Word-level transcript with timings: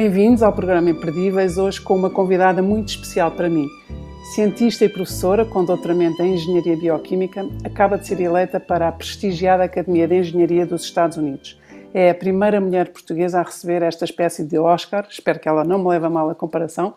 Bem-vindos 0.00 0.44
ao 0.44 0.52
programa 0.52 0.90
Imperdíveis, 0.90 1.58
hoje 1.58 1.80
com 1.80 1.96
uma 1.96 2.08
convidada 2.08 2.62
muito 2.62 2.90
especial 2.90 3.32
para 3.32 3.50
mim. 3.50 3.66
Cientista 4.32 4.84
e 4.84 4.88
professora 4.88 5.44
com 5.44 5.64
doutoramento 5.64 6.22
em 6.22 6.34
Engenharia 6.34 6.76
Bioquímica, 6.76 7.44
acaba 7.64 7.98
de 7.98 8.06
ser 8.06 8.20
eleita 8.20 8.60
para 8.60 8.86
a 8.86 8.92
prestigiada 8.92 9.64
Academia 9.64 10.06
de 10.06 10.20
Engenharia 10.20 10.64
dos 10.64 10.84
Estados 10.84 11.16
Unidos. 11.16 11.60
É 11.92 12.10
a 12.10 12.14
primeira 12.14 12.60
mulher 12.60 12.92
portuguesa 12.92 13.40
a 13.40 13.42
receber 13.42 13.82
esta 13.82 14.04
espécie 14.04 14.44
de 14.44 14.56
Oscar, 14.56 15.04
espero 15.10 15.40
que 15.40 15.48
ela 15.48 15.64
não 15.64 15.80
me 15.80 15.88
leve 15.88 16.06
a 16.06 16.10
mal 16.10 16.30
a 16.30 16.34
comparação, 16.34 16.94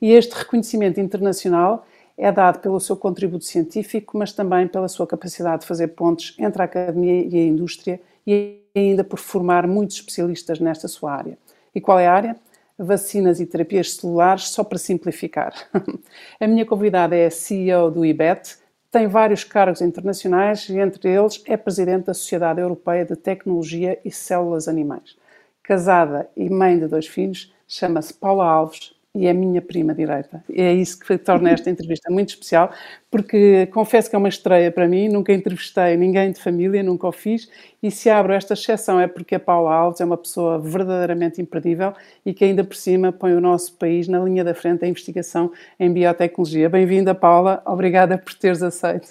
e 0.00 0.12
este 0.12 0.36
reconhecimento 0.36 1.00
internacional 1.00 1.84
é 2.16 2.30
dado 2.30 2.60
pelo 2.60 2.78
seu 2.78 2.96
contributo 2.96 3.44
científico, 3.44 4.16
mas 4.16 4.30
também 4.30 4.68
pela 4.68 4.86
sua 4.86 5.04
capacidade 5.04 5.62
de 5.62 5.66
fazer 5.66 5.88
pontes 5.88 6.36
entre 6.38 6.62
a 6.62 6.66
academia 6.66 7.26
e 7.26 7.40
a 7.40 7.44
indústria 7.44 8.00
e 8.24 8.60
ainda 8.72 9.02
por 9.02 9.18
formar 9.18 9.66
muitos 9.66 9.96
especialistas 9.96 10.60
nesta 10.60 10.86
sua 10.86 11.12
área. 11.12 11.36
E 11.76 11.80
qual 11.82 11.98
é 11.98 12.06
a 12.06 12.14
área? 12.14 12.36
Vacinas 12.78 13.38
e 13.38 13.44
terapias 13.44 13.96
celulares, 13.96 14.48
só 14.48 14.64
para 14.64 14.78
simplificar. 14.78 15.52
a 16.40 16.46
minha 16.46 16.64
convidada 16.64 17.14
é 17.14 17.26
a 17.26 17.30
CEO 17.30 17.90
do 17.90 18.02
IBET, 18.02 18.56
tem 18.90 19.06
vários 19.06 19.44
cargos 19.44 19.82
internacionais 19.82 20.70
e 20.70 20.78
entre 20.78 21.10
eles 21.10 21.42
é 21.44 21.54
presidente 21.54 22.06
da 22.06 22.14
Sociedade 22.14 22.62
Europeia 22.62 23.04
de 23.04 23.14
Tecnologia 23.14 24.00
e 24.02 24.10
Células 24.10 24.68
Animais. 24.68 25.18
Casada 25.62 26.30
e 26.34 26.48
mãe 26.48 26.78
de 26.78 26.86
dois 26.86 27.06
filhos, 27.06 27.54
chama-se 27.68 28.14
Paula 28.14 28.46
Alves 28.46 28.95
e 29.16 29.26
é 29.26 29.32
minha 29.32 29.62
prima 29.62 29.94
direita. 29.94 30.44
É 30.52 30.72
isso 30.72 30.98
que 30.98 31.16
torna 31.16 31.50
esta 31.50 31.70
entrevista 31.70 32.10
muito 32.10 32.28
especial, 32.30 32.70
porque 33.10 33.66
confesso 33.66 34.10
que 34.10 34.14
é 34.14 34.18
uma 34.18 34.28
estreia 34.28 34.70
para 34.70 34.86
mim, 34.86 35.08
nunca 35.08 35.32
entrevistei 35.32 35.96
ninguém 35.96 36.32
de 36.32 36.40
família, 36.40 36.82
nunca 36.82 37.08
o 37.08 37.12
fiz, 37.12 37.50
e 37.82 37.90
se 37.90 38.10
abro 38.10 38.32
esta 38.32 38.54
exceção 38.54 39.00
é 39.00 39.06
porque 39.06 39.34
a 39.34 39.40
Paula 39.40 39.74
Alves 39.74 40.00
é 40.00 40.04
uma 40.04 40.16
pessoa 40.16 40.58
verdadeiramente 40.58 41.40
imperdível 41.40 41.94
e 42.24 42.34
que 42.34 42.44
ainda 42.44 42.62
por 42.62 42.76
cima 42.76 43.10
põe 43.10 43.34
o 43.34 43.40
nosso 43.40 43.76
país 43.76 44.06
na 44.06 44.18
linha 44.18 44.44
da 44.44 44.54
frente 44.54 44.80
da 44.80 44.88
investigação 44.88 45.50
em 45.80 45.92
biotecnologia. 45.92 46.68
Bem-vinda, 46.68 47.14
Paula, 47.14 47.62
obrigada 47.64 48.18
por 48.18 48.34
teres 48.34 48.62
aceito. 48.62 49.08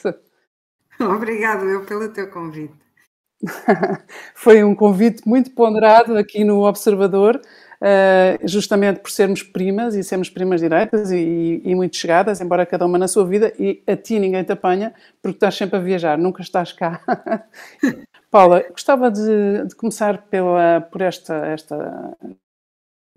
Obrigado 1.00 1.66
eu 1.66 1.86
pelo 1.86 2.08
teu 2.08 2.30
convite. 2.30 2.86
Foi 4.34 4.64
um 4.64 4.74
convite 4.74 5.28
muito 5.28 5.52
ponderado 5.52 6.18
aqui 6.18 6.44
no 6.44 6.62
Observador, 6.66 7.40
Uh, 7.86 8.48
justamente 8.48 9.00
por 9.00 9.12
sermos 9.12 9.44
primas 9.44 9.94
e 9.94 10.04
sermos 10.04 10.28
primas 10.28 10.60
direitas 10.60 11.12
e, 11.12 11.62
e, 11.64 11.76
muito 11.76 11.96
chegadas, 11.96 12.42
embora 12.42 12.66
cada 12.66 12.84
uma 12.84 12.98
na 12.98 13.08
sua 13.08 13.24
vida, 13.24 13.54
e 13.60 13.84
a 13.86 13.96
ti 13.96 14.18
ninguém 14.18 14.44
te 14.44 14.52
apanha 14.52 14.92
porque 15.22 15.36
estás 15.36 15.54
sempre 15.54 15.78
a 15.78 15.80
viajar, 15.80 16.18
nunca 16.18 16.42
estás 16.42 16.72
cá. 16.74 17.00
Paula, 18.32 18.66
gostava 18.72 19.12
de, 19.12 19.68
de, 19.68 19.76
começar 19.76 20.24
pela, 20.24 20.82
por 20.82 21.00
esta, 21.00 21.46
esta, 21.46 22.18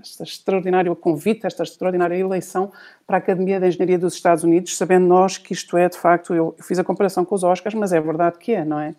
este 0.03 0.23
extraordinário 0.23 0.95
convite, 0.95 1.47
esta 1.47 1.63
extraordinária 1.63 2.15
eleição 2.15 2.71
para 3.07 3.17
a 3.17 3.21
Academia 3.21 3.59
de 3.59 3.69
Engenharia 3.69 3.99
dos 3.99 4.13
Estados 4.13 4.45
Unidos, 4.45 4.77
sabendo 4.77 5.07
nós 5.07 5.39
que 5.39 5.55
isto 5.55 5.79
é, 5.79 5.89
de 5.89 5.97
facto, 5.97 6.35
eu, 6.35 6.55
eu 6.59 6.63
fiz 6.63 6.79
a 6.79 6.85
comparação 6.85 7.25
com 7.25 7.35
os 7.35 7.43
Oscars, 7.43 7.75
mas 7.75 7.91
é 7.91 8.01
verdade 8.03 8.37
que 8.39 8.53
é, 8.53 8.67
não 8.67 8.79
é? 8.79 8.95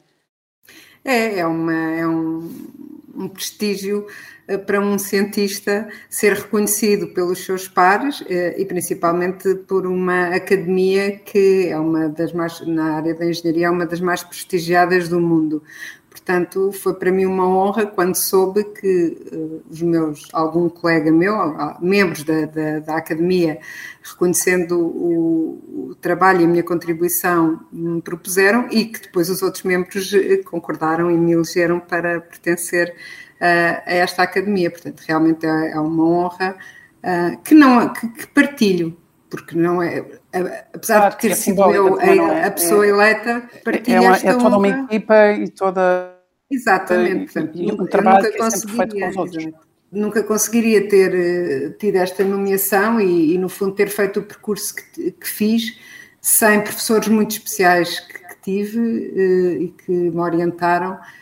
É, 1.05 1.39
é, 1.39 1.45
uma, 1.45 1.73
é 1.73 2.07
um, 2.07 2.98
um 3.15 3.27
prestígio 3.27 4.05
eh, 4.47 4.57
para 4.57 4.79
um 4.79 4.97
cientista 4.97 5.87
ser 6.09 6.33
reconhecido 6.33 7.07
pelos 7.13 7.45
seus 7.45 7.67
pares 7.67 8.23
eh, 8.27 8.55
e 8.57 8.65
principalmente 8.65 9.55
por 9.67 9.85
uma 9.85 10.35
academia 10.35 11.17
que 11.17 11.67
é 11.67 11.77
uma 11.77 12.09
das 12.09 12.33
mais, 12.33 12.59
na 12.65 12.95
área 12.95 13.13
da 13.13 13.25
engenharia, 13.25 13.67
é 13.67 13.69
uma 13.69 13.85
das 13.85 14.01
mais 14.01 14.23
prestigiadas 14.23 15.07
do 15.07 15.19
mundo. 15.19 15.61
Portanto, 16.09 16.71
foi 16.71 16.95
para 16.95 17.11
mim 17.11 17.25
uma 17.25 17.47
honra 17.47 17.85
quando 17.85 18.15
soube 18.15 18.63
que 18.63 19.29
uh, 19.31 19.63
os 19.69 19.81
meus, 19.81 20.27
algum 20.33 20.67
colega 20.67 21.11
meu, 21.11 21.35
membros 21.79 22.23
da, 22.23 22.45
da, 22.45 22.79
da 22.79 22.97
academia, 22.97 23.59
reconhecendo 24.01 24.79
o, 24.79 25.89
o, 25.91 25.95
trabalho 26.01 26.41
e 26.41 26.45
a 26.45 26.47
minha 26.47 26.63
contribuição, 26.63 27.59
me 27.71 28.01
propuseram 28.01 28.67
e 28.71 28.85
que 28.85 29.01
depois 29.01 29.29
os 29.29 29.43
outros 29.43 29.63
membros 29.63 30.11
concordaram 30.45 31.11
e 31.11 31.17
me 31.17 31.33
elegeram 31.33 31.79
para 31.79 32.19
pertencer 32.19 32.95
uh, 33.39 33.81
a 33.85 33.93
esta 33.93 34.23
academia. 34.23 34.71
Portanto, 34.71 35.01
realmente 35.07 35.45
é, 35.45 35.71
é 35.71 35.79
uma 35.79 36.03
honra 36.03 36.57
uh, 37.03 37.37
que, 37.43 37.53
não, 37.53 37.93
que, 37.93 38.07
que, 38.07 38.27
partilho, 38.27 38.97
porque 39.29 39.55
não 39.55 39.81
é. 39.81 40.03
Apesar 40.31 40.99
claro, 40.99 41.15
de 41.15 41.21
ter 41.21 41.31
é 41.31 41.35
sido 41.35 41.71
eu 41.71 41.99
a, 41.99 42.05
é, 42.05 42.45
a, 42.45 42.51
pessoa 42.51 42.85
é, 42.85 42.89
eleita, 42.89 43.49
partilho 43.63 43.97
é, 43.97 43.99
uma, 44.01 44.15
esta 44.15 44.29
é 44.29 44.33
toda 44.33 44.45
honra. 44.45 44.57
uma 44.57 44.67
equipa 44.67 45.31
e 45.31 45.49
toda. 45.49 46.15
Exatamente, 46.51 47.31
portanto, 47.33 47.51
e, 47.55 47.71
um 47.71 47.85
trabalho 47.85 48.23
nunca 48.23 48.37
conseguiria, 48.37 49.11
nunca 49.91 50.23
conseguiria 50.23 50.87
ter 50.87 51.13
eh, 51.13 51.69
tido 51.79 51.95
esta 51.95 52.23
nomeação 52.23 52.99
e, 52.99 53.33
e, 53.33 53.37
no 53.37 53.49
fundo, 53.49 53.73
ter 53.73 53.89
feito 53.89 54.19
o 54.19 54.23
percurso 54.23 54.75
que, 54.75 55.11
que 55.11 55.27
fiz 55.27 55.77
sem 56.21 56.61
professores 56.61 57.07
muito 57.07 57.31
especiais 57.31 57.99
que, 57.99 58.13
que 58.19 58.41
tive 58.41 58.79
uh, 58.79 59.61
e 59.61 59.67
que 59.69 59.91
me 59.91 60.19
orientaram 60.19 60.93
eh, 60.93 61.18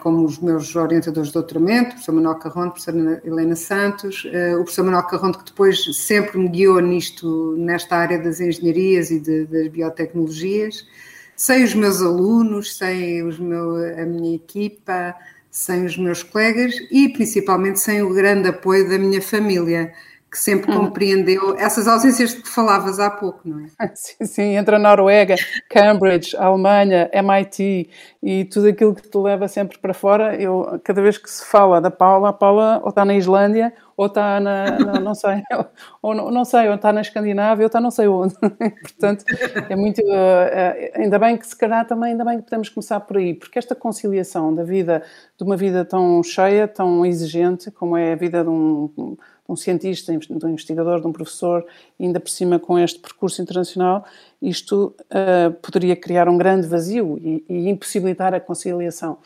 como 0.00 0.24
os 0.24 0.38
meus 0.38 0.74
orientadores 0.74 1.28
de 1.28 1.34
doutoramento, 1.34 1.88
o 1.88 1.90
professor 1.90 2.12
Manuel 2.12 2.36
Carronte, 2.36 2.68
a 2.68 2.70
professora 2.70 3.22
Helena 3.24 3.54
Santos, 3.54 4.26
eh, 4.32 4.54
o 4.54 4.60
professor 4.60 4.84
Manuel 4.84 5.04
Carronte, 5.04 5.38
que 5.38 5.44
depois 5.44 5.84
sempre 5.96 6.38
me 6.38 6.48
guiou 6.48 6.80
nisto, 6.80 7.54
nesta 7.58 7.96
área 7.96 8.18
das 8.18 8.40
engenharias 8.40 9.10
e 9.10 9.20
de, 9.20 9.44
das 9.44 9.68
biotecnologias, 9.68 10.86
sem 11.36 11.64
os 11.64 11.74
meus 11.74 12.00
alunos, 12.00 12.76
sem 12.76 13.22
os 13.22 13.38
meu, 13.38 13.76
a 13.76 14.06
minha 14.06 14.36
equipa, 14.36 15.14
sem 15.50 15.84
os 15.84 15.98
meus 15.98 16.22
colegas 16.22 16.74
e 16.90 17.08
principalmente 17.10 17.78
sem 17.80 18.02
o 18.02 18.12
grande 18.14 18.48
apoio 18.48 18.88
da 18.88 18.98
minha 18.98 19.20
família 19.20 19.92
que 20.30 20.38
sempre 20.38 20.70
hum. 20.70 20.76
compreendeu 20.76 21.56
essas 21.58 21.88
ausências 21.88 22.34
de 22.34 22.42
que 22.42 22.48
falavas 22.48 23.00
há 23.00 23.10
pouco, 23.10 23.40
não 23.44 23.60
é? 23.60 23.68
Sim, 23.94 24.26
sim, 24.26 24.56
entre 24.56 24.76
a 24.76 24.78
Noruega, 24.78 25.34
Cambridge, 25.70 26.36
a 26.36 26.46
Alemanha, 26.46 27.10
MIT 27.12 27.90
e 28.22 28.44
tudo 28.44 28.68
aquilo 28.68 28.94
que 28.94 29.08
te 29.08 29.16
leva 29.16 29.48
sempre 29.48 29.78
para 29.78 29.94
fora. 29.94 30.36
Eu, 30.36 30.80
cada 30.84 31.00
vez 31.00 31.16
que 31.16 31.30
se 31.30 31.44
fala 31.44 31.80
da 31.80 31.90
Paula, 31.90 32.28
a 32.28 32.32
Paula 32.32 32.80
ou 32.82 32.90
está 32.90 33.04
na 33.04 33.14
Islândia 33.14 33.72
ou 33.98 34.06
está 34.06 34.38
na, 34.38 34.78
não, 34.78 35.00
não 35.00 35.14
sei, 35.14 35.42
ou 36.00 36.14
não, 36.14 36.30
não, 36.30 36.44
sei, 36.44 36.68
ou 36.68 36.76
está 36.76 36.92
na 36.92 37.00
Escandinávia 37.00 37.64
ou 37.64 37.66
está 37.66 37.80
não 37.80 37.90
sei 37.90 38.06
onde. 38.06 38.34
Portanto, 38.38 39.24
é 39.68 39.74
muito, 39.74 40.00
uh, 40.02 40.94
ainda 40.94 41.18
bem 41.18 41.36
que 41.36 41.44
se 41.44 41.56
calhar 41.56 41.84
também, 41.84 42.12
ainda 42.12 42.24
bem 42.24 42.38
que 42.38 42.44
podemos 42.44 42.68
começar 42.68 43.00
por 43.00 43.16
aí, 43.16 43.34
porque 43.34 43.58
esta 43.58 43.74
conciliação 43.74 44.54
da 44.54 44.62
vida, 44.62 45.02
de 45.36 45.42
uma 45.42 45.56
vida 45.56 45.84
tão 45.84 46.22
cheia, 46.22 46.68
tão 46.68 47.04
exigente, 47.04 47.72
como 47.72 47.96
é 47.96 48.12
a 48.12 48.16
vida 48.16 48.44
de 48.44 48.50
um 48.50 49.16
um 49.48 49.56
cientista, 49.56 50.14
de 50.16 50.46
um 50.46 50.50
investigador, 50.50 51.00
de 51.00 51.06
um 51.06 51.12
professor, 51.12 51.64
ainda 51.98 52.20
por 52.20 52.28
cima 52.28 52.58
com 52.58 52.78
este 52.78 52.98
percurso 52.98 53.40
internacional, 53.40 54.04
isto 54.42 54.94
uh, 55.10 55.52
poderia 55.62 55.96
criar 55.96 56.28
um 56.28 56.36
grande 56.36 56.66
vazio 56.66 57.18
e, 57.18 57.44
e, 57.48 57.68
impossibilitar 57.68 58.34
a 58.34 58.40
conciliação. 58.40 59.18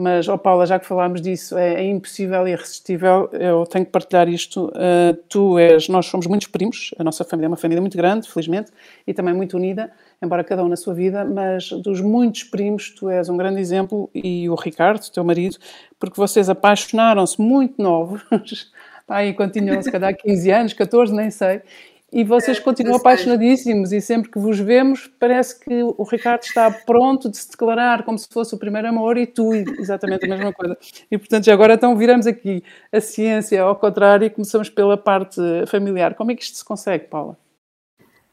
Mas, 0.00 0.28
oh 0.28 0.38
Paula, 0.38 0.64
já 0.64 0.78
que 0.78 0.86
falámos 0.86 1.20
disso, 1.20 1.58
é, 1.58 1.74
é 1.74 1.84
impossível 1.84 2.46
e 2.46 2.52
irresistível, 2.52 3.28
eu 3.32 3.66
tenho 3.66 3.84
que 3.84 3.90
partilhar 3.90 4.28
isto. 4.28 4.66
Uh, 4.66 5.14
tu 5.28 5.58
és, 5.58 5.88
nós 5.88 6.06
somos 6.06 6.24
muitos 6.28 6.46
primos, 6.46 6.94
a 6.96 7.02
nossa 7.02 7.24
família 7.24 7.46
é 7.46 7.48
uma 7.48 7.56
família 7.56 7.80
muito 7.80 7.96
grande, 7.96 8.30
felizmente, 8.30 8.70
e 9.04 9.12
também 9.12 9.34
muito 9.34 9.56
unida, 9.56 9.90
embora 10.22 10.44
cada 10.44 10.62
um 10.62 10.68
na 10.68 10.76
sua 10.76 10.94
vida, 10.94 11.24
mas 11.24 11.70
dos 11.70 12.00
muitos 12.00 12.44
primos, 12.44 12.90
tu 12.90 13.10
és 13.10 13.28
um 13.28 13.36
grande 13.36 13.60
exemplo, 13.60 14.08
e 14.14 14.48
o 14.48 14.54
Ricardo, 14.54 15.04
teu 15.10 15.24
marido, 15.24 15.56
porque 15.98 16.16
vocês 16.16 16.48
apaixonaram-se 16.48 17.40
muito 17.40 17.82
novos 17.82 18.22
aí 19.08 19.32
quando 19.32 19.52
tinham 19.52 19.80
se 19.82 19.90
calhar 19.90 20.16
15 20.16 20.50
anos, 20.50 20.72
14, 20.72 21.14
nem 21.14 21.30
sei, 21.30 21.62
e 22.10 22.24
vocês 22.24 22.58
continuam 22.58 22.96
apaixonadíssimos 22.96 23.92
e 23.92 24.00
sempre 24.00 24.30
que 24.30 24.38
vos 24.38 24.58
vemos 24.58 25.10
parece 25.20 25.60
que 25.60 25.82
o 25.82 26.02
Ricardo 26.04 26.42
está 26.42 26.70
pronto 26.70 27.28
de 27.28 27.36
se 27.36 27.50
declarar 27.50 28.02
como 28.02 28.18
se 28.18 28.26
fosse 28.32 28.54
o 28.54 28.58
primeiro 28.58 28.88
amor 28.88 29.18
e 29.18 29.26
tu 29.26 29.52
exatamente 29.52 30.24
a 30.24 30.28
mesma 30.28 30.52
coisa. 30.52 30.76
E 31.10 31.18
portanto 31.18 31.50
agora 31.50 31.74
então 31.74 31.94
viramos 31.96 32.26
aqui 32.26 32.64
a 32.90 32.98
ciência 32.98 33.60
ao 33.62 33.76
contrário 33.76 34.24
e 34.24 34.30
começamos 34.30 34.70
pela 34.70 34.96
parte 34.96 35.38
familiar. 35.66 36.14
Como 36.14 36.30
é 36.30 36.34
que 36.34 36.42
isto 36.42 36.56
se 36.56 36.64
consegue, 36.64 37.04
Paula? 37.08 37.36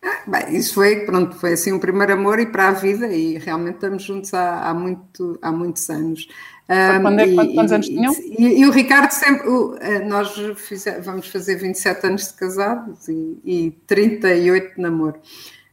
Ah, 0.02 0.24
bem, 0.28 0.56
isso 0.56 0.76
foi, 0.76 1.04
pronto, 1.06 1.36
foi 1.36 1.54
assim 1.54 1.74
um 1.74 1.80
primeiro 1.80 2.14
amor 2.14 2.40
e 2.40 2.46
para 2.46 2.70
a 2.70 2.72
vida 2.72 3.08
e 3.08 3.40
realmente 3.40 3.76
estamos 3.76 4.04
juntos 4.04 4.34
há, 4.34 4.70
há, 4.70 4.74
muito, 4.74 5.38
há 5.42 5.52
muitos 5.52 5.90
anos. 5.90 6.28
Um, 6.68 7.02
quando 7.02 7.20
é, 7.20 7.28
e, 7.28 7.36
quantos 7.54 7.72
anos 7.72 7.88
tinham? 7.88 8.14
E, 8.14 8.62
e, 8.62 8.66
o 8.66 8.72
Ricardo 8.72 9.12
sempre, 9.12 9.48
o, 9.48 9.78
eh, 9.80 10.00
nós 10.00 10.36
fizer, 10.58 11.00
vamos 11.00 11.28
fazer 11.28 11.58
27 11.58 12.08
anos 12.08 12.28
de 12.28 12.34
casados 12.34 13.08
e, 13.08 13.40
e 13.46 13.72
38 13.86 14.76
de 14.76 14.82
namoro. 14.82 15.20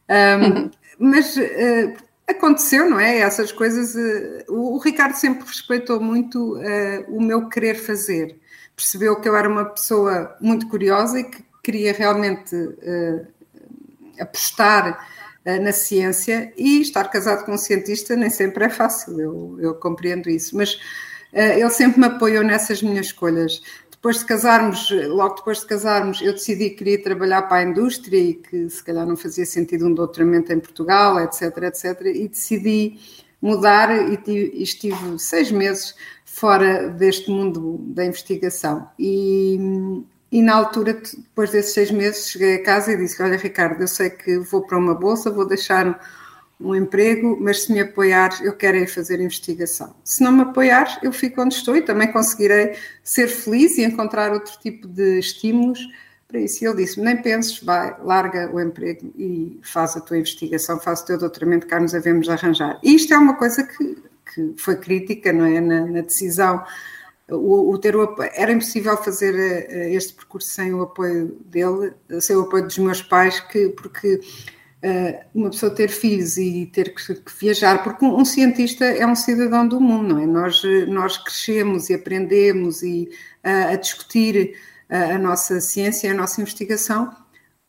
Um, 0.07 0.69
mas 0.99 1.35
uh, 1.35 1.93
aconteceu, 2.27 2.87
não 2.87 2.99
é? 2.99 3.17
Essas 3.19 3.51
coisas. 3.51 3.95
Uh, 3.95 4.53
o, 4.53 4.75
o, 4.75 4.77
Ricardo 4.77 5.15
sempre 5.15 5.47
respeitou 5.47 5.99
muito 5.99 6.57
uh, 6.57 7.05
o 7.07 7.19
meu 7.19 7.49
querer 7.49 7.75
fazer. 7.75 8.39
Percebeu 8.75 9.19
que 9.19 9.27
eu 9.27 9.35
era 9.35 9.49
uma 9.49 9.65
pessoa 9.65 10.35
muito 10.39 10.67
curiosa 10.67 11.19
e 11.19 11.23
que 11.23 11.43
queria 11.63 11.93
realmente 11.93 12.55
apostar 14.19 15.07
na 15.45 15.71
ciência 15.71 16.53
e 16.57 16.81
estar 16.81 17.09
casado 17.09 17.45
com 17.45 17.53
um 17.53 17.57
cientista 17.57 18.15
nem 18.15 18.29
sempre 18.29 18.65
é 18.65 18.69
fácil, 18.69 19.19
eu, 19.19 19.57
eu 19.59 19.75
compreendo 19.75 20.29
isso, 20.29 20.55
mas 20.55 20.75
uh, 21.33 21.57
ele 21.57 21.69
sempre 21.69 21.99
me 21.99 22.07
apoiou 22.07 22.43
nessas 22.43 22.81
minhas 22.81 23.07
escolhas. 23.07 23.61
depois 23.91 24.19
de 24.19 24.25
casarmos, 24.25 24.89
logo 25.07 25.35
depois 25.35 25.59
de 25.59 25.67
casarmos, 25.67 26.21
eu 26.21 26.33
decidi 26.33 26.69
que 26.69 26.77
queria 26.77 27.03
trabalhar 27.03 27.43
para 27.43 27.57
a 27.57 27.63
indústria 27.63 28.17
e 28.17 28.33
que 28.35 28.69
se 28.69 28.83
calhar 28.83 29.05
não 29.05 29.17
fazia 29.17 29.45
sentido 29.45 29.87
um 29.87 29.93
doutoramento 29.93 30.51
em 30.53 30.59
Portugal, 30.59 31.19
etc, 31.19 31.57
etc, 31.63 32.01
e 32.05 32.27
decidi 32.27 32.99
mudar 33.41 33.89
e 34.09 34.63
estive 34.63 35.19
seis 35.19 35.51
meses 35.51 35.93
fora 36.23 36.89
deste 36.89 37.29
mundo 37.29 37.77
da 37.87 38.05
investigação. 38.05 38.89
E, 38.97 39.59
e 40.33 40.41
na 40.41 40.55
altura, 40.55 40.93
depois 40.93 41.51
desses 41.51 41.75
seis 41.75 41.91
meses, 41.91 42.31
cheguei 42.31 42.55
a 42.55 42.63
casa 42.63 42.91
e 42.91 42.97
disse: 42.97 43.21
Olha, 43.21 43.37
Ricardo, 43.37 43.79
eu 43.79 43.87
sei 43.87 44.09
que 44.09 44.39
vou 44.39 44.63
para 44.63 44.79
uma 44.79 44.95
bolsa, 44.95 45.29
vou 45.29 45.47
deixar 45.47 46.03
um 46.59 46.73
emprego, 46.73 47.37
mas 47.39 47.61
se 47.61 47.71
me 47.71 47.79
apoiar, 47.81 48.31
eu 48.41 48.53
quero 48.53 48.77
ir 48.77 48.87
fazer 48.87 49.19
investigação. 49.19 49.95
Se 50.03 50.23
não 50.23 50.31
me 50.31 50.41
apoiar, 50.41 50.97
eu 51.03 51.13
fico 51.13 51.39
onde 51.39 51.53
estou 51.53 51.77
e 51.77 51.83
também 51.83 52.11
conseguirei 52.11 52.75
ser 53.03 53.27
feliz 53.27 53.77
e 53.77 53.83
encontrar 53.83 54.31
outro 54.33 54.57
tipo 54.59 54.87
de 54.87 55.19
estímulos 55.19 55.79
para 56.27 56.39
isso. 56.39 56.63
E 56.63 56.67
ele 56.67 56.77
disse: 56.77 56.99
nem 56.99 57.21
penses, 57.21 57.59
vai, 57.61 57.95
larga 58.01 58.49
o 58.51 58.59
emprego 58.59 59.13
e 59.15 59.59
faz 59.61 59.95
a 59.95 60.01
tua 60.01 60.17
investigação, 60.17 60.79
faz 60.79 61.01
o 61.01 61.05
teu 61.05 61.19
doutoramento, 61.19 61.67
cá 61.67 61.79
nos 61.79 61.93
havemos 61.93 62.27
arranjar. 62.27 62.79
E 62.81 62.95
isto 62.95 63.13
é 63.13 63.17
uma 63.19 63.35
coisa 63.35 63.61
que, 63.61 63.97
que 64.33 64.55
foi 64.57 64.77
crítica, 64.77 65.31
não 65.31 65.45
é? 65.45 65.61
Na, 65.61 65.85
na 65.85 66.01
decisão. 66.01 66.65
O, 67.29 67.71
o, 67.71 67.77
ter 67.77 67.95
o 67.95 68.01
apoio, 68.01 68.29
era 68.33 68.51
impossível 68.51 68.97
fazer 68.97 69.33
uh, 69.33 69.95
este 69.95 70.13
percurso 70.13 70.49
sem 70.49 70.73
o 70.73 70.81
apoio 70.81 71.37
dele, 71.45 71.93
sem 72.19 72.35
o 72.35 72.41
apoio 72.41 72.65
dos 72.65 72.77
meus 72.77 73.01
pais, 73.01 73.39
que, 73.39 73.69
porque 73.69 74.15
uh, 74.15 75.25
uma 75.33 75.49
pessoa 75.49 75.73
ter 75.73 75.89
filhos 75.89 76.37
e 76.37 76.65
ter 76.65 76.93
que, 76.93 77.01
viajar, 77.39 77.81
porque 77.81 78.03
um, 78.03 78.25
cientista 78.25 78.83
é 78.83 79.07
um 79.07 79.15
cidadão 79.15 79.65
do 79.65 79.79
mundo, 79.79 80.15
não 80.15 80.21
é? 80.21 80.25
Nós, 80.25 80.61
nós 80.89 81.17
crescemos 81.17 81.89
e 81.89 81.93
aprendemos 81.93 82.83
e, 82.83 83.09
uh, 83.43 83.71
a 83.71 83.75
discutir 83.77 84.57
a, 84.89 85.15
a 85.15 85.17
nossa 85.17 85.61
ciência, 85.61 86.11
a 86.11 86.13
nossa 86.13 86.41
investigação 86.41 87.22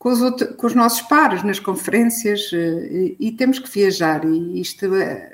com 0.05 0.11
os, 0.11 0.19
com 0.53 0.67
os 0.67 0.75
nossos 0.75 1.01
pares 1.01 1.41
nas 1.41 1.59
conferências 1.59 2.51
e, 2.53 3.15
e, 3.19 3.31
temos 3.31 3.57
que 3.57 3.67
viajar 3.67 4.23
e 4.23 4.61
isto, 4.61 4.85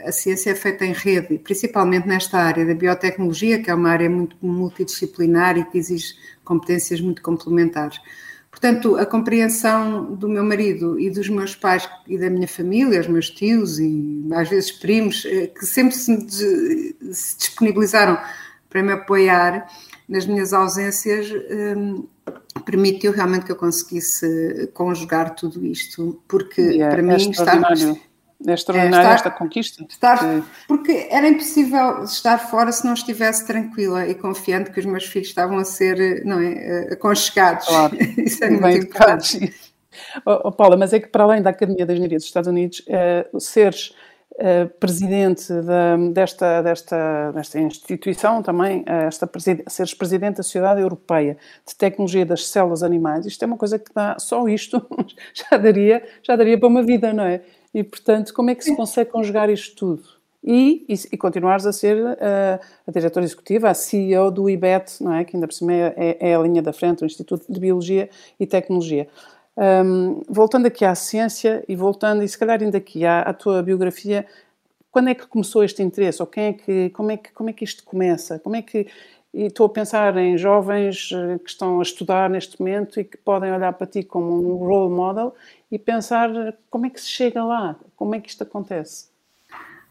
a 0.06 0.14
ciência 0.14 0.52
é 0.52 0.56
feita 0.56 0.86
em 0.86 0.94
rede, 0.94 1.38
principalmente 1.40 2.08
nesta 2.08 2.38
área 2.38 2.66
da 2.66 2.74
biotecnologia, 2.74 3.62
que 3.62 3.70
é 3.70 3.76
uma 3.76 3.90
área 3.90 4.10
muito 4.10 4.38
multidisciplinar 4.42 5.58
e 5.58 5.66
que 5.66 5.78
exige 5.78 6.14
competências 6.46 7.02
muito 7.02 7.22
complementares. 7.22 8.00
Portanto, 8.50 8.96
a 8.96 9.06
compreensão 9.06 10.16
do 10.16 10.30
meu 10.30 10.46
marido 10.46 10.98
e 10.98 11.10
dos 11.10 11.28
meus 11.28 11.54
pais 11.54 11.90
e 12.08 12.18
da 12.18 12.30
minha 12.30 12.48
família, 12.48 13.02
os 13.02 13.08
meus 13.08 13.30
tios 13.30 13.78
e 13.78 14.26
às 14.32 14.48
vezes 14.48 14.72
primos, 14.72 15.26
eh, 15.26 15.48
que 15.48 15.66
sempre 15.66 15.98
se, 15.98 16.96
disponibilizaram 17.38 18.18
para 18.70 18.82
me 18.82 18.94
apoiar 18.94 19.68
nas 20.12 20.26
minhas 20.26 20.52
ausências, 20.52 21.32
um, 21.78 22.06
permitiu 22.66 23.14
realmente 23.14 23.46
que 23.46 23.52
eu 23.52 23.56
conseguisse 23.56 24.70
conjugar 24.74 25.34
tudo 25.36 25.66
isto, 25.66 26.22
porque 26.28 26.62
é, 26.62 26.90
para 26.90 27.00
é 27.00 27.02
mim 27.02 27.14
é 27.14 28.54
extraordinária 28.54 29.08
é, 29.08 29.14
esta 29.14 29.32
conquista. 29.32 29.86
Estar, 29.88 30.44
porque 30.68 31.08
era 31.10 31.30
impossível 31.30 32.04
estar 32.04 32.38
fora 32.40 32.74
se 32.74 32.86
não 32.86 32.94
estivesse 32.94 33.48
tranquila 33.48 34.06
e 34.06 34.14
confiante 34.14 34.72
que 34.72 34.82
os 34.82 34.86
meus 34.86 35.06
filhos 35.06 35.30
estavam 35.30 35.58
a 35.58 35.64
ser 35.64 36.26
não 36.26 36.42
é, 36.42 36.90
aconchegados. 36.92 37.68
Claro. 37.68 37.96
Isso 38.18 38.44
é 38.44 38.50
muito 38.50 38.64
Bem 38.64 38.78
importante. 38.80 39.56
Oh, 40.26 40.42
oh, 40.46 40.52
Paula, 40.52 40.76
mas 40.76 40.92
é 40.92 41.00
que 41.00 41.08
para 41.08 41.24
além 41.24 41.42
da 41.42 41.52
Academia 41.52 41.86
de 41.86 41.94
Engenharia 41.94 42.18
dos 42.18 42.26
Estados 42.26 42.50
Unidos, 42.50 42.84
uh, 43.34 43.40
seres 43.40 43.94
uh, 44.34 44.70
presidente 44.80 45.54
da, 45.62 45.98
desta, 46.12 46.62
desta, 46.62 47.32
desta 47.32 47.60
instituição 47.60 48.42
também, 48.42 48.82
uh, 48.82 49.08
esta 49.08 49.30
seres 49.68 49.94
presidente 49.94 50.38
da 50.38 50.44
Sociedade 50.44 50.82
Europeia 50.82 51.38
de 51.68 51.76
Tecnologia 51.76 52.26
das 52.26 52.48
Células 52.48 52.84
Animais, 52.84 53.26
isto 53.26 53.44
é 53.44 53.46
uma 53.46 53.58
coisa 53.58 53.78
que 53.78 53.94
dá, 53.94 54.18
só 54.20 54.48
isto 54.48 54.86
já 55.34 55.58
daria, 55.58 56.04
já 56.24 56.36
daria 56.36 56.58
para 56.58 56.68
uma 56.68 56.84
vida, 56.84 57.14
não 57.14 57.24
é? 57.24 57.42
E, 57.74 57.84
portanto, 57.84 58.34
como 58.34 58.50
é 58.50 58.56
que 58.56 58.64
se 58.64 58.76
consegue 58.76 59.10
conjugar 59.10 59.50
isto 59.50 59.76
tudo? 59.76 60.22
E, 60.44 60.86
e, 60.90 60.96
e 61.14 61.18
continuares 61.18 61.66
a 61.68 61.72
ser 61.72 61.98
uh, 62.04 62.60
a 62.88 62.92
diretora 62.92 63.24
executiva, 63.24 63.70
a 63.70 63.74
CEO 63.74 64.32
do 64.32 64.50
IBET, 64.50 65.02
não 65.02 65.14
é? 65.14 65.24
que 65.24 65.36
ainda 65.36 65.48
por 65.48 65.54
cima 65.54 65.72
é, 65.72 65.94
é, 65.96 66.32
é 66.32 66.36
a 66.36 66.40
linha 66.40 66.64
da 66.64 66.74
frente, 66.74 67.04
o 67.04 67.06
Instituto 67.06 67.46
de 67.48 67.60
Biologia 67.60 68.10
e 68.40 68.48
Tecnologia. 68.48 69.08
Um, 69.62 70.24
voltando 70.28 70.66
aqui 70.66 70.84
à 70.84 70.96
ciência 70.96 71.64
e 71.68 71.76
voltando, 71.76 72.24
e 72.24 72.28
se 72.28 72.36
calhar 72.36 72.60
ainda 72.60 72.80
aqui 72.80 73.06
à, 73.06 73.22
à, 73.22 73.32
tua 73.32 73.62
biografia, 73.62 74.26
quando 74.90 75.10
é 75.10 75.14
que 75.14 75.28
começou 75.28 75.64
este 75.64 75.84
interesse? 75.84 76.20
Ou 76.20 76.28
quem 76.28 76.46
é 76.46 76.54
que, 76.54 76.90
como, 76.90 77.12
é 77.12 77.18
que, 77.18 77.32
como 77.32 77.48
é 77.52 77.54
que 77.54 77.64
isto 77.64 77.84
começa? 77.84 78.40
Como 78.40 78.56
é 78.56 78.64
que, 78.64 78.88
e 79.32 79.44
estou 79.44 79.68
a 79.68 79.70
pensar 79.70 80.18
em 80.18 80.36
jovens 80.36 81.12
eh, 81.14 81.38
que 81.38 81.50
estão 81.52 81.80
a 81.80 81.84
estudar 81.84 82.28
neste 82.28 82.60
momento 82.60 83.00
e 83.00 83.04
que 83.04 83.18
podem 83.18 83.52
olhar 83.54 83.72
para 83.74 83.86
ti 83.86 84.02
como 84.02 84.34
um 84.34 84.56
role 84.58 84.92
model 84.92 85.36
e 85.72 85.78
pensar 85.78 86.30
como 86.70 86.88
é 86.88 86.90
que 86.90 87.00
se 87.00 87.10
chega 87.10 87.44
lá, 87.44 87.80
como 87.96 88.16
é 88.16 88.20
que 88.20 88.30
isto 88.30 88.42
acontece. 88.42 89.11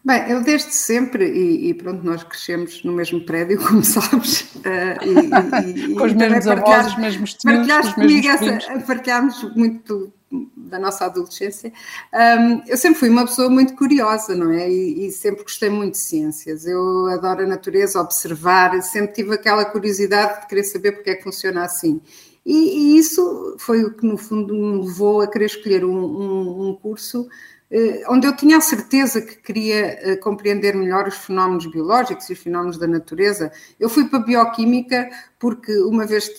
Bem, 0.02 0.30
eu 0.30 0.42
desde 0.42 0.74
sempre, 0.74 1.30
e, 1.30 1.68
e, 1.68 1.74
pronto, 1.74 2.02
nós 2.02 2.22
crescemos 2.22 2.82
no 2.84 2.92
mesmo 2.92 3.20
prédio, 3.20 3.58
como 3.62 3.84
sabes. 3.84 4.42
Uh, 4.56 5.04
e, 5.04 5.92
e, 5.92 5.94
com 5.94 6.04
os 6.04 6.14
mesmos 6.14 6.46
avós, 6.46 6.86
os 6.86 6.96
mesmos 6.96 7.34
tios, 7.34 7.54
partilhaste 7.54 7.94
comigo 7.94 8.28
essa, 8.28 8.80
partilhámos 8.86 9.42
muito 9.54 10.10
da 10.56 10.78
nossa 10.78 11.04
adolescência. 11.04 11.72
Um, 12.14 12.62
eu 12.66 12.76
sempre 12.76 12.98
fui 12.98 13.10
uma 13.10 13.26
pessoa 13.26 13.50
muito 13.50 13.74
curiosa, 13.74 14.34
não 14.34 14.52
é? 14.52 14.70
E, 14.70 15.10
sempre 15.10 15.42
gostei 15.42 15.68
muito 15.68 15.92
de 15.92 15.98
ciências. 15.98 16.64
Eu 16.64 17.08
adoro 17.08 17.42
a 17.42 17.46
natureza, 17.46 18.00
observar, 18.00 18.80
sempre 18.82 19.12
tive 19.12 19.34
aquela 19.34 19.64
curiosidade 19.66 20.42
de 20.42 20.46
querer 20.46 20.64
saber 20.64 20.92
porque 20.92 21.10
é 21.10 21.14
que 21.16 21.24
funciona 21.24 21.64
assim. 21.64 22.00
E, 22.46 22.96
isso 22.96 23.56
foi 23.58 23.84
o 23.84 23.92
que, 23.92 24.06
no 24.06 24.16
fundo, 24.16 24.54
me 24.54 24.82
levou 24.82 25.20
a 25.20 25.26
querer 25.26 25.46
escolher 25.46 25.84
um, 25.84 25.98
um, 25.98 26.68
um 26.68 26.74
curso 26.74 27.28
eh, 27.28 27.59
onde 28.08 28.26
eu 28.26 28.34
tinha 28.34 28.56
a 28.56 28.60
certeza 28.60 29.20
que 29.20 29.36
queria 29.36 29.98
eh, 30.00 30.16
compreender 30.16 30.74
melhor 30.74 31.06
os 31.06 31.16
fenómenos 31.16 31.66
biológicos 31.66 32.28
e 32.28 32.32
os 32.32 32.38
fenómenos 32.38 32.76
da 32.78 32.86
natureza. 32.86 33.52
Eu 33.78 33.88
fui 33.88 34.08
para 34.08 34.18
a 34.18 34.22
bioquímica 34.22 35.08
porque, 35.38 35.76
uma 35.78 36.04
vez, 36.04 36.30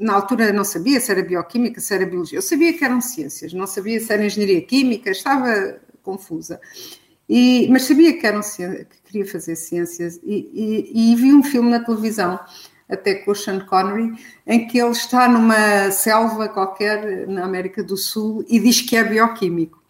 na 0.00 0.14
altura 0.14 0.52
não 0.52 0.64
sabia 0.64 0.98
se 0.98 1.12
era 1.12 1.22
bioquímica, 1.22 1.80
se 1.80 1.94
era 1.94 2.04
biologia. 2.04 2.38
Eu 2.38 2.42
sabia 2.42 2.72
que 2.72 2.84
eram 2.84 3.00
ciências, 3.00 3.52
não 3.52 3.66
sabia 3.66 4.00
se 4.00 4.12
era 4.12 4.24
engenharia 4.24 4.60
química, 4.60 5.10
estava 5.10 5.78
confusa. 6.02 6.60
E, 7.28 7.68
mas 7.70 7.82
sabia 7.82 8.18
que, 8.18 8.26
eram, 8.26 8.40
que 8.40 9.02
queria 9.04 9.26
fazer 9.26 9.56
ciências 9.56 10.20
e, 10.22 10.50
e, 10.94 11.12
e 11.12 11.16
vi 11.16 11.32
um 11.32 11.42
filme 11.42 11.70
na 11.70 11.80
televisão 11.80 12.38
até 12.88 13.16
com 13.16 13.32
o 13.32 13.34
Sean 13.34 13.60
Connery, 13.60 14.12
em 14.46 14.66
que 14.68 14.78
ele 14.78 14.92
está 14.92 15.28
numa 15.28 15.90
selva 15.90 16.48
qualquer 16.48 17.26
na 17.26 17.44
América 17.44 17.82
do 17.82 17.96
Sul 17.96 18.44
e 18.48 18.60
diz 18.60 18.80
que 18.80 18.96
é 18.96 19.02
bioquímico. 19.02 19.82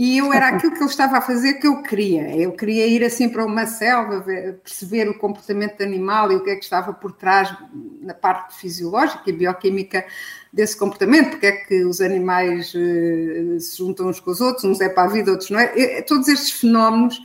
E 0.00 0.16
eu 0.16 0.32
era 0.32 0.50
aquilo 0.50 0.70
que 0.74 0.78
ele 0.78 0.88
estava 0.88 1.18
a 1.18 1.20
fazer 1.20 1.54
que 1.54 1.66
eu 1.66 1.82
queria. 1.82 2.32
Eu 2.36 2.52
queria 2.52 2.86
ir 2.86 3.02
assim 3.02 3.28
para 3.28 3.44
uma 3.44 3.66
selva, 3.66 4.24
perceber 4.62 5.08
o 5.08 5.18
comportamento 5.18 5.82
animal 5.82 6.30
e 6.30 6.36
o 6.36 6.44
que 6.44 6.50
é 6.50 6.54
que 6.54 6.62
estava 6.62 6.92
por 6.92 7.10
trás 7.10 7.52
na 8.00 8.14
parte 8.14 8.60
fisiológica 8.60 9.24
e 9.26 9.32
bioquímica 9.32 10.06
desse 10.52 10.76
comportamento, 10.76 11.30
porque 11.30 11.46
é 11.46 11.52
que 11.52 11.84
os 11.84 12.00
animais 12.00 12.72
uh, 12.74 13.58
se 13.58 13.78
juntam 13.78 14.06
uns 14.06 14.20
com 14.20 14.30
os 14.30 14.40
outros, 14.40 14.62
uns 14.62 14.80
é 14.80 14.88
para 14.88 15.02
a 15.02 15.12
vida, 15.12 15.32
outros 15.32 15.50
não 15.50 15.58
é. 15.58 16.00
Todos 16.02 16.28
estes 16.28 16.52
fenómenos 16.52 17.18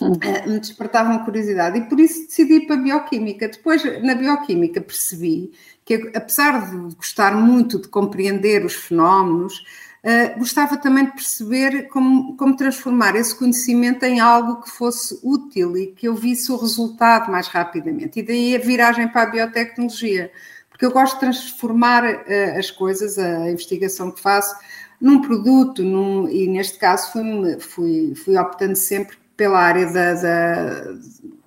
uh, 0.00 0.50
me 0.50 0.58
despertavam 0.58 1.24
curiosidade 1.24 1.78
e 1.78 1.82
por 1.82 2.00
isso 2.00 2.26
decidi 2.26 2.66
para 2.66 2.74
a 2.74 2.82
bioquímica. 2.82 3.46
Depois, 3.46 3.84
na 4.02 4.16
bioquímica, 4.16 4.80
percebi 4.80 5.52
que, 5.84 6.10
apesar 6.16 6.68
de 6.68 6.96
gostar 6.96 7.36
muito 7.36 7.78
de 7.78 7.86
compreender 7.86 8.64
os 8.64 8.74
fenómenos, 8.74 9.64
Uh, 10.04 10.36
gostava 10.36 10.76
também 10.76 11.04
de 11.04 11.12
perceber 11.12 11.86
como, 11.88 12.36
como 12.36 12.56
transformar 12.56 13.14
esse 13.14 13.36
conhecimento 13.36 14.02
em 14.04 14.18
algo 14.18 14.60
que 14.60 14.68
fosse 14.68 15.16
útil 15.22 15.76
e 15.76 15.86
que 15.88 16.08
eu 16.08 16.14
visse 16.16 16.50
o 16.50 16.56
resultado 16.56 17.30
mais 17.30 17.46
rapidamente. 17.46 18.18
E 18.18 18.22
daí 18.22 18.56
a 18.56 18.58
viragem 18.58 19.06
para 19.06 19.22
a 19.22 19.30
biotecnologia, 19.30 20.32
porque 20.68 20.84
eu 20.84 20.90
gosto 20.90 21.14
de 21.14 21.20
transformar 21.20 22.02
uh, 22.04 22.58
as 22.58 22.68
coisas, 22.68 23.16
a 23.16 23.48
investigação 23.48 24.10
que 24.10 24.20
faço, 24.20 24.56
num 25.00 25.20
produto, 25.20 25.84
num, 25.84 26.28
e 26.28 26.48
neste 26.48 26.78
caso 26.78 27.12
fui, 27.12 27.60
fui, 27.60 28.14
fui 28.14 28.36
optando 28.36 28.76
sempre 28.76 29.16
pela 29.36 29.58
área 29.58 29.86
da, 29.86 30.14
da, 30.14 30.94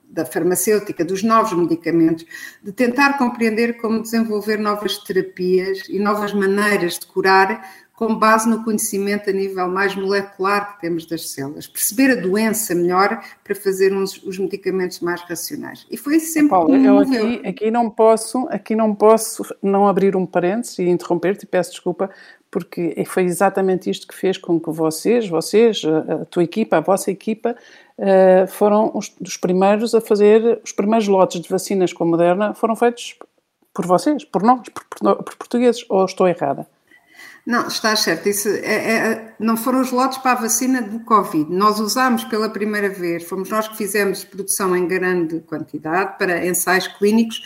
da 0.10 0.26
farmacêutica, 0.26 1.06
dos 1.06 1.24
novos 1.24 1.54
medicamentos, 1.54 2.26
de 2.64 2.72
tentar 2.72 3.18
compreender 3.18 3.78
como 3.78 4.02
desenvolver 4.02 4.58
novas 4.58 4.98
terapias 5.00 5.88
e 5.90 6.00
novas 6.00 6.34
maneiras 6.34 7.00
de 7.00 7.06
curar 7.06 7.85
com 7.96 8.14
base 8.14 8.50
no 8.50 8.64
conhecimento 8.64 9.30
a 9.30 9.34
nível 9.34 9.68
mais 9.70 9.96
molecular 9.96 10.74
que 10.74 10.82
temos 10.82 11.06
das 11.06 11.30
células, 11.30 11.66
perceber 11.66 12.12
a 12.12 12.22
doença 12.22 12.76
melhor 12.76 13.24
para 13.44 13.56
fazer 13.56 13.94
uns, 13.94 14.22
os 14.24 14.38
medicamentos 14.38 15.00
mais 15.00 15.22
racionais. 15.22 15.88
E 15.90 15.96
foi 15.96 16.20
sempre 16.20 16.50
Paulo, 16.50 16.76
eu 16.76 17.00
aqui, 17.00 17.48
aqui 17.48 17.72
não 17.72 17.90
posso, 17.90 18.48
aqui 18.50 18.76
não 18.76 18.94
posso 18.94 19.44
não 19.64 19.88
abrir 19.88 20.16
um 20.16 20.26
parênteses 20.26 20.78
e 20.80 20.84
interromper-te, 20.84 21.46
peço 21.46 21.72
desculpa, 21.72 22.10
porque 22.52 23.04
foi 23.08 23.24
exatamente 23.24 23.90
isto 23.90 24.08
que 24.08 24.16
fez 24.16 24.38
com 24.38 24.60
que 24.60 24.70
vocês, 24.72 25.28
vocês, 25.28 25.82
a 25.86 26.26
tua 26.26 26.44
equipa, 26.44 26.78
a 26.78 26.82
vossa 26.82 27.12
equipa, 27.12 27.56
eh, 27.98 28.46
foram 28.48 28.92
os, 28.94 29.10
dos 29.20 29.38
primeiros 29.38 29.94
a 29.94 30.02
fazer, 30.02 30.62
os 30.64 30.72
primeiros 30.72 31.08
lotes 31.08 31.42
de 31.42 31.50
vacinas 31.50 31.92
com 31.92 32.04
a 32.04 32.08
Moderna 32.08 32.54
foram 32.54 32.76
feitos 32.76 33.18
por 33.74 33.86
vocês, 33.86 34.24
por 34.24 34.42
nós, 34.42 34.62
por, 34.70 34.86
por, 34.86 35.24
por 35.24 35.36
portugueses, 35.36 35.86
ou 35.90 36.06
estou 36.06 36.28
errada? 36.28 36.66
Não, 37.46 37.68
está 37.68 37.96
certo. 37.96 38.28
Isso 38.28 38.50
é, 38.50 38.74
é, 38.74 39.36
não 39.40 39.56
foram 39.56 39.82
os 39.82 39.92
lotes 39.92 40.18
para 40.18 40.32
a 40.32 40.42
vacina 40.42 40.82
do 40.82 41.00
Covid. 41.02 41.52
Nós 41.52 41.80
usámos 41.80 42.24
pela 42.24 42.50
primeira 42.50 42.90
vez, 42.90 43.24
fomos 43.24 43.50
nós 43.50 43.68
que 43.68 43.78
fizemos 43.78 44.24
produção 44.24 44.76
em 44.76 44.88
grande 44.88 45.40
quantidade 45.42 46.18
para 46.18 46.46
ensaios 46.46 46.88
clínicos 46.88 47.42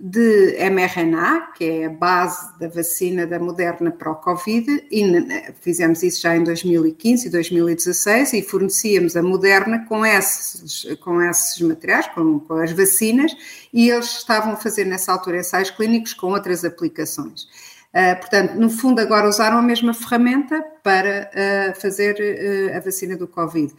de 0.00 0.56
mRNA, 0.70 1.52
que 1.56 1.64
é 1.64 1.86
a 1.86 1.90
base 1.90 2.56
da 2.58 2.68
vacina 2.68 3.26
da 3.26 3.38
Moderna 3.38 3.90
para 3.90 4.12
o 4.12 4.14
Covid, 4.14 4.86
e 4.92 5.52
fizemos 5.60 6.04
isso 6.04 6.22
já 6.22 6.36
em 6.36 6.44
2015 6.44 7.26
e 7.26 7.30
2016 7.30 8.32
e 8.34 8.42
fornecíamos 8.42 9.16
a 9.16 9.22
Moderna 9.22 9.84
com 9.88 10.06
esses, 10.06 10.84
com 11.00 11.20
esses 11.20 11.60
materiais, 11.60 12.06
com, 12.08 12.38
com 12.38 12.54
as 12.54 12.70
vacinas, 12.70 13.36
e 13.72 13.90
eles 13.90 14.18
estavam 14.18 14.52
a 14.52 14.56
fazer 14.56 14.84
nessa 14.84 15.10
altura 15.12 15.38
ensaios 15.38 15.70
clínicos 15.70 16.14
com 16.14 16.28
outras 16.28 16.64
aplicações. 16.64 17.48
Uh, 17.94 18.20
portanto, 18.20 18.54
no 18.54 18.68
fundo, 18.68 19.00
agora 19.00 19.28
usaram 19.28 19.58
a 19.58 19.62
mesma 19.62 19.94
ferramenta 19.94 20.62
para 20.82 21.30
uh, 21.32 21.80
fazer 21.80 22.16
uh, 22.16 22.76
a 22.76 22.80
vacina 22.80 23.16
do 23.16 23.26
Covid. 23.26 23.74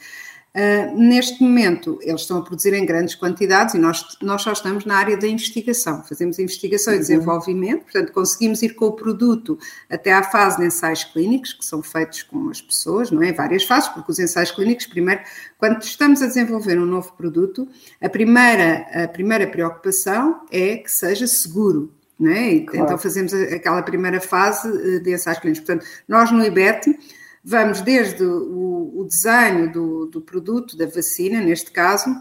Uh, 0.49 0.97
neste 0.97 1.43
momento, 1.43 1.99
eles 2.01 2.21
estão 2.21 2.39
a 2.39 2.41
produzir 2.41 2.73
em 2.73 2.83
grandes 2.83 3.13
quantidades 3.13 3.75
e 3.75 3.77
nós, 3.77 4.17
nós 4.19 4.41
só 4.41 4.51
estamos 4.51 4.83
na 4.83 4.95
área 4.95 5.15
da 5.15 5.27
investigação. 5.27 6.03
Fazemos 6.03 6.39
investigação 6.39 6.91
uhum. 6.91 6.97
e 6.97 7.01
desenvolvimento, 7.01 7.83
portanto, 7.83 8.11
conseguimos 8.11 8.63
ir 8.63 8.73
com 8.73 8.85
o 8.85 8.93
produto 8.93 9.59
até 9.87 10.11
à 10.11 10.23
fase 10.23 10.57
de 10.57 10.65
ensaios 10.65 11.03
clínicos, 11.03 11.53
que 11.53 11.63
são 11.63 11.83
feitos 11.83 12.23
com 12.23 12.49
as 12.49 12.59
pessoas, 12.59 13.11
não 13.11 13.21
é? 13.21 13.31
Várias 13.31 13.63
fases, 13.63 13.89
porque 13.89 14.11
os 14.11 14.17
ensaios 14.17 14.49
clínicos, 14.49 14.87
primeiro, 14.87 15.21
quando 15.59 15.83
estamos 15.83 16.19
a 16.23 16.25
desenvolver 16.25 16.79
um 16.79 16.85
novo 16.85 17.13
produto, 17.13 17.67
a 18.01 18.09
primeira, 18.09 18.87
a 19.03 19.07
primeira 19.07 19.45
preocupação 19.45 20.41
é 20.51 20.77
que 20.77 20.91
seja 20.91 21.27
seguro. 21.27 21.93
Não 22.19 22.31
é? 22.31 22.59
Claro. 22.59 22.85
Então, 22.85 22.97
fazemos 22.97 23.33
aquela 23.33 23.81
primeira 23.81 24.19
fase 24.19 24.99
de 24.99 25.13
ensaios 25.13 25.39
clínicos. 25.39 25.65
Portanto, 25.65 25.85
nós 26.07 26.31
no 26.31 26.43
IBET 26.43 26.97
Vamos 27.43 27.81
desde 27.81 28.23
o, 28.23 28.99
o 28.99 29.05
desenho 29.05 29.71
do, 29.71 30.05
do 30.07 30.21
produto, 30.21 30.75
da 30.75 30.85
vacina, 30.85 31.39
neste 31.39 31.71
caso, 31.71 32.13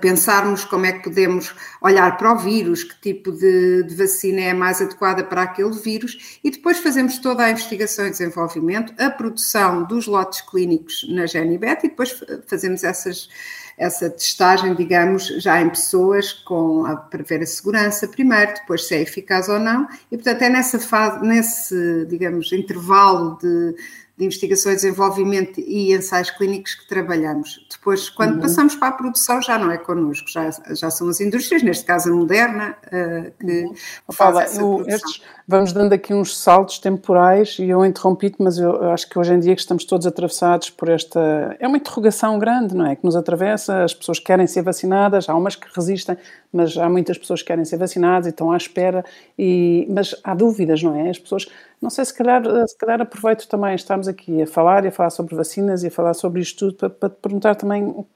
pensarmos 0.00 0.64
como 0.64 0.84
é 0.84 0.92
que 0.92 1.04
podemos 1.04 1.54
olhar 1.80 2.16
para 2.16 2.32
o 2.32 2.36
vírus, 2.36 2.84
que 2.84 3.00
tipo 3.00 3.32
de, 3.32 3.84
de, 3.84 3.94
vacina 3.94 4.40
é 4.40 4.52
mais 4.52 4.82
adequada 4.82 5.24
para 5.24 5.42
aquele 5.42 5.72
vírus, 5.72 6.38
e 6.44 6.50
depois 6.50 6.78
fazemos 6.78 7.18
toda 7.18 7.44
a 7.44 7.50
investigação 7.50 8.06
e 8.06 8.10
desenvolvimento, 8.10 8.92
a 9.00 9.08
produção 9.10 9.84
dos 9.84 10.06
lotes 10.06 10.42
clínicos 10.42 11.06
na 11.08 11.24
Genibet 11.24 11.86
e 11.86 11.88
depois 11.88 12.20
fazemos 12.46 12.84
essas, 12.84 13.28
essa 13.76 14.08
testagem, 14.08 14.74
digamos, 14.74 15.26
já 15.42 15.60
em 15.60 15.68
pessoas 15.68 16.32
com 16.32 16.86
a, 16.86 16.96
para 16.96 17.22
ver 17.22 17.42
a 17.42 17.46
segurança 17.46 18.06
primeiro, 18.06 18.54
depois 18.54 18.86
se 18.86 18.94
é 18.94 19.02
eficaz 19.02 19.48
ou 19.48 19.58
não, 19.58 19.86
e 20.10 20.16
portanto 20.16 20.42
é 20.42 20.48
nessa 20.48 20.78
fase, 20.78 21.24
nesse, 21.24 22.06
digamos, 22.06 22.52
intervalo 22.52 23.38
de 23.40 23.74
de 24.16 24.24
investigação 24.24 24.70
e 24.70 24.76
desenvolvimento 24.76 25.60
e 25.60 25.92
ensaios 25.92 26.30
clínicos 26.30 26.74
que 26.76 26.86
trabalhamos. 26.86 27.66
Depois, 27.70 28.08
quando 28.08 28.34
uhum. 28.34 28.40
passamos 28.40 28.76
para 28.76 28.88
a 28.88 28.92
produção, 28.92 29.42
já 29.42 29.58
não 29.58 29.72
é 29.72 29.76
connosco, 29.76 30.28
já, 30.30 30.50
já 30.70 30.88
são 30.88 31.08
as 31.08 31.20
indústrias, 31.20 31.64
neste 31.64 31.84
caso 31.84 32.12
a 32.12 32.14
Moderna, 32.14 32.76
uh, 32.86 33.32
que 33.40 33.62
uhum. 33.64 33.74
faz 34.12 34.36
essa 34.36 34.60
eu, 34.60 34.84
estes, 34.86 35.20
Vamos 35.46 35.74
dando 35.74 35.92
aqui 35.92 36.14
uns 36.14 36.38
saltos 36.38 36.78
temporais 36.78 37.58
e 37.58 37.68
eu 37.68 37.84
interrompi-te, 37.84 38.36
mas 38.38 38.56
eu, 38.56 38.90
acho 38.90 39.06
que 39.06 39.18
hoje 39.18 39.34
em 39.34 39.38
dia 39.38 39.54
que 39.54 39.60
estamos 39.60 39.84
todos 39.84 40.06
atravessados 40.06 40.70
por 40.70 40.88
esta... 40.88 41.54
É 41.60 41.68
uma 41.68 41.76
interrogação 41.76 42.38
grande, 42.38 42.74
não 42.74 42.86
é? 42.86 42.96
Que 42.96 43.04
nos 43.04 43.14
atravessa, 43.14 43.84
as 43.84 43.92
pessoas 43.92 44.18
querem 44.18 44.46
ser 44.46 44.62
vacinadas, 44.62 45.28
há 45.28 45.34
umas 45.36 45.54
que 45.54 45.66
resistem, 45.76 46.16
mas 46.50 46.78
há 46.78 46.88
muitas 46.88 47.18
pessoas 47.18 47.42
que 47.42 47.48
querem 47.48 47.64
ser 47.66 47.76
vacinadas 47.76 48.26
e 48.26 48.30
estão 48.30 48.52
à 48.52 48.56
espera, 48.56 49.04
e, 49.38 49.86
mas 49.90 50.14
há 50.24 50.34
dúvidas, 50.34 50.82
não 50.82 50.96
é? 50.96 51.10
As 51.10 51.18
pessoas 51.18 51.46
não 51.84 51.90
sei, 51.90 52.02
se 52.06 52.14
calhar, 52.14 52.42
se 52.66 52.78
calhar 52.78 52.98
aproveito 53.02 53.46
também, 53.46 53.74
estamos 53.74 54.08
aqui 54.08 54.40
a 54.40 54.46
falar 54.46 54.86
e 54.86 54.88
a 54.88 54.90
falar 54.90 55.10
sobre 55.10 55.36
vacinas 55.36 55.84
e 55.84 55.88
a 55.88 55.90
falar 55.90 56.14
sobre 56.14 56.40
isto 56.40 56.70
tudo 56.70 56.76
para, 56.76 56.88
para 56.88 57.10
te 57.10 57.16
perguntar 57.20 57.56
também 57.56 58.06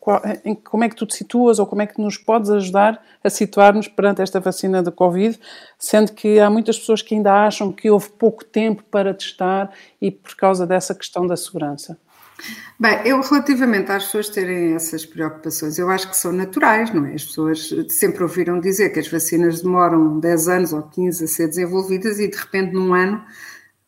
qual, 0.00 0.22
em, 0.46 0.54
como 0.54 0.82
é 0.82 0.88
que 0.88 0.96
tu 0.96 1.04
te 1.04 1.14
situas 1.14 1.58
ou 1.58 1.66
como 1.66 1.82
é 1.82 1.86
que 1.86 2.00
nos 2.00 2.16
podes 2.16 2.48
ajudar 2.48 3.04
a 3.22 3.28
situar-nos 3.28 3.86
perante 3.86 4.22
esta 4.22 4.40
vacina 4.40 4.82
do 4.82 4.90
Covid, 4.90 5.38
sendo 5.78 6.12
que 6.12 6.40
há 6.40 6.50
muitas 6.50 6.78
pessoas 6.78 7.00
que 7.00 7.14
ainda 7.14 7.32
acham 7.46 7.72
que 7.72 7.88
houve 7.88 8.10
pouco 8.10 8.44
tempo 8.44 8.82
para 8.90 9.14
testar 9.14 9.70
e 10.00 10.10
por 10.10 10.34
causa 10.34 10.66
dessa 10.66 10.94
questão 10.94 11.26
da 11.26 11.36
segurança. 11.36 11.98
Bem, 12.78 13.00
eu 13.04 13.20
relativamente 13.20 13.90
às 13.90 14.04
pessoas 14.04 14.28
terem 14.28 14.74
essas 14.74 15.04
preocupações, 15.04 15.78
eu 15.78 15.90
acho 15.90 16.08
que 16.08 16.16
são 16.16 16.32
naturais, 16.32 16.92
não 16.94 17.04
é? 17.04 17.14
As 17.14 17.24
pessoas 17.24 17.74
sempre 17.88 18.22
ouviram 18.22 18.60
dizer 18.60 18.90
que 18.90 19.00
as 19.00 19.08
vacinas 19.08 19.60
demoram 19.60 20.20
10 20.20 20.48
anos 20.48 20.72
ou 20.72 20.82
15 20.82 21.24
a 21.24 21.26
ser 21.26 21.48
desenvolvidas 21.48 22.20
e 22.20 22.28
de 22.28 22.36
repente 22.36 22.72
num 22.72 22.94
ano 22.94 23.24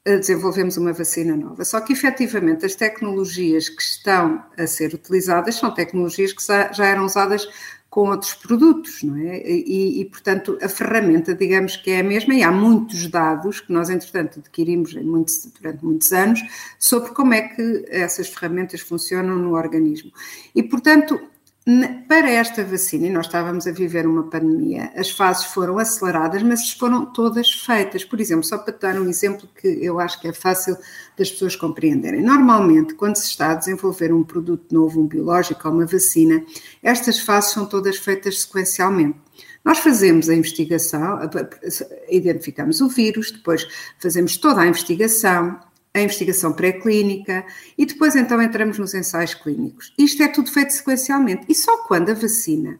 eh, 0.05 0.17
desenvolvemos 0.17 0.77
uma 0.77 0.93
vacina 0.93 1.37
nova. 1.37 1.65
Só 1.65 1.81
que 1.81 1.93
efetivamente 1.93 2.67
as 2.67 2.75
tecnologias 2.75 3.69
que 3.69 3.83
estão 3.83 4.43
a 4.59 4.67
ser 4.67 4.95
utilizadas 4.95 5.55
são 5.55 5.73
tecnologias 5.73 6.33
que 6.33 6.43
já 6.43 6.87
eram 6.87 7.05
usadas 7.05 7.49
com 7.91 8.09
outros 8.09 8.35
produtos, 8.35 9.03
não 9.03 9.17
é? 9.17 9.43
E, 9.45 10.01
e, 10.01 10.05
portanto, 10.05 10.57
a 10.63 10.69
ferramenta, 10.69 11.35
digamos 11.35 11.77
que 11.77 11.91
é 11.91 12.01
a 12.01 12.05
mesma, 12.05 12.35
e 12.35 12.43
há 12.43 12.53
muitos 12.53 13.09
dados 13.09 13.59
que 13.59 13.73
nós, 13.73 13.91
entretanto, 13.91 14.39
adquirimos 14.39 14.95
muitos, 14.95 15.51
durante 15.61 15.85
muitos 15.85 16.13
anos 16.13 16.41
sobre 16.79 17.11
como 17.11 17.35
é 17.35 17.43
que 17.43 17.85
essas 17.89 18.29
ferramentas 18.29 18.81
funcionam 18.81 19.37
no 19.37 19.57
organismo. 19.57 20.13
E, 20.55 20.63
portanto, 20.63 21.21
para 22.09 22.31
esta 22.31 22.65
vacina, 22.65 23.07
e 23.07 23.11
nós 23.11 23.27
estávamos 23.27 23.67
a 23.67 23.71
viver 23.71 24.07
uma 24.07 24.25
pandemia, 24.25 24.91
as 24.97 25.11
fases 25.11 25.45
foram 25.45 25.79
aceleradas, 25.79 26.43
mas 26.43 26.71
foram 26.73 27.07
todas 27.07 27.51
feitas. 27.51 28.03
Por 28.03 28.19
exemplo, 28.19 28.45
só 28.45 28.59
para 28.59 28.75
dar 28.77 29.01
um 29.01 29.09
exemplo 29.09 29.49
que 29.61 29.69
eu 29.69 30.01
acho 30.01 30.21
que 30.21 30.29
é 30.29 30.33
fácil 30.33 30.77
das 31.17 31.31
pessoas 31.31 31.55
compreenderem. 31.55 32.23
Normalmente, 32.23 32.95
quando 32.95 33.17
se 33.17 33.27
está 33.27 33.53
a 33.53 33.55
desenvolver 33.55 34.13
um 34.13 34.25
produto 34.25 34.75
novo, 34.75 35.01
um 35.01 35.07
biológico 35.07 35.69
ou 35.69 35.75
uma 35.75 35.87
vacina, 35.87 36.43
estas 36.83 37.19
fases 37.21 37.53
são 37.53 37.67
todas 37.67 37.97
feitas 37.99 38.41
sequencialmente. 38.41 39.19
Nós 39.63 39.79
fazemos 39.79 40.31
a 40.31 40.35
investigação, 40.35 41.21
identificamos 42.09 42.81
o 42.81 42.89
vírus, 42.89 43.31
depois 43.31 43.69
fazemos 43.99 44.39
toda 44.39 44.63
a 44.63 44.67
investigação, 44.67 45.61
a 45.93 46.01
investigação 46.01 46.53
pré-clínica 46.53 47.45
e 47.77 47.85
depois 47.85 48.15
então 48.15 48.41
entramos 48.41 48.79
nos 48.79 48.95
ensaios 48.95 49.35
clínicos. 49.35 49.93
Isto 49.99 50.23
é 50.23 50.29
tudo 50.29 50.51
feito 50.51 50.73
sequencialmente 50.73 51.47
e 51.49 51.55
só 51.55 51.79
quando 51.85 52.11
a 52.11 52.15
vacina 52.15 52.79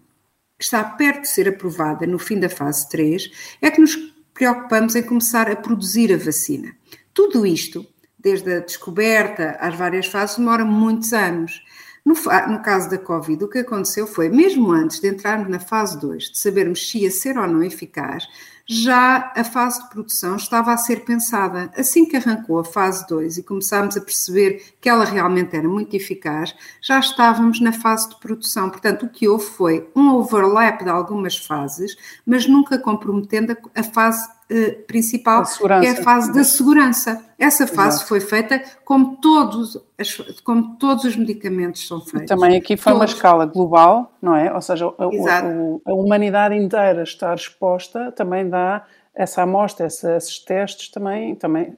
está 0.59 0.85
perto 0.85 1.23
de 1.23 1.29
ser 1.29 1.49
aprovada 1.49 2.07
no 2.07 2.19
fim 2.19 2.39
da 2.39 2.49
fase 2.49 2.89
3 2.89 3.31
é 3.61 3.71
que 3.71 3.81
nos 3.81 3.97
preocupamos 4.33 4.95
em 4.95 5.03
começar 5.03 5.51
a 5.51 5.57
produzir 5.57 6.13
a 6.13 6.17
vacina. 6.17 6.75
Tudo 7.13 7.45
isto, 7.45 7.85
desde 8.19 8.55
a 8.55 8.61
descoberta 8.61 9.57
às 9.61 9.75
várias 9.75 10.07
fases, 10.07 10.37
demora 10.37 10.65
muitos 10.65 11.13
anos. 11.13 11.63
No, 12.05 12.15
no, 12.49 12.63
caso 12.63 12.89
da 12.89 12.97
Covid, 12.97 13.45
o 13.45 13.49
que 13.49 13.59
aconteceu 13.59 14.07
foi, 14.07 14.31
mesmo 14.31 14.73
antes 14.73 15.01
de 15.01 15.09
entrarmos 15.09 15.51
na 15.51 15.61
fase 15.61 16.01
2, 16.01 16.31
de 16.31 16.39
sabermos 16.39 16.89
se 16.89 17.01
ia 17.01 17.11
ser 17.11 17.37
ou 17.37 17.47
não 17.47 17.63
eficaz, 17.63 18.27
já 18.73 19.33
a 19.35 19.43
fase 19.43 19.83
de 19.83 19.89
produção 19.89 20.37
estava 20.37 20.73
a 20.73 20.77
ser 20.77 21.05
pensada. 21.05 21.73
Assim 21.77 22.07
que 22.07 22.17
arrancou 22.17 22.61
a 22.61 22.65
fase 22.65 23.05
2 23.09 23.39
e 23.39 23.43
começámos 23.43 23.97
a 23.97 24.01
perceber 24.01 24.63
que 24.81 24.89
ela 24.89 25.05
realmente 25.05 25.57
era 25.57 25.69
muito 25.69 25.97
eficaz, 25.97 26.55
já 26.81 27.01
estávamos 27.01 27.61
na 27.61 27.73
fase 27.73 28.11
de 28.11 28.21
produção. 28.21 28.71
Portanto, 28.71 29.07
o 29.07 29.09
que 29.09 29.27
houve 29.27 29.45
foi 29.45 29.91
um 29.97 30.11
overlap 30.11 30.85
de 30.85 30.89
algumas 30.89 31.37
fases, 31.37 31.97
mas 32.25 32.47
nunca 32.47 32.79
comprometendo 32.79 33.57
a 33.75 33.83
fase 33.83 34.29
uh, 34.51 34.83
principal, 34.87 35.45
que 35.45 35.87
é 35.87 35.91
a 35.91 36.03
fase 36.03 36.33
da 36.33 36.45
segurança. 36.45 37.25
Essa 37.39 37.67
fase 37.67 37.97
Exato. 37.97 38.09
foi 38.09 38.21
feita 38.21 38.63
como 38.85 39.17
todos, 39.17 39.81
as, 39.99 40.17
como 40.45 40.77
todos 40.77 41.05
os 41.05 41.17
medicamentos 41.17 41.87
são 41.87 42.01
feitos. 42.01 42.23
E 42.23 42.27
também 42.27 42.57
aqui 42.57 42.77
foi 42.77 42.93
todos. 42.93 43.09
uma 43.09 43.17
escala 43.17 43.47
global, 43.47 44.13
não 44.21 44.35
é? 44.35 44.53
Ou 44.53 44.61
seja, 44.61 44.87
a, 44.87 45.05
a, 45.05 45.91
a, 45.91 45.95
humanidade 45.95 46.55
inteira 46.55 47.03
estar 47.03 47.35
exposta 47.35 48.13
também 48.13 48.49
dá 48.49 48.85
essa 49.15 49.43
amostra, 49.43 49.87
esses 49.87 50.39
testes 50.45 50.91
também, 50.91 51.35
também 51.35 51.77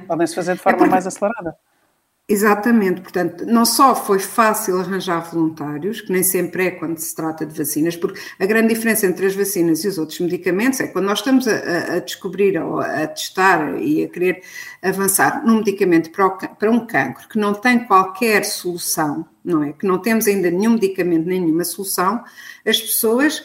podem-se 0.00 0.34
fazer 0.34 0.54
de 0.54 0.60
forma 0.60 0.76
é 0.76 0.78
porque, 0.78 0.90
mais 0.90 1.06
acelerada. 1.06 1.56
Exatamente, 2.32 3.02
portanto, 3.02 3.44
não 3.44 3.66
só 3.66 3.94
foi 3.94 4.18
fácil 4.18 4.80
arranjar 4.80 5.30
voluntários, 5.30 6.00
que 6.00 6.10
nem 6.10 6.22
sempre 6.22 6.64
é 6.68 6.70
quando 6.70 6.96
se 6.96 7.14
trata 7.14 7.44
de 7.44 7.54
vacinas, 7.54 7.94
porque 7.94 8.18
a 8.38 8.46
grande 8.46 8.72
diferença 8.72 9.04
entre 9.04 9.26
as 9.26 9.34
vacinas 9.34 9.84
e 9.84 9.88
os 9.88 9.98
outros 9.98 10.18
medicamentos 10.18 10.80
é 10.80 10.86
quando 10.86 11.04
nós 11.04 11.18
estamos 11.18 11.46
a, 11.46 11.96
a 11.96 11.98
descobrir 11.98 12.58
ou 12.58 12.80
a 12.80 13.06
testar 13.06 13.78
e 13.78 14.04
a 14.04 14.08
querer 14.08 14.42
avançar 14.80 15.44
num 15.44 15.56
medicamento 15.56 16.10
para, 16.10 16.26
o, 16.26 16.30
para 16.56 16.70
um 16.70 16.86
cancro 16.86 17.28
que 17.28 17.38
não 17.38 17.52
tem 17.52 17.80
qualquer 17.84 18.46
solução, 18.46 19.26
não 19.44 19.62
é? 19.62 19.74
Que 19.74 19.86
não 19.86 19.98
temos 19.98 20.26
ainda 20.26 20.50
nenhum 20.50 20.72
medicamento, 20.72 21.26
nenhuma 21.26 21.64
solução, 21.64 22.24
as 22.64 22.80
pessoas 22.80 23.44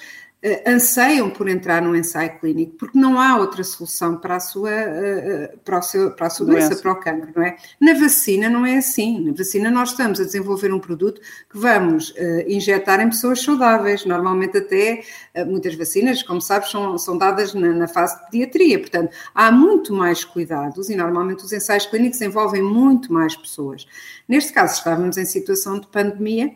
anseiam 0.66 1.30
por 1.30 1.48
entrar 1.48 1.82
no 1.82 1.96
ensaio 1.96 2.40
clínico, 2.40 2.74
porque 2.78 2.98
não 2.98 3.20
há 3.20 3.38
outra 3.38 3.64
solução 3.64 4.18
para 4.18 4.36
a 4.36 4.40
sua, 4.40 4.70
uh, 4.72 5.58
para, 5.60 5.80
o 5.80 5.82
seu, 5.82 6.12
para 6.12 6.28
a 6.28 6.30
sua 6.30 6.46
doença, 6.46 6.76
para 6.76 6.92
o 6.92 6.96
cancro, 6.96 7.32
não 7.36 7.44
é? 7.44 7.56
Na 7.80 7.94
vacina 7.94 8.50
não 8.50 8.66
é 8.66 8.78
assim. 8.78 9.20
Na 9.26 9.34
vacina 9.34 9.70
nós 9.70 9.90
estamos 9.90 10.20
a 10.20 10.24
desenvolver 10.24 10.74
um 10.74 10.80
produto 10.80 11.22
que 11.50 11.58
vamos 11.58 12.14
injetar 12.48 13.00
em 13.00 13.10
pessoas 13.10 13.42
saudáveis. 13.42 14.06
Normalmente 14.06 14.58
até 14.58 15.04
muitas 15.46 15.76
vacinas, 15.76 16.24
como 16.24 16.42
sabes, 16.42 16.70
são, 16.70 16.98
são 16.98 17.18
dadas 17.18 17.54
na, 17.54 17.70
na 17.74 17.88
fase 17.88 18.18
de 18.18 18.26
pediatria. 18.26 18.80
Portanto, 18.80 19.16
há 19.34 19.52
muito 19.52 19.94
mais 19.94 20.24
cuidados 20.24 20.90
e 20.90 20.96
normalmente 20.96 21.44
os 21.44 21.52
ensaios 21.52 21.86
clínicos 21.86 22.22
envolvem 22.22 22.62
muito 22.62 23.12
mais 23.12 23.36
pessoas. 23.36 23.88
Neste 24.28 24.54
caso, 24.54 24.76
estávamos 24.76 25.18
em 25.18 25.26
situação 25.26 25.80
de 25.80 25.88
pandemia 25.88 26.54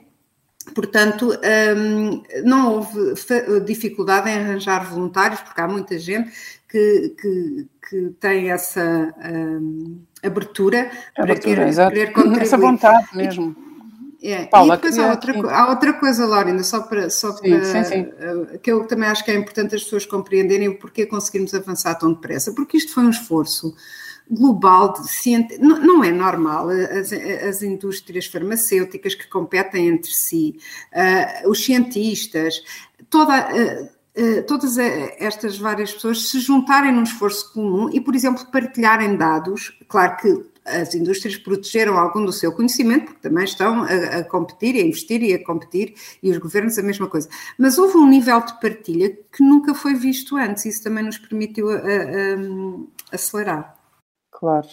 Portanto, 0.74 1.32
hum, 1.76 2.24
não 2.44 2.74
houve 2.74 3.14
dificuldade 3.66 4.30
em 4.30 4.38
arranjar 4.38 4.90
voluntários, 4.90 5.42
porque 5.42 5.62
há 5.62 5.68
muita 5.68 5.98
gente 5.98 6.32
que, 6.70 7.16
que, 7.20 7.68
que 7.90 8.10
tem 8.20 8.52
essa 8.52 9.14
abertura, 10.24 10.90
abertura 11.16 11.16
para 11.16 11.36
querer, 11.36 11.76
querer 11.76 12.12
contribuir. 12.14 12.42
Essa 12.42 12.58
vontade 12.58 13.08
mesmo. 13.14 13.56
É. 14.24 14.46
Paula, 14.46 14.76
e 14.76 14.78
depois 14.78 15.00
há 15.00 15.10
outra, 15.10 15.52
há 15.52 15.70
outra 15.70 15.94
coisa, 15.94 16.28
Laurinda, 16.28 16.64
só 16.64 16.82
para, 16.82 17.10
só 17.10 17.34
para 17.34 17.64
sim, 17.66 17.84
sim. 17.84 18.02
Uh, 18.02 18.60
que 18.60 18.72
eu 18.72 18.86
também 18.86 19.10
acho 19.10 19.26
que 19.26 19.32
é 19.32 19.36
importante 19.36 19.74
as 19.74 19.84
pessoas 19.84 20.06
compreenderem 20.06 20.68
o 20.68 20.78
porquê 20.78 21.08
conseguirmos 21.08 21.56
avançar 21.56 21.96
tão 21.96 22.14
depressa, 22.14 22.54
porque 22.54 22.78
isto 22.78 22.94
foi 22.94 23.04
um 23.04 23.10
esforço 23.10 23.76
global 24.32 24.94
de 24.94 25.10
ciência. 25.10 25.58
Não, 25.60 25.80
não, 25.80 26.04
é 26.04 26.12
normal 26.12 26.70
as, 26.70 27.12
as, 27.12 27.62
indústrias 27.62 28.26
farmacêuticas 28.26 29.14
que 29.14 29.28
competem 29.28 29.90
entre 29.90 30.12
si, 30.12 30.58
uh, 30.94 31.50
os 31.50 31.64
cientistas, 31.64 32.64
toda. 33.10 33.50
Uh, 33.50 34.02
Uh, 34.14 34.44
todas 34.46 34.78
estas 34.78 35.58
várias 35.58 35.94
pessoas 35.94 36.28
se 36.28 36.38
juntarem 36.42 36.92
num 36.92 37.04
esforço 37.04 37.54
comum 37.54 37.90
e, 37.94 38.02
por 38.02 38.14
exemplo, 38.14 38.46
partilharem 38.52 39.16
dados. 39.16 39.80
Claro 39.88 40.18
que 40.18 40.52
as 40.66 40.94
indústrias 40.94 41.38
protegeram 41.38 41.98
algum 41.98 42.26
do 42.26 42.32
seu 42.32 42.52
conhecimento, 42.52 43.06
porque 43.06 43.22
também 43.22 43.46
estão 43.46 43.84
a, 43.84 44.20
a, 44.20 44.24
competir, 44.26 44.76
a 44.76 44.86
investir 44.86 45.24
e 45.24 45.34
a 45.34 45.44
competir, 45.44 45.94
e 46.22 46.30
os 46.30 46.38
governos 46.38 46.78
a 46.78 46.84
mesma 46.84 47.08
coisa. 47.08 47.30
Mas 47.58 47.78
houve 47.78 47.98
um 47.98 48.08
nível 48.08 48.42
de 48.42 48.60
partilha 48.60 49.18
que 49.32 49.44
nunca 49.44 49.74
foi 49.74 49.96
visto 49.96 50.36
antes, 50.36 50.66
isso 50.66 50.84
também 50.84 51.04
nos 51.04 51.18
permitiu 51.18 51.70
a, 51.70 51.76
a, 51.76 53.16
acelerar. 53.16 53.81
Claro. 54.42 54.68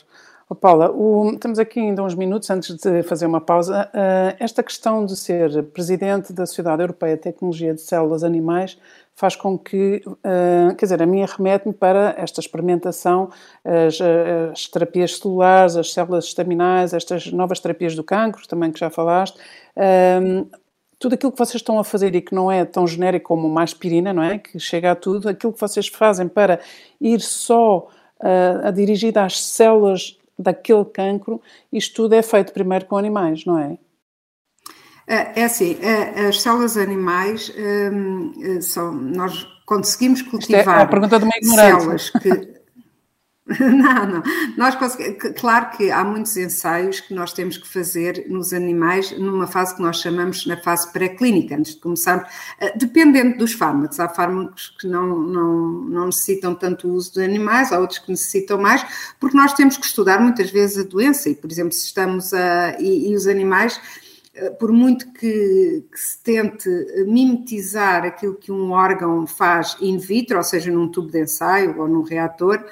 Oh, 0.48 0.54
Paula, 0.54 0.90
o, 0.90 1.30
estamos 1.34 1.58
aqui 1.58 1.78
ainda 1.78 2.02
uns 2.02 2.14
minutos 2.14 2.48
antes 2.48 2.74
de 2.74 3.02
fazer 3.02 3.26
uma 3.26 3.38
pausa. 3.38 3.90
Uh, 3.92 4.34
esta 4.40 4.62
questão 4.62 5.04
de 5.04 5.14
ser 5.14 5.62
presidente 5.64 6.32
da 6.32 6.46
Sociedade 6.46 6.80
Europeia 6.80 7.16
de 7.16 7.22
Tecnologia 7.22 7.74
de 7.74 7.82
Células 7.82 8.24
Animais 8.24 8.78
faz 9.14 9.36
com 9.36 9.58
que, 9.58 10.02
uh, 10.06 10.74
quer 10.74 10.86
dizer, 10.86 11.02
a 11.02 11.06
minha 11.06 11.26
remete-me 11.26 11.74
para 11.74 12.14
esta 12.16 12.40
experimentação, 12.40 13.28
as, 13.62 13.98
as, 14.50 14.66
terapias 14.68 15.18
celulares, 15.18 15.76
as 15.76 15.92
células 15.92 16.24
estaminais, 16.24 16.94
estas 16.94 17.30
novas 17.30 17.60
terapias 17.60 17.94
do 17.94 18.02
cancro, 18.02 18.48
também 18.48 18.72
que 18.72 18.80
já 18.80 18.88
falaste. 18.88 19.38
Uh, 19.76 20.48
tudo 20.98 21.12
aquilo 21.12 21.30
que 21.30 21.38
vocês 21.38 21.56
estão 21.56 21.78
a 21.78 21.84
fazer 21.84 22.14
e 22.14 22.22
que 22.22 22.34
não 22.34 22.50
é 22.50 22.64
tão 22.64 22.86
genérico 22.86 23.28
como 23.28 23.46
uma 23.46 23.62
aspirina, 23.62 24.14
não 24.14 24.22
é? 24.22 24.38
Que 24.38 24.58
chega 24.58 24.92
a 24.92 24.96
tudo, 24.96 25.28
aquilo 25.28 25.52
que 25.52 25.60
vocês 25.60 25.88
fazem 25.88 26.26
para 26.26 26.58
ir 26.98 27.20
só 27.20 27.88
a, 28.20 28.68
a 28.68 28.70
dirigida 28.70 29.24
às 29.24 29.42
células 29.42 30.18
daquele 30.38 30.84
cancro, 30.84 31.40
isto 31.72 31.94
tudo 31.94 32.14
é 32.14 32.22
feito 32.22 32.52
primeiro 32.52 32.84
com 32.86 32.96
animais, 32.96 33.44
não 33.44 33.58
é? 33.58 33.78
É, 35.06 35.40
é 35.40 35.44
assim, 35.44 35.78
é, 35.80 36.26
as 36.26 36.42
células 36.42 36.76
animais 36.76 37.52
hum, 37.90 38.60
são, 38.60 38.92
nós 38.92 39.44
conseguimos 39.64 40.22
cultivar 40.22 40.80
é 40.80 40.82
a 40.82 40.86
pergunta 40.86 41.18
de 41.18 41.24
uma 41.24 41.36
ignorante. 41.36 41.80
células 41.80 42.10
que 42.10 42.57
Não, 43.58 44.06
não. 44.06 44.22
Nós 44.58 44.76
claro 45.40 45.70
que 45.70 45.90
há 45.90 46.04
muitos 46.04 46.36
ensaios 46.36 47.00
que 47.00 47.14
nós 47.14 47.32
temos 47.32 47.56
que 47.56 47.66
fazer 47.66 48.26
nos 48.28 48.52
animais 48.52 49.10
numa 49.18 49.46
fase 49.46 49.74
que 49.74 49.80
nós 49.80 50.00
chamamos 50.00 50.44
na 50.44 50.58
fase 50.58 50.92
pré-clínica, 50.92 51.56
antes 51.56 51.74
de 51.74 51.80
começarmos, 51.80 52.28
eh, 52.60 52.74
dependendo 52.76 53.38
dos 53.38 53.54
fármacos. 53.54 53.98
Há 53.98 54.08
fármacos 54.08 54.76
que 54.78 54.86
não, 54.86 55.18
não, 55.20 55.70
não 55.70 56.06
necessitam 56.06 56.54
tanto 56.54 56.88
o 56.88 56.92
uso 56.92 57.14
de 57.14 57.24
animais, 57.24 57.72
há 57.72 57.78
outros 57.78 57.98
que 57.98 58.10
necessitam 58.10 58.58
mais, 58.58 58.84
porque 59.18 59.36
nós 59.36 59.54
temos 59.54 59.78
que 59.78 59.86
estudar 59.86 60.20
muitas 60.20 60.50
vezes 60.50 60.84
a 60.84 60.86
doença 60.86 61.30
e, 61.30 61.34
por 61.34 61.50
exemplo, 61.50 61.72
se 61.72 61.86
estamos 61.86 62.34
a. 62.34 62.78
e, 62.78 63.10
e 63.10 63.14
os 63.14 63.26
animais 63.26 63.80
eh, 64.34 64.50
por 64.50 64.70
muito 64.72 65.10
que, 65.14 65.84
que, 65.90 65.98
se 65.98 66.22
tente 66.22 66.68
mimetizar 67.06 68.04
aquilo 68.04 68.34
que 68.34 68.52
um 68.52 68.72
órgão 68.72 69.26
faz 69.26 69.74
in 69.80 69.96
vitro, 69.96 70.36
ou 70.36 70.44
seja, 70.44 70.70
num 70.70 70.88
tubo 70.88 71.10
de 71.10 71.22
ensaio 71.22 71.80
ou 71.80 71.88
num 71.88 72.02
reator, 72.02 72.62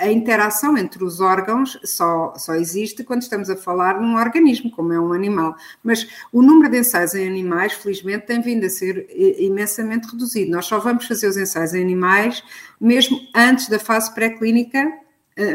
a 0.00 0.10
interação 0.10 0.76
entre 0.76 1.04
os 1.04 1.20
órgãos 1.20 1.78
só, 1.84 2.34
só 2.36 2.54
existe 2.54 3.04
quando 3.04 3.22
estamos 3.22 3.50
a 3.50 3.56
falar 3.56 4.00
num 4.00 4.16
organismo, 4.16 4.70
como 4.70 4.92
é 4.92 5.00
um 5.00 5.12
animal. 5.12 5.56
Mas 5.82 6.06
o 6.32 6.42
número 6.42 6.70
de 6.70 6.78
ensaios 6.78 7.14
em 7.14 7.26
animais, 7.26 7.72
felizmente, 7.72 8.26
tem 8.26 8.40
vindo 8.40 8.64
a 8.64 8.70
ser 8.70 9.06
imensamente 9.38 10.08
reduzido. 10.08 10.50
Nós 10.50 10.66
só 10.66 10.78
vamos 10.78 11.06
fazer 11.06 11.28
os 11.28 11.36
ensaios 11.36 11.74
em 11.74 11.82
animais 11.82 12.42
mesmo 12.80 13.20
antes 13.34 13.68
da 13.68 13.78
fase 13.78 14.12
pré-clínica 14.14 14.78
eh, 14.78 15.07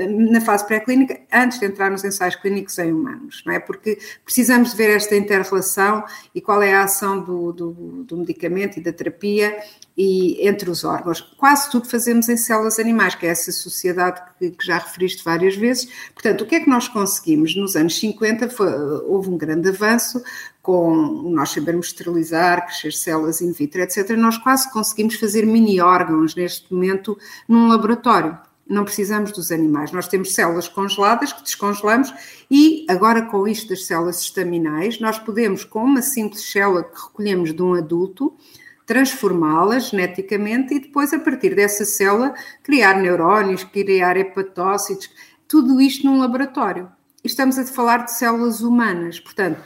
na 0.08 0.40
fase 0.40 0.66
pré-clínica, 0.66 1.20
antes 1.32 1.60
de 1.60 1.66
entrar 1.66 1.92
nos 1.92 2.06
ensaios 2.06 2.36
clínicos 2.38 2.78
em 2.80 2.94
humanos, 2.94 3.44
não 3.46 3.54
é? 3.54 3.60
Porque 3.60 4.00
precisamos 4.24 4.74
ver 4.74 4.90
esta 4.90 5.16
inter-relação 5.16 6.06
e 6.34 6.40
qual 6.40 6.62
é 6.62 6.74
a 6.74 6.84
ação 6.84 7.22
do, 7.22 7.52
do, 7.52 7.72
do, 8.06 8.18
medicamento 8.18 8.78
e 8.78 8.82
da 8.82 8.94
terapia 8.94 9.58
e 9.98 10.48
entre 10.48 10.70
os 10.70 10.86
órgãos. 10.86 11.20
Quase 11.38 11.70
tudo 11.70 11.90
fazemos 11.90 12.30
em 12.30 12.38
células 12.38 12.80
animais, 12.80 13.14
que 13.14 13.26
é 13.26 13.30
essa 13.30 13.52
sociedade 13.52 14.22
que, 14.40 14.52
que 14.52 14.66
já 14.66 14.78
referiste 14.78 15.24
várias 15.24 15.56
vezes. 15.56 15.90
Portanto, 16.14 16.42
o 16.42 16.46
que 16.46 16.56
é 16.56 16.60
que 16.62 16.70
nós 16.70 16.88
conseguimos? 16.88 17.54
Nos 17.56 17.76
anos 17.76 18.00
50 18.00 18.50
foi, 18.50 18.74
houve 19.06 19.30
um 19.30 19.38
grande 19.38 19.68
avanço 19.68 20.24
com 20.62 20.96
nós 21.30 21.50
sabermos 21.50 21.88
esterilizar, 21.88 22.66
crescer 22.66 22.94
células 22.94 23.42
in 23.42 23.52
vitro, 23.52 23.82
etc. 23.82 24.12
Nós 24.12 24.38
quase 24.38 24.72
conseguimos 24.72 25.16
fazer 25.16 25.46
mini 25.46 25.82
órgãos 25.82 26.36
neste 26.36 26.74
momento 26.74 27.18
num 27.50 27.68
laboratório 27.68 28.38
não 28.68 28.84
precisamos 28.84 29.32
dos 29.32 29.52
animais. 29.52 29.92
Nós 29.92 30.08
temos 30.08 30.34
células 30.34 30.68
congeladas 30.68 31.34
que 31.34 31.44
descongelamos 31.44 32.14
e 32.50 32.86
agora 32.90 33.24
com 33.24 33.48
isto 33.48 33.70
das 33.70 33.86
células 33.86 34.22
estaminais, 34.22 35.00
nós 35.00 35.20
podemos, 35.20 35.64
com 35.64 35.84
uma 35.84 36.02
simples 36.02 36.52
célula 36.52 36.84
que 36.84 37.02
recolhemos 37.02 37.54
de 37.54 37.62
um 37.62 37.74
adulto, 37.74 38.36
transformá-la 38.86 39.80
geneticamente 39.80 40.74
e 40.74 40.80
depois, 40.80 41.14
a 41.14 41.20
partir 41.20 41.56
dessa 41.56 41.86
célula, 41.86 42.34
criar 42.62 42.96
neurónios, 42.96 43.64
criar 43.64 44.18
hepatócitos, 44.18 45.10
tudo 45.48 45.80
isto 45.80 46.06
num 46.06 46.20
laboratório. 46.20 46.92
Estamos 47.24 47.58
a 47.58 47.66
falar 47.66 48.06
de 48.06 48.14
células 48.14 48.62
humanas. 48.62 49.20
Portanto, 49.20 49.62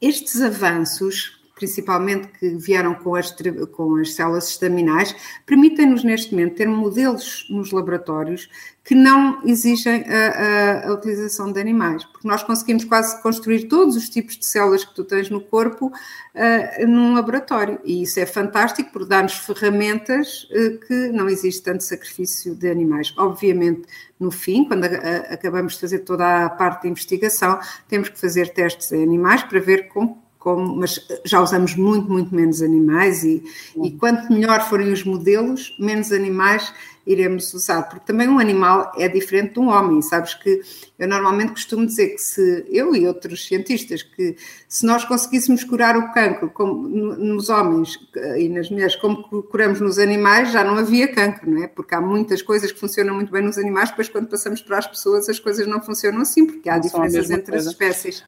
estes 0.00 0.40
avanços 0.40 1.41
principalmente 1.62 2.26
que 2.40 2.56
vieram 2.56 2.92
com 2.92 3.14
as, 3.14 3.32
com 3.70 3.94
as 3.94 4.14
células 4.14 4.48
estaminais, 4.48 5.14
permitem-nos 5.46 6.02
neste 6.02 6.34
momento 6.34 6.56
ter 6.56 6.66
modelos 6.66 7.46
nos 7.48 7.70
laboratórios 7.70 8.48
que 8.84 8.96
não 8.96 9.40
exigem 9.46 10.04
a, 10.08 10.86
a, 10.86 10.88
a, 10.88 10.92
utilização 10.92 11.52
de 11.52 11.60
animais, 11.60 12.04
porque 12.04 12.26
nós 12.26 12.42
conseguimos 12.42 12.84
quase 12.84 13.22
construir 13.22 13.68
todos 13.68 13.94
os 13.94 14.08
tipos 14.08 14.36
de 14.36 14.44
células 14.44 14.84
que 14.84 14.92
tu 14.92 15.04
tens 15.04 15.30
no 15.30 15.40
corpo 15.40 15.86
uh, 15.86 16.86
num 16.88 17.14
laboratório, 17.14 17.78
e 17.84 18.02
isso 18.02 18.18
é 18.18 18.26
fantástico 18.26 18.90
porque 18.92 19.08
dá-nos 19.08 19.34
ferramentas 19.34 20.48
uh, 20.50 20.80
que 20.84 21.12
não 21.12 21.28
existe 21.28 21.62
tanto 21.62 21.84
sacrifício 21.84 22.56
de 22.56 22.68
animais. 22.68 23.14
Obviamente, 23.16 23.82
no 24.18 24.32
fim, 24.32 24.64
quando 24.64 24.82
a, 24.84 25.32
acabamos 25.32 25.74
de 25.74 25.80
fazer 25.80 26.00
toda 26.00 26.46
a 26.46 26.50
parte 26.50 26.82
de 26.82 26.88
investigação, 26.88 27.60
temos 27.86 28.08
que 28.08 28.18
fazer 28.18 28.52
testes 28.52 28.90
em 28.90 29.04
animais 29.04 29.44
para 29.44 29.60
ver 29.60 29.86
como 29.86 30.21
como, 30.42 30.74
mas 30.74 30.98
já 31.24 31.40
usamos 31.40 31.76
muito, 31.76 32.10
muito 32.10 32.34
menos 32.34 32.60
animais 32.60 33.22
e, 33.22 33.44
e 33.80 33.92
quanto 33.92 34.32
melhor 34.32 34.60
forem 34.68 34.92
os 34.92 35.04
modelos, 35.04 35.76
menos 35.78 36.10
animais 36.10 36.74
iremos 37.06 37.54
usar, 37.54 37.82
porque 37.82 38.04
também 38.04 38.28
um 38.28 38.38
animal 38.40 38.92
é 38.96 39.08
diferente 39.08 39.54
de 39.54 39.60
um 39.60 39.68
homem, 39.68 40.02
sabes 40.02 40.34
que 40.34 40.60
eu 40.98 41.08
normalmente 41.08 41.52
costumo 41.52 41.86
dizer 41.86 42.10
que 42.10 42.18
se 42.18 42.64
eu 42.68 42.94
e 42.94 43.06
outros 43.06 43.46
cientistas 43.46 44.02
que 44.02 44.36
se 44.68 44.84
nós 44.84 45.04
conseguíssemos 45.04 45.62
curar 45.62 45.96
o 45.96 46.12
cancro 46.12 46.50
como, 46.50 46.88
nos 46.88 47.48
homens 47.48 47.98
e 48.36 48.48
nas 48.48 48.68
mulheres 48.70 48.96
como 48.96 49.22
curamos 49.44 49.80
nos 49.80 49.98
animais, 49.98 50.52
já 50.52 50.64
não 50.64 50.76
havia 50.76 51.06
cancro, 51.06 51.48
não 51.50 51.62
é? 51.62 51.68
Porque 51.68 51.94
há 51.94 52.00
muitas 52.00 52.42
coisas 52.42 52.70
que 52.70 52.78
funcionam 52.78 53.14
muito 53.14 53.30
bem 53.30 53.42
nos 53.42 53.58
animais, 53.58 53.90
depois 53.90 54.08
quando 54.08 54.28
passamos 54.28 54.60
para 54.60 54.78
as 54.78 54.86
pessoas 54.86 55.28
as 55.28 55.38
coisas 55.38 55.66
não 55.68 55.80
funcionam 55.80 56.20
assim, 56.20 56.46
porque 56.46 56.68
há 56.68 56.78
diferenças 56.78 57.30
entre 57.30 57.52
coisa. 57.52 57.68
as 57.68 57.74
espécies 57.74 58.24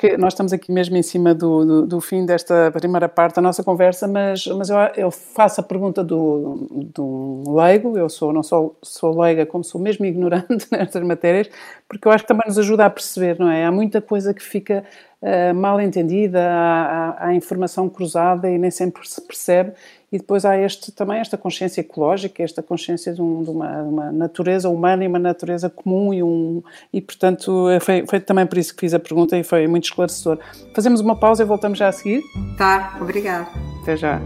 que 0.00 0.16
nós 0.16 0.32
estamos 0.32 0.50
aqui 0.50 0.72
mesmo 0.72 0.96
em 0.96 1.02
cima 1.02 1.34
do, 1.34 1.62
do, 1.62 1.86
do, 1.86 2.00
fim 2.00 2.24
desta 2.24 2.70
primeira 2.70 3.06
parte 3.06 3.34
da 3.34 3.42
nossa 3.42 3.62
conversa, 3.62 4.08
mas, 4.08 4.46
mas 4.46 4.70
eu, 4.70 4.78
eu 4.96 5.10
faço 5.10 5.60
a 5.60 5.62
pergunta 5.62 6.02
do, 6.02 6.66
do 6.94 7.44
leigo, 7.54 7.98
eu 7.98 8.08
sou, 8.08 8.32
não 8.32 8.42
sou, 8.42 8.74
sou 8.82 9.20
leiga, 9.20 9.44
como 9.44 9.62
sou 9.62 9.78
mesmo 9.78 10.06
ignorante 10.06 10.66
nestas 10.72 11.02
matérias, 11.02 11.50
porque 11.90 12.06
eu 12.06 12.12
acho 12.12 12.22
que 12.22 12.28
também 12.28 12.44
nos 12.46 12.56
ajuda 12.56 12.86
a 12.86 12.90
perceber, 12.90 13.36
não 13.36 13.50
é? 13.50 13.64
Há 13.66 13.72
muita 13.72 14.00
coisa 14.00 14.32
que 14.32 14.40
fica 14.40 14.84
uh, 15.20 15.52
mal 15.52 15.80
entendida, 15.80 16.40
há, 16.40 17.26
há, 17.26 17.34
informação 17.34 17.88
cruzada 17.88 18.48
e 18.48 18.56
nem 18.58 18.70
sempre 18.70 19.06
se 19.08 19.20
percebe. 19.20 19.72
E 20.12 20.16
depois 20.16 20.44
há 20.44 20.56
este, 20.56 20.92
também 20.92 21.18
esta 21.18 21.36
consciência 21.36 21.80
ecológica, 21.80 22.44
esta 22.44 22.62
consciência 22.62 23.12
de, 23.12 23.20
um, 23.20 23.42
de 23.42 23.50
uma, 23.50 23.82
uma, 23.82 24.12
natureza 24.12 24.68
humana 24.68 25.02
e 25.02 25.08
uma 25.08 25.18
natureza 25.18 25.68
comum 25.68 26.14
e, 26.14 26.22
um, 26.22 26.62
e 26.92 27.00
portanto 27.00 27.66
foi, 27.80 28.06
foi 28.06 28.20
também 28.20 28.46
por 28.46 28.58
isso 28.58 28.72
que 28.72 28.80
fiz 28.80 28.94
a 28.94 28.98
pergunta 29.00 29.36
e 29.36 29.42
foi 29.42 29.66
muito 29.66 29.84
esclarecedor. 29.84 30.38
Fazemos 30.72 31.00
uma 31.00 31.18
pausa 31.18 31.42
e 31.42 31.46
voltamos 31.46 31.76
já 31.76 31.88
a 31.88 31.92
seguir? 31.92 32.22
Tá, 32.56 32.98
obrigada. 33.00 33.48
Até 33.82 33.96
já. 33.96 34.20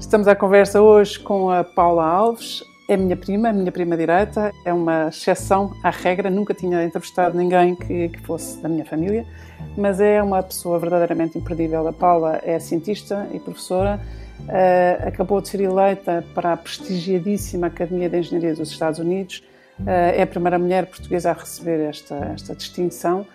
Estamos 0.00 0.26
à 0.26 0.34
conversa 0.34 0.82
hoje 0.82 1.18
com 1.20 1.48
a 1.48 1.62
Paula 1.62 2.04
Alves, 2.04 2.62
é 2.88 2.96
minha 2.96 3.16
prima, 3.16 3.52
minha 3.52 3.72
prima 3.72 3.96
direita, 3.96 4.52
é 4.64 4.72
uma 4.72 5.08
exceção 5.08 5.74
à 5.82 5.90
regra, 5.90 6.30
nunca 6.30 6.54
tinha 6.54 6.84
entrevistado 6.84 7.36
ninguém 7.36 7.74
que, 7.74 8.08
que, 8.10 8.20
fosse 8.20 8.60
da 8.62 8.68
minha 8.68 8.84
família, 8.84 9.26
mas 9.76 10.00
é 10.00 10.22
uma 10.22 10.42
pessoa 10.42 10.78
verdadeiramente 10.78 11.36
imperdível. 11.36 11.86
A 11.88 11.92
Paula 11.92 12.40
é 12.44 12.58
cientista 12.58 13.28
e 13.32 13.40
professora, 13.40 14.00
uh, 14.42 15.08
acabou 15.08 15.40
de 15.40 15.48
ser 15.48 15.60
eleita 15.60 16.24
para 16.34 16.52
a 16.52 16.56
prestigiadíssima 16.56 17.66
Academia 17.66 18.08
de 18.08 18.18
Engenharia 18.18 18.54
dos 18.54 18.70
Estados 18.70 19.00
Unidos, 19.00 19.42
uh, 19.80 19.88
é 19.88 20.22
a 20.22 20.26
primeira 20.26 20.58
mulher 20.58 20.86
portuguesa 20.86 21.30
a 21.30 21.34
receber 21.34 21.80
esta, 21.80 22.14
esta 22.34 22.54
distinção 22.54 23.26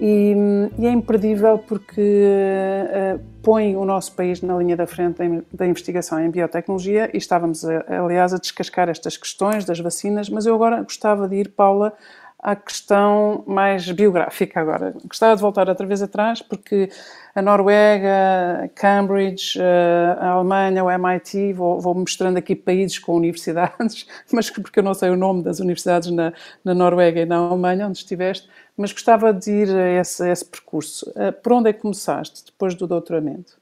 e, 0.00 0.34
e, 0.78 0.86
é 0.86 0.90
imperdível 0.90 1.58
porque 1.58 2.00
uh, 2.00 3.20
põe 3.42 3.76
o 3.76 3.84
nosso 3.84 4.14
país 4.14 4.40
na 4.42 4.56
linha 4.56 4.76
da 4.76 4.86
frente 4.86 5.18
da 5.52 5.66
investigação 5.66 6.20
em 6.20 6.30
biotecnologia 6.30 7.10
e 7.12 7.18
estávamos, 7.18 7.64
a, 7.64 7.84
aliás, 8.04 8.32
a 8.32 8.38
descascar 8.38 8.88
estas 8.88 9.16
questões 9.16 9.64
das 9.64 9.80
vacinas, 9.80 10.28
mas 10.28 10.46
eu 10.46 10.54
agora 10.54 10.82
gostava 10.82 11.28
de 11.28 11.36
ir, 11.36 11.48
Paula, 11.48 11.92
à 12.38 12.54
questão 12.54 13.42
mais 13.46 13.90
biográfica 13.90 14.60
agora. 14.60 14.94
Gostava 15.06 15.34
de 15.34 15.42
voltar 15.42 15.68
outra 15.68 15.86
vez 15.86 16.00
atrás, 16.00 16.40
porque 16.40 16.88
a 17.34 17.42
Noruega, 17.42 18.70
Cambridge, 18.74 19.58
eh, 19.60 20.16
a 20.20 20.30
Alemanha, 20.30 20.84
o 20.84 20.90
MIT, 20.90 21.52
vou, 21.52 21.80
vou 21.80 21.94
mostrando 21.94 22.36
aqui 22.36 22.54
países 22.54 22.98
com 22.98 23.16
universidades, 23.16 24.06
mas 24.32 24.50
porque 24.50 24.78
eu 24.78 24.84
não 24.84 24.94
sei 24.94 25.10
o 25.10 25.16
nome 25.16 25.42
das 25.42 25.58
universidades 25.58 26.10
na, 26.10 26.32
na 26.64 26.74
Noruega 26.74 27.20
e 27.20 27.26
na 27.26 27.36
Alemanha, 27.36 27.88
onde 27.88 27.98
estiveste, 27.98 28.48
mas 28.76 28.92
gostava 28.92 29.32
de 29.32 29.50
ir 29.50 29.70
a 29.70 30.00
esse, 30.00 30.22
a 30.22 30.30
esse 30.30 30.44
percurso. 30.44 31.12
Eh, 31.16 31.32
por 31.32 31.52
onde 31.52 31.70
é 31.70 31.72
que 31.72 31.80
começaste 31.80 32.44
depois 32.46 32.74
do 32.74 32.86
doutoramento? 32.86 33.58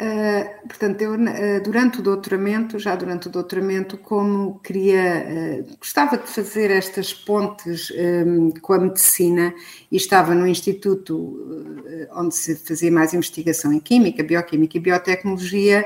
Uh, 0.00 0.68
portanto, 0.68 1.02
eu 1.02 1.14
uh, 1.14 1.60
durante 1.64 1.98
o 1.98 2.02
doutoramento, 2.02 2.78
já 2.78 2.94
durante 2.94 3.26
o 3.26 3.30
doutoramento, 3.30 3.98
como 3.98 4.60
queria, 4.60 5.64
uh, 5.66 5.76
gostava 5.76 6.16
de 6.16 6.28
fazer 6.28 6.70
estas 6.70 7.12
pontes 7.12 7.90
um, 7.90 8.52
com 8.60 8.74
a 8.74 8.78
medicina 8.78 9.52
e 9.90 9.96
estava 9.96 10.36
no 10.36 10.46
instituto 10.46 11.84
onde 12.14 12.34
se 12.36 12.54
fazia 12.54 12.92
mais 12.92 13.12
investigação 13.12 13.72
em 13.72 13.80
química, 13.80 14.22
bioquímica 14.22 14.76
e 14.76 14.80
biotecnologia, 14.80 15.84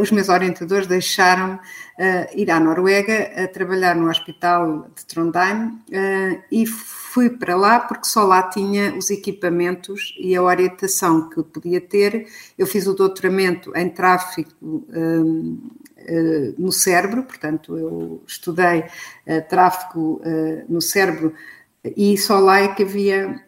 os 0.00 0.10
meus 0.10 0.28
orientadores 0.28 0.86
deixaram 0.86 1.58
ir 2.34 2.50
à 2.50 2.58
Noruega 2.58 3.44
a 3.44 3.48
trabalhar 3.48 3.94
no 3.94 4.08
hospital 4.08 4.88
de 4.96 5.04
Trondheim 5.04 5.78
e 6.50 6.66
fui 7.10 7.28
para 7.28 7.56
lá 7.56 7.80
porque 7.80 8.06
só 8.06 8.22
lá 8.22 8.44
tinha 8.44 8.94
os 8.96 9.10
equipamentos 9.10 10.14
e 10.18 10.36
a 10.36 10.42
orientação 10.42 11.28
que 11.28 11.42
podia 11.42 11.80
ter. 11.80 12.28
Eu 12.56 12.66
fiz 12.66 12.86
o 12.86 12.94
doutoramento 12.94 13.76
em 13.76 13.88
tráfico 13.88 14.50
um, 14.92 15.58
uh, 15.98 16.54
no 16.56 16.70
cérebro, 16.70 17.24
portanto, 17.24 17.76
eu 17.76 18.22
estudei 18.26 18.80
uh, 18.80 19.48
tráfico 19.48 20.22
uh, 20.24 20.64
no 20.68 20.80
cérebro 20.80 21.34
e 21.96 22.16
só 22.16 22.38
lá 22.38 22.60
é 22.60 22.68
que 22.68 22.84
havia 22.84 23.42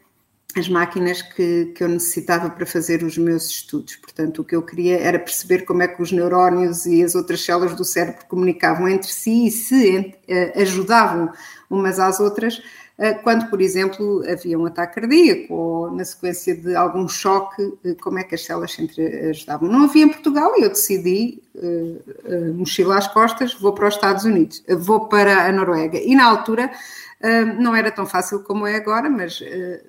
as 0.57 0.69
máquinas 0.69 1.23
que, 1.23 1.67
que 1.75 1.83
eu 1.83 1.89
necessitava 1.89 2.51
para 2.51 2.67
fazer 2.67 3.03
os 3.03 3.17
meus 3.17 3.47
estudos. 3.47 3.97
Portanto, 3.97 4.43
o 4.43 4.45
que 4.45 4.55
eu 4.55 4.63
queria 4.63 4.99
era 4.99 5.19
perceber 5.19 5.65
como 5.65 5.83
é 5.83 5.89
que 5.89 6.03
os 6.03 6.13
neurónios 6.13 6.87
e 6.87 7.03
as 7.03 7.15
outras 7.15 7.45
células 7.45 7.75
do 7.75 7.85
cérebro 7.85 8.27
comunicavam 8.27 8.89
entre 8.89 9.11
si 9.11 9.47
e 9.47 9.51
se 9.51 10.15
ajudavam 10.57 11.33
umas 11.71 11.99
às 11.99 12.21
outras 12.21 12.63
eh, 12.99 13.15
quando, 13.15 13.49
por 13.49 13.61
exemplo, 13.61 14.23
havia 14.31 14.59
um 14.59 14.67
ataque 14.67 15.01
cardíaco 15.01 15.55
ou 15.55 15.91
na 15.91 16.05
sequência 16.05 16.55
de 16.55 16.77
algum 16.77 17.09
choque, 17.09 17.73
eh, 17.85 17.97
como 18.01 18.19
é 18.19 18.25
que 18.25 18.35
as 18.35 18.45
células 18.45 18.73
se 18.73 18.89
ajudavam. 19.31 19.69
Não 19.69 19.85
havia 19.85 20.05
em 20.05 20.09
Portugal 20.09 20.53
e 20.57 20.63
eu 20.63 20.69
decidi 20.69 21.43
uh, 21.57 22.55
mochila 22.55 22.99
às 22.99 23.09
costas, 23.09 23.55
vou 23.55 23.73
para 23.73 23.89
os 23.89 23.95
Estados 23.95 24.25
Unidos, 24.25 24.63
vou 24.79 25.09
para 25.09 25.47
a 25.47 25.53
Noruega. 25.53 25.99
E 25.99 26.15
na 26.15 26.27
altura 26.27 26.71
não 27.59 27.75
era 27.75 27.91
tão 27.91 28.05
fácil 28.05 28.41
como 28.43 28.67
é 28.67 28.75
agora, 28.75 29.09
mas 29.09 29.41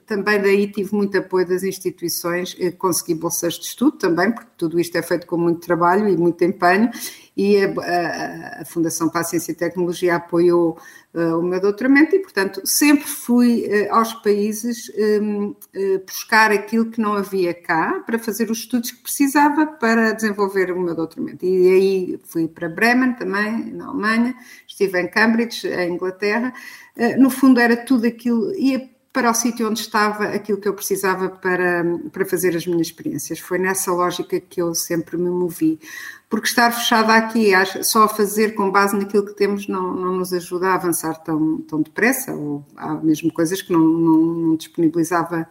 também 0.06 0.40
daí 0.42 0.72
tive 0.72 0.94
muito 0.94 1.18
apoio 1.18 1.48
das 1.48 1.64
instituições, 1.64 2.56
consegui 2.78 3.16
bolsas 3.16 3.56
de 3.56 3.66
estudo 3.66 3.98
também, 3.98 4.32
porque 4.32 4.50
tudo 4.58 4.80
isto 4.80 4.96
é 4.98 5.02
feito 5.02 5.26
com 5.26 5.38
muito 5.38 5.66
trabalho 5.66 6.08
e 6.08 6.16
muito 6.16 6.44
empenho, 6.44 6.92
e 7.36 7.58
a, 7.58 8.62
a, 8.62 8.66
Fundação 8.66 9.10
para 9.10 9.22
a 9.22 9.24
Ciência 9.24 9.52
e 9.52 9.56
Tecnologia 9.56 10.16
apoiou 10.16 10.78
uh, 11.14 11.40
o 11.40 11.42
meu 11.42 11.60
doutoramento 11.60 12.16
e, 12.16 12.20
portanto, 12.20 12.62
sempre 12.64 13.08
fui 13.08 13.66
aos 13.90 14.14
países 14.14 14.92
um, 15.22 15.48
uh, 15.48 15.58
eh, 15.74 15.98
buscar 16.06 16.52
aquilo 16.52 16.92
que 16.92 17.02
não 17.02 17.14
havia 17.14 17.54
cá 17.54 18.04
para 18.06 18.20
fazer 18.20 18.52
os 18.52 18.60
estudos 18.60 18.92
que 18.92 19.02
precisava 19.02 19.66
para 19.66 20.12
desenvolver 20.12 20.72
o 20.72 20.80
meu 20.80 20.96
doutoramento. 20.96 21.44
E 21.44 21.68
aí 21.68 22.20
fui 22.24 22.48
para 22.48 22.70
Bremen 22.70 23.14
também, 23.14 23.74
na 23.74 23.88
Alemanha, 23.88 24.36
estive 24.68 25.02
em 25.02 25.08
Cambridge, 25.08 25.68
em 25.68 25.94
Inglaterra. 25.94 26.54
No 27.18 27.30
fundo, 27.30 27.60
era 27.60 27.78
tudo 27.78 28.06
aquilo, 28.06 28.54
ia 28.56 28.90
para 29.14 29.30
o 29.30 29.34
sítio 29.34 29.70
onde 29.70 29.80
estava 29.80 30.26
aquilo 30.26 30.60
que 30.60 30.68
eu 30.68 30.74
precisava 30.74 31.30
para, 31.30 31.86
para 32.12 32.26
fazer 32.26 32.56
as 32.58 32.66
minhas 32.66 32.88
experiências. 32.88 33.38
Foi 33.38 33.60
nessa 33.60 33.92
lógica 33.92 34.40
que 34.40 34.60
eu 34.60 34.74
sempre 34.74 35.16
me 35.18 35.30
movi. 35.30 35.80
Porque 36.28 36.48
estar 36.48 36.72
fechada 36.72 37.14
aqui, 37.14 37.52
só 37.84 38.06
a 38.06 38.10
fazer 38.10 38.56
com 38.56 38.72
base 38.72 38.98
naquilo 38.98 39.24
que 39.24 39.36
temos, 39.36 39.68
não, 39.68 39.94
não 39.94 40.18
nos 40.18 40.34
ajuda 40.34 40.70
a 40.70 40.74
avançar 40.74 41.14
tão, 41.24 41.60
tão 41.60 41.80
depressa, 41.80 42.34
ou 42.34 42.66
há 42.76 42.96
mesmo 42.96 43.32
coisas 43.32 43.62
que 43.62 43.72
não, 43.72 43.80
não, 43.80 44.18
não 44.18 44.56
disponibilizava 44.56 45.48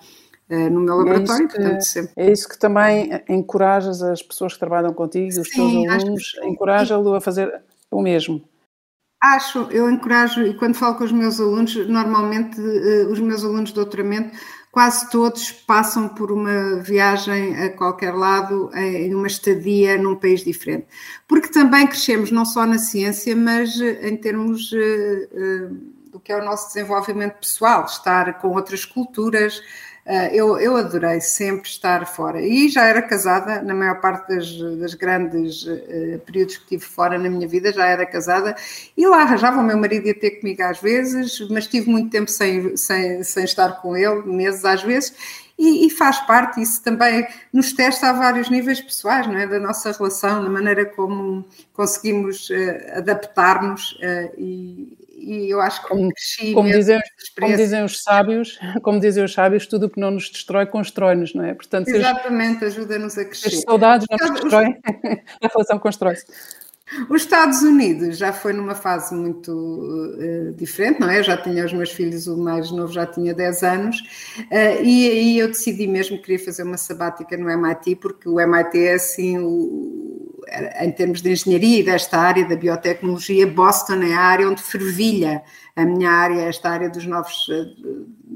uh, 0.51 0.71
no 0.71 0.81
meu 0.81 0.97
laboratório. 0.97 1.45
É 1.45 1.47
isso, 1.47 1.57
portanto, 1.57 1.83
sempre... 1.83 2.13
é 2.17 2.33
isso 2.33 2.49
que 2.49 2.59
também 2.59 3.11
encorajas 3.29 4.03
as 4.03 4.21
pessoas 4.21 4.55
que 4.55 4.59
trabalham 4.59 4.93
contigo, 4.93 5.29
os 5.29 5.49
Sim, 5.49 5.85
teus 5.85 6.03
alunos, 6.03 6.33
encoraja-lo 6.43 7.15
a 7.15 7.21
fazer 7.21 7.63
o 7.89 8.03
mesmo. 8.03 8.43
Acho, 9.23 9.69
eu 9.71 9.89
encorajo, 9.89 10.43
e 10.43 10.53
quando 10.55 10.75
falo 10.75 10.97
com 10.97 11.05
os 11.05 11.13
meus 11.13 11.39
alunos, 11.39 11.77
normalmente 11.87 12.61
uh, 12.61 13.09
os 13.09 13.21
meus 13.21 13.45
alunos 13.45 13.69
de 13.69 13.77
doutoramento, 13.77 14.37
quase 14.73 15.09
todos 15.11 15.53
passam 15.53 16.09
por 16.09 16.33
uma 16.33 16.81
viagem 16.83 17.57
a 17.57 17.71
qualquer 17.71 18.13
lado, 18.13 18.69
em 18.75 19.15
uma 19.15 19.29
estadia 19.29 19.97
num 19.97 20.17
país 20.17 20.43
diferente. 20.43 20.87
Porque 21.29 21.49
também 21.49 21.87
crescemos 21.87 22.33
não 22.33 22.45
só 22.45 22.67
na 22.67 22.79
ciência, 22.79 23.37
mas 23.37 23.81
eh, 23.81 24.09
em 24.09 24.17
termos 24.17 24.71
do 26.11 26.19
que 26.19 26.33
é 26.33 26.37
o 26.37 26.45
nosso 26.45 26.69
desenvolvimento 26.69 27.39
pessoal, 27.39 27.85
estar 27.85 28.41
com 28.41 28.49
outras 28.49 28.85
culturas, 28.85 29.63
eu, 30.33 30.59
eu 30.59 30.77
adorei 30.77 31.21
sempre 31.21 31.69
estar 31.69 32.07
fora. 32.07 32.41
E 32.41 32.69
já 32.69 32.85
era 32.87 33.01
casada, 33.01 33.63
na 33.63 33.75
maior 33.75 34.01
parte 34.01 34.35
das, 34.35 34.79
das 34.79 34.95
grandes 34.95 35.63
uh, 35.65 36.19
períodos 36.27 36.57
que 36.57 36.67
tive 36.67 36.85
fora 36.85 37.17
na 37.19 37.31
minha 37.31 37.47
vida, 37.47 37.73
já 37.73 37.87
era 37.87 38.05
casada. 38.05 38.57
E 38.97 39.07
lá 39.07 39.23
arranjava 39.23 39.61
o 39.61 39.63
meu 39.63 39.79
marido 39.79 40.07
ia 40.07 40.19
ter 40.19 40.33
comigo 40.33 40.63
às 40.63 40.81
vezes, 40.81 41.41
mas 41.49 41.67
tive 41.67 41.89
muito 41.89 42.11
tempo 42.11 42.31
sem, 42.31 42.77
sem, 42.77 43.23
sem 43.23 43.45
estar 43.45 43.81
com 43.81 43.97
ele, 43.97 44.23
meses 44.23 44.65
às 44.65 44.83
vezes, 44.83 45.15
e, 45.59 45.87
e, 45.87 45.91
faz 45.91 46.19
parte, 46.21 46.61
isso 46.61 46.83
também 46.83 47.25
nos 47.53 47.73
testa 47.73 48.09
a 48.09 48.13
vários 48.13 48.51
níveis 48.51 48.81
pessoais, 48.81 49.27
não 49.29 49.37
é? 49.37 49.47
Da 49.47 49.61
nossa 49.61 49.93
relação, 49.93 50.43
da 50.43 50.51
maneira 50.51 50.85
como 50.85 51.45
conseguimos 51.73 52.51
uh, 52.51 52.99
adaptar-nos 52.99 53.93
uh, 53.93 54.35
e, 54.37 54.99
e 55.23 55.51
eu 55.51 55.61
acho 55.61 55.83
que 55.83 55.89
como, 55.89 56.11
como 56.55 56.71
dizem, 56.71 57.01
como 57.39 57.57
dizem 57.57 57.85
os 57.85 58.03
sábios, 58.03 58.59
como 58.83 59.01
dizem 59.01 59.25
os 59.25 59.33
sábios, 59.33 59.67
tudo 59.67 59.87
o 59.87 59.91
que 59.91 60.01
não 60.01 60.11
nos 60.11 60.29
destrói 60.31 60.67
constrói-nos, 60.67 61.35
não 61.35 61.45
é? 61.45 61.55
Portanto, 61.55 61.89
Exatamente, 61.89 62.65
ajuda-nos 62.65 63.17
a 63.17 63.25
crescer. 63.25 63.49
As 63.49 63.61
saudades 63.63 64.07
não 64.11 64.29
nos 64.29 64.41
destroem, 64.41 64.77
a 65.43 65.49
relação 65.49 65.79
constrói-se. 65.79 66.27
Os 67.09 67.23
Estados 67.23 67.63
Unidos 67.63 68.19
já 68.19 68.33
foi 68.33 68.53
numa 68.53 68.75
fase 68.75 69.15
muito 69.15 69.51
uh, 69.51 70.53
diferente, 70.55 71.01
não 71.01 71.09
é? 71.09 71.21
Eu 71.21 71.23
já 71.23 71.37
tinha 71.39 71.65
os 71.65 71.73
meus 71.73 71.91
filhos, 71.91 72.27
o 72.27 72.37
mais 72.37 72.71
novo 72.71 72.93
já 72.93 73.07
tinha 73.07 73.33
10 73.33 73.63
anos, 73.63 74.01
uh, 74.39 74.83
e 74.83 75.09
aí 75.09 75.39
eu 75.39 75.49
decidi 75.49 75.87
mesmo 75.87 76.19
que 76.19 76.25
queria 76.25 76.45
fazer 76.45 76.65
uma 76.65 76.77
sabática 76.77 77.37
no 77.37 77.49
MIT, 77.49 77.97
porque 77.97 78.29
o 78.29 78.39
MIT 78.39 78.79
é 78.79 78.95
assim 78.95 79.39
o, 79.39 80.32
em 80.81 80.91
termos 80.91 81.23
de 81.23 81.31
engenharia 81.31 81.81
e 81.81 81.83
desta 81.83 82.19
área 82.19 82.45
da 82.45 82.57
biotecnologia, 82.57 83.47
Boston 83.47 84.03
é 84.03 84.15
a 84.15 84.21
área 84.21 84.49
onde 84.49 84.63
fervilha 84.63 85.43
a 85.77 85.85
minha 85.85 86.11
área, 86.11 86.43
esta 86.43 86.71
área 86.71 86.91
dos 86.91 87.07
novos 87.07 87.47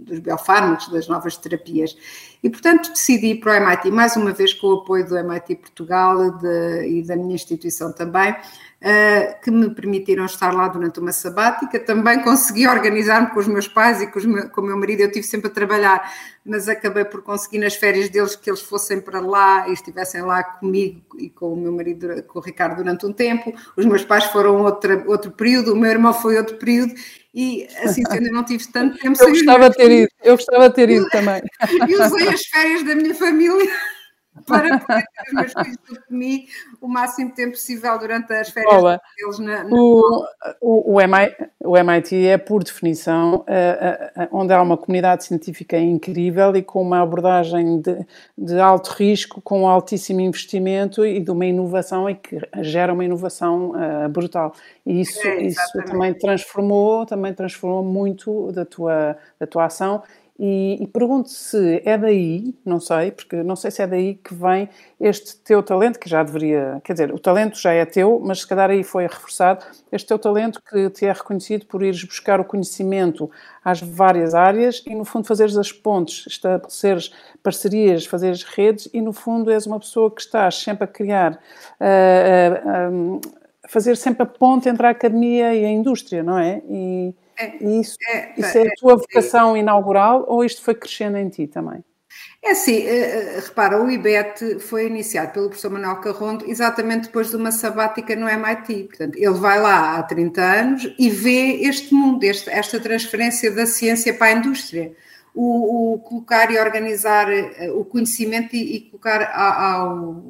dos 0.06 0.20
biofármacos, 0.20 0.88
das 0.88 1.08
novas 1.08 1.36
terapias. 1.36 1.96
E, 2.42 2.48
portanto, 2.48 2.90
decidi 2.90 3.32
ir 3.32 3.40
para 3.40 3.52
o 3.52 3.56
MIT, 3.56 3.90
mais 3.90 4.14
uma 4.14 4.32
vez 4.32 4.54
com 4.54 4.68
o 4.68 4.74
apoio 4.74 5.06
do 5.06 5.18
MIT 5.18 5.56
Portugal 5.56 6.30
de, 6.38 6.88
e 6.88 7.02
da 7.02 7.16
minha 7.16 7.34
instituição 7.34 7.92
também, 7.92 8.30
uh, 8.30 9.42
que 9.42 9.50
me 9.50 9.68
permitiram 9.70 10.24
estar 10.24 10.54
lá 10.54 10.68
durante 10.68 11.00
uma 11.00 11.10
sabática. 11.10 11.80
Também 11.80 12.22
consegui 12.22 12.68
organizar-me 12.68 13.30
com 13.30 13.40
os 13.40 13.48
meus 13.48 13.66
pais 13.66 14.00
e 14.00 14.06
com, 14.06 14.20
com, 14.48 14.60
o 14.60 14.64
meu 14.64 14.76
marido. 14.76 15.00
Eu 15.00 15.10
tive 15.10 15.26
sempre 15.26 15.48
a 15.48 15.50
trabalhar, 15.50 16.08
mas 16.44 16.68
acabei 16.68 17.04
por 17.04 17.22
conseguir 17.22 17.58
nas 17.58 17.74
férias 17.74 18.08
deles 18.08 18.36
que 18.36 18.48
eles 18.48 18.60
fossem 18.60 19.00
para 19.00 19.18
lá 19.18 19.68
e 19.68 19.72
estivessem 19.72 20.22
lá 20.22 20.44
comigo 20.44 21.00
e 21.18 21.28
com 21.28 21.52
o 21.52 21.56
meu 21.56 21.72
marido, 21.72 22.22
com 22.24 22.38
o 22.38 22.42
Ricardo, 22.42 22.76
durante 22.76 23.04
um 23.04 23.12
tempo. 23.12 23.52
Os 23.76 23.84
meus 23.84 24.04
pais 24.04 24.24
foram 24.26 24.62
outra, 24.62 25.02
outro 25.08 25.32
período, 25.32 25.72
o 25.72 25.76
meu 25.76 25.90
irmão 25.90 26.14
foi 26.14 26.36
outro 26.36 26.56
período. 26.56 26.94
E 27.38 27.68
assim 27.82 28.02
sendo, 28.10 28.28
eu 28.28 28.32
não 28.32 28.42
tive 28.42 28.66
tanto 28.68 28.96
tempo. 28.96 29.22
Eu 29.22 29.28
gostava 29.28 29.68
de 29.68 29.76
ter 29.76 29.90
ido, 29.90 30.08
eu 30.24 30.36
gostava 30.36 30.68
de 30.70 30.74
ter 30.74 30.88
ido 30.88 31.06
também. 31.10 31.42
E 31.86 31.94
usei 31.94 32.28
as 32.28 32.46
férias 32.46 32.82
da 32.82 32.94
minha 32.94 33.14
família 33.14 33.70
para 34.44 34.78
poder 34.78 35.04
ter 35.04 35.22
os 35.28 35.32
meus 35.32 35.52
filhos 35.52 36.04
comigo 36.06 36.46
o 36.80 36.88
máximo 36.88 37.32
tempo 37.32 37.52
possível 37.52 37.98
durante 37.98 38.32
as 38.32 38.50
férias 38.50 38.74
Olá. 38.74 39.00
deles 39.16 39.38
na, 39.38 39.64
na... 39.64 39.70
O, 39.70 40.26
o, 40.60 40.94
o, 40.94 41.00
MIT, 41.00 41.36
o, 41.64 41.76
MIT, 41.76 42.26
é, 42.26 42.38
por 42.38 42.62
definição, 42.62 43.36
uh, 43.36 43.40
uh, 43.40 44.28
onde 44.32 44.52
há 44.52 44.60
uma 44.60 44.76
comunidade 44.76 45.24
científica 45.24 45.78
incrível 45.78 46.54
e 46.56 46.62
com 46.62 46.82
uma 46.82 47.02
abordagem 47.02 47.80
de, 47.80 48.06
de, 48.36 48.58
alto 48.58 48.90
risco, 48.90 49.40
com 49.40 49.68
altíssimo 49.68 50.20
investimento 50.20 51.04
e 51.04 51.20
de 51.20 51.30
uma 51.30 51.46
inovação 51.46 52.08
e 52.08 52.14
que 52.14 52.38
gera 52.60 52.92
uma 52.92 53.04
inovação 53.04 53.70
uh, 53.70 54.08
brutal. 54.08 54.52
E 54.84 55.00
isso, 55.00 55.26
é, 55.26 55.42
isso 55.42 55.84
também 55.86 56.14
transformou, 56.14 57.06
também 57.06 57.32
transformou 57.32 57.82
muito 57.82 58.52
da 58.52 58.64
tua, 58.64 59.16
da 59.38 59.46
tua 59.46 59.64
ação 59.66 60.02
e, 60.38 60.76
e 60.82 60.86
pergunto 60.86 61.30
se 61.30 61.80
é 61.84 61.96
daí, 61.96 62.54
não 62.64 62.78
sei, 62.78 63.10
porque 63.10 63.42
não 63.42 63.56
sei 63.56 63.70
se 63.70 63.80
é 63.82 63.86
daí 63.86 64.16
que 64.16 64.34
vem 64.34 64.68
este 65.00 65.36
teu 65.38 65.62
talento, 65.62 65.98
que 65.98 66.08
já 66.08 66.22
deveria, 66.22 66.80
quer 66.84 66.92
dizer, 66.92 67.14
o 67.14 67.18
talento 67.18 67.58
já 67.58 67.72
é 67.72 67.86
teu, 67.86 68.20
mas 68.22 68.40
se 68.40 68.46
calhar 68.46 68.68
aí 68.68 68.84
foi 68.84 69.04
reforçado, 69.04 69.64
este 69.90 70.06
teu 70.06 70.18
talento 70.18 70.60
que 70.62 70.90
te 70.90 71.06
é 71.06 71.12
reconhecido 71.12 71.64
por 71.66 71.82
ires 71.82 72.04
buscar 72.04 72.38
o 72.38 72.44
conhecimento 72.44 73.30
às 73.64 73.80
várias 73.80 74.34
áreas 74.34 74.82
e, 74.86 74.94
no 74.94 75.06
fundo, 75.06 75.26
fazeres 75.26 75.56
as 75.56 75.72
pontes, 75.72 76.26
estabeleceres 76.26 77.10
parcerias, 77.42 78.04
fazeres 78.04 78.42
redes 78.42 78.90
e, 78.92 79.00
no 79.00 79.14
fundo, 79.14 79.50
és 79.50 79.66
uma 79.66 79.80
pessoa 79.80 80.10
que 80.10 80.20
estás 80.20 80.56
sempre 80.56 80.84
a 80.84 80.86
criar, 80.86 81.38
a 81.80 83.68
fazer 83.68 83.96
sempre 83.96 84.22
a 84.22 84.26
ponte 84.26 84.68
entre 84.68 84.86
a 84.86 84.90
academia 84.90 85.54
e 85.54 85.64
a 85.64 85.70
indústria, 85.70 86.22
não 86.22 86.38
é? 86.38 86.62
E, 86.68 87.14
é, 87.38 87.56
isso, 87.64 87.96
é, 88.08 88.32
isso 88.36 88.58
é, 88.58 88.62
é 88.62 88.68
a 88.68 88.74
tua 88.76 88.96
vocação 88.96 89.56
inaugural 89.56 90.24
ou 90.28 90.44
isto 90.44 90.62
foi 90.62 90.74
crescendo 90.74 91.18
em 91.18 91.28
ti 91.28 91.46
também? 91.46 91.84
É 92.42 92.52
assim, 92.52 92.78
uh, 92.78 93.40
repara, 93.44 93.82
o 93.82 93.90
IBET 93.90 94.60
foi 94.60 94.86
iniciado 94.86 95.32
pelo 95.32 95.48
professor 95.48 95.70
Manuel 95.70 95.96
Carrondo 95.96 96.48
exatamente 96.48 97.06
depois 97.06 97.30
de 97.30 97.36
uma 97.36 97.50
sabática 97.50 98.14
no 98.14 98.28
MIT. 98.28 98.84
Portanto, 98.84 99.16
ele 99.16 99.34
vai 99.34 99.60
lá 99.60 99.96
há 99.96 100.02
30 100.02 100.42
anos 100.42 100.94
e 100.98 101.10
vê 101.10 101.62
este 101.62 101.92
mundo, 101.92 102.22
este, 102.24 102.48
esta 102.48 102.78
transferência 102.78 103.50
da 103.50 103.66
ciência 103.66 104.14
para 104.14 104.28
a 104.28 104.32
indústria. 104.32 104.92
O, 105.34 105.94
o 105.94 105.98
colocar 105.98 106.50
e 106.50 106.58
organizar 106.58 107.28
uh, 107.28 107.78
o 107.78 107.84
conhecimento 107.84 108.54
e, 108.54 108.76
e 108.76 108.80
colocar 108.82 109.30
ao, 109.34 110.22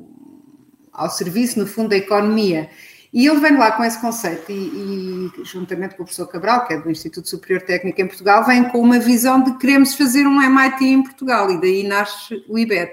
ao 0.92 1.11
serviço, 1.11 1.59
no 1.59 1.66
fundo, 1.66 1.90
da 1.90 1.97
economia. 1.97 2.71
E 3.16 3.26
ele 3.26 3.40
vem 3.40 3.57
lá 3.57 3.72
com 3.72 3.83
esse 3.83 3.98
conceito 3.98 4.52
e, 4.52 5.31
e, 5.38 5.44
juntamente 5.46 5.96
com 5.96 6.02
o 6.02 6.05
professor 6.05 6.26
Cabral, 6.26 6.66
que 6.66 6.74
é 6.74 6.79
do 6.79 6.90
Instituto 6.90 7.26
Superior 7.26 7.62
Técnico 7.62 7.98
em 7.98 8.07
Portugal, 8.07 8.44
vem 8.44 8.64
com 8.64 8.79
uma 8.79 8.98
visão 8.98 9.42
de 9.42 9.52
que 9.52 9.61
queremos 9.61 9.94
fazer 9.94 10.26
um 10.26 10.38
MIT 10.38 10.85
em 10.85 11.02
Portugal 11.02 11.50
e 11.50 11.59
daí 11.59 11.83
nasce 11.83 12.44
o 12.46 12.59
IBET. 12.59 12.92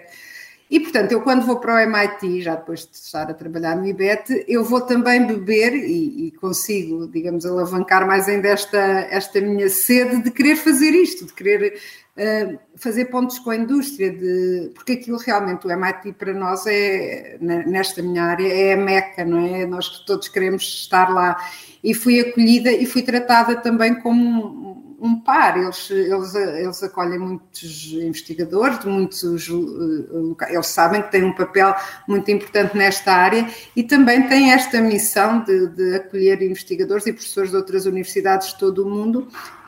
E, 0.73 0.79
portanto, 0.79 1.11
eu 1.11 1.21
quando 1.21 1.45
vou 1.45 1.59
para 1.59 1.75
o 1.75 1.77
MIT, 1.77 2.41
já 2.41 2.55
depois 2.55 2.79
de 2.79 2.97
estar 2.97 3.29
a 3.29 3.33
trabalhar 3.35 3.75
no 3.75 3.85
IBET, 3.85 4.43
eu 4.47 4.63
vou 4.63 4.81
também 4.81 5.23
beber 5.23 5.75
e, 5.75 6.29
e 6.29 6.31
consigo, 6.31 7.07
digamos, 7.07 7.45
alavancar 7.45 8.07
mais 8.07 8.27
ainda 8.27 8.47
esta, 8.47 8.79
esta 8.79 9.39
minha 9.39 9.69
sede 9.69 10.23
de 10.23 10.31
querer 10.31 10.55
fazer 10.55 10.89
isto, 10.89 11.27
de 11.27 11.33
querer 11.33 11.79
uh, 12.17 12.59
fazer 12.75 13.05
pontos 13.05 13.37
com 13.37 13.51
a 13.51 13.55
indústria, 13.55 14.09
de, 14.09 14.71
porque 14.73 14.93
aquilo 14.93 15.19
realmente, 15.19 15.67
o 15.67 15.69
MIT 15.69 16.13
para 16.13 16.33
nós 16.33 16.65
é, 16.65 17.37
nesta 17.39 18.01
minha 18.01 18.23
área, 18.23 18.47
é 18.47 18.73
a 18.73 18.77
meca, 18.77 19.23
não 19.23 19.45
é? 19.45 19.67
Nós 19.67 20.03
todos 20.07 20.27
queremos 20.27 20.63
estar 20.63 21.07
lá. 21.13 21.37
E 21.83 21.93
fui 21.93 22.19
acolhida 22.19 22.71
e 22.71 22.87
fui 22.87 23.03
tratada 23.03 23.57
também 23.57 23.93
como 23.93 24.72
um 25.03 25.19
par, 25.19 25.57
eles, 25.57 25.91
eles, 25.91 26.33
eles 26.33 26.81
acolhem 26.81 27.19
muitos 27.19 27.91
investigadores, 27.91 28.85
muitos, 28.85 29.49
eh, 29.49 30.53
eles 30.53 30.67
sabem 30.67 31.01
que 31.01 31.11
têm 31.11 31.25
um 31.25 31.33
papel 31.33 31.75
muito 32.07 32.31
importante 32.31 32.77
nesta 32.77 33.11
área 33.11 33.45
e 33.75 33.83
também 33.83 34.29
têm 34.29 34.53
esta 34.53 34.79
missão 34.79 35.43
de, 35.43 35.67
de 35.67 35.95
acolher 35.95 36.41
investigadores 36.41 37.05
e 37.05 37.11
professores 37.11 37.51
de 37.51 37.57
outras 37.57 37.85
universidades 37.85 38.53
de 38.53 38.57
todo 38.57 38.87
o 38.87 38.89
mundo 38.89 39.27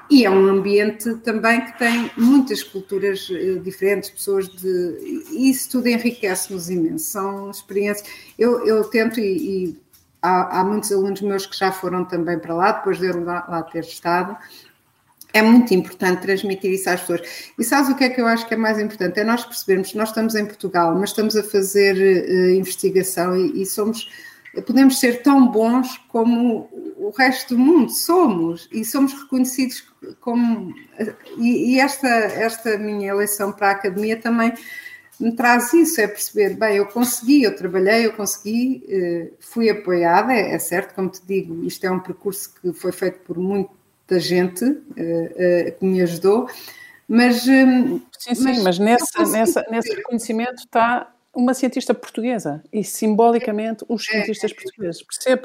e 0.09 0.23
é 0.23 0.29
um 0.29 0.47
ambiente 0.47 1.15
também 1.15 1.65
que 1.65 1.77
tem 1.79 2.09
muitas 2.15 2.63
culturas 2.63 3.27
eh, 3.29 3.55
diferentes, 3.55 4.11
pessoas 4.11 4.47
de. 4.47 5.25
Isso 5.31 5.69
tudo 5.71 5.87
enriquece-nos 5.87 6.69
imenso. 6.69 7.05
São 7.11 7.49
experiências. 7.49 8.07
Eu, 8.37 8.65
eu 8.65 8.83
tento, 8.85 9.19
e, 9.19 9.23
e 9.71 9.81
há, 10.21 10.59
há, 10.59 10.63
muitos 10.63 10.91
alunos 10.91 11.21
meus 11.21 11.45
que 11.45 11.57
já 11.57 11.71
foram 11.71 12.05
também 12.05 12.37
para 12.39 12.53
lá, 12.53 12.71
depois 12.71 12.99
de 12.99 13.07
eu 13.07 13.23
lá, 13.23 13.45
lá 13.49 13.63
ter 13.63 13.83
estado. 13.83 14.37
É 15.35 15.41
muito 15.41 15.73
importante 15.73 16.21
transmitir 16.21 16.71
isso 16.71 16.89
às 16.89 17.01
pessoas. 17.01 17.51
E 17.59 17.63
sabes 17.65 17.89
o 17.89 17.95
que 17.97 18.05
é 18.05 18.09
que 18.09 18.21
eu 18.21 18.25
acho 18.25 18.47
que 18.47 18.53
é 18.53 18.57
mais 18.57 18.79
importante? 18.79 19.19
É 19.19 19.23
nós 19.25 19.43
percebermos 19.43 19.91
que 19.91 19.97
nós 19.97 20.07
estamos 20.07 20.33
em 20.33 20.45
Portugal, 20.45 20.95
mas 20.95 21.09
estamos 21.09 21.35
a 21.35 21.43
fazer 21.43 21.93
uh, 21.97 22.55
investigação 22.55 23.35
e, 23.35 23.61
e 23.61 23.65
somos 23.65 24.09
podemos 24.65 24.97
ser 24.97 25.21
tão 25.21 25.51
bons 25.51 25.97
como 26.07 26.69
o 26.95 27.09
resto 27.09 27.53
do 27.53 27.61
mundo 27.61 27.91
somos 27.91 28.69
e 28.71 28.85
somos 28.85 29.11
reconhecidos 29.11 29.85
como 30.21 30.73
e, 31.37 31.73
e, 31.73 31.79
esta 31.81 32.07
esta 32.07 32.77
minha 32.77 33.09
eleição 33.09 33.51
para 33.51 33.67
a 33.67 33.71
academia 33.71 34.15
também 34.15 34.53
me 35.19 35.33
traz 35.33 35.73
isso 35.73 35.99
é 35.99 36.07
perceber 36.07 36.55
bem 36.55 36.77
eu 36.77 36.85
consegui 36.85 37.43
eu 37.43 37.53
trabalhei 37.53 38.05
eu 38.05 38.13
consegui 38.13 38.85
eh, 38.87 39.31
fui 39.41 39.69
apoiada 39.69 40.31
é, 40.31 40.53
é 40.53 40.59
certo 40.59 40.95
como 40.95 41.09
te 41.09 41.21
digo 41.25 41.65
isto 41.65 41.83
é 41.83 41.91
um 41.91 41.99
percurso 41.99 42.53
que 42.61 42.71
foi 42.71 42.93
feito 42.93 43.19
por 43.25 43.37
muita 44.07 44.19
gente 44.19 44.63
eh, 44.95 45.31
eh, 45.37 45.71
que 45.71 45.85
me 45.85 46.01
ajudou 46.01 46.47
mas 47.07 47.43
sim 47.43 48.01
sim 48.19 48.43
mas, 48.43 48.63
mas 48.63 48.79
nesse, 48.79 49.31
nessa, 49.31 49.65
nesse 49.69 49.95
reconhecimento 49.95 50.59
está 50.59 51.11
uma 51.35 51.53
cientista 51.53 51.93
portuguesa 51.93 52.63
e 52.71 52.83
simbolicamente 52.83 53.83
os 53.89 54.07
é, 54.07 54.11
cientistas 54.11 54.51
é, 54.51 54.55
portugueses. 54.55 55.03
Percebo, 55.03 55.41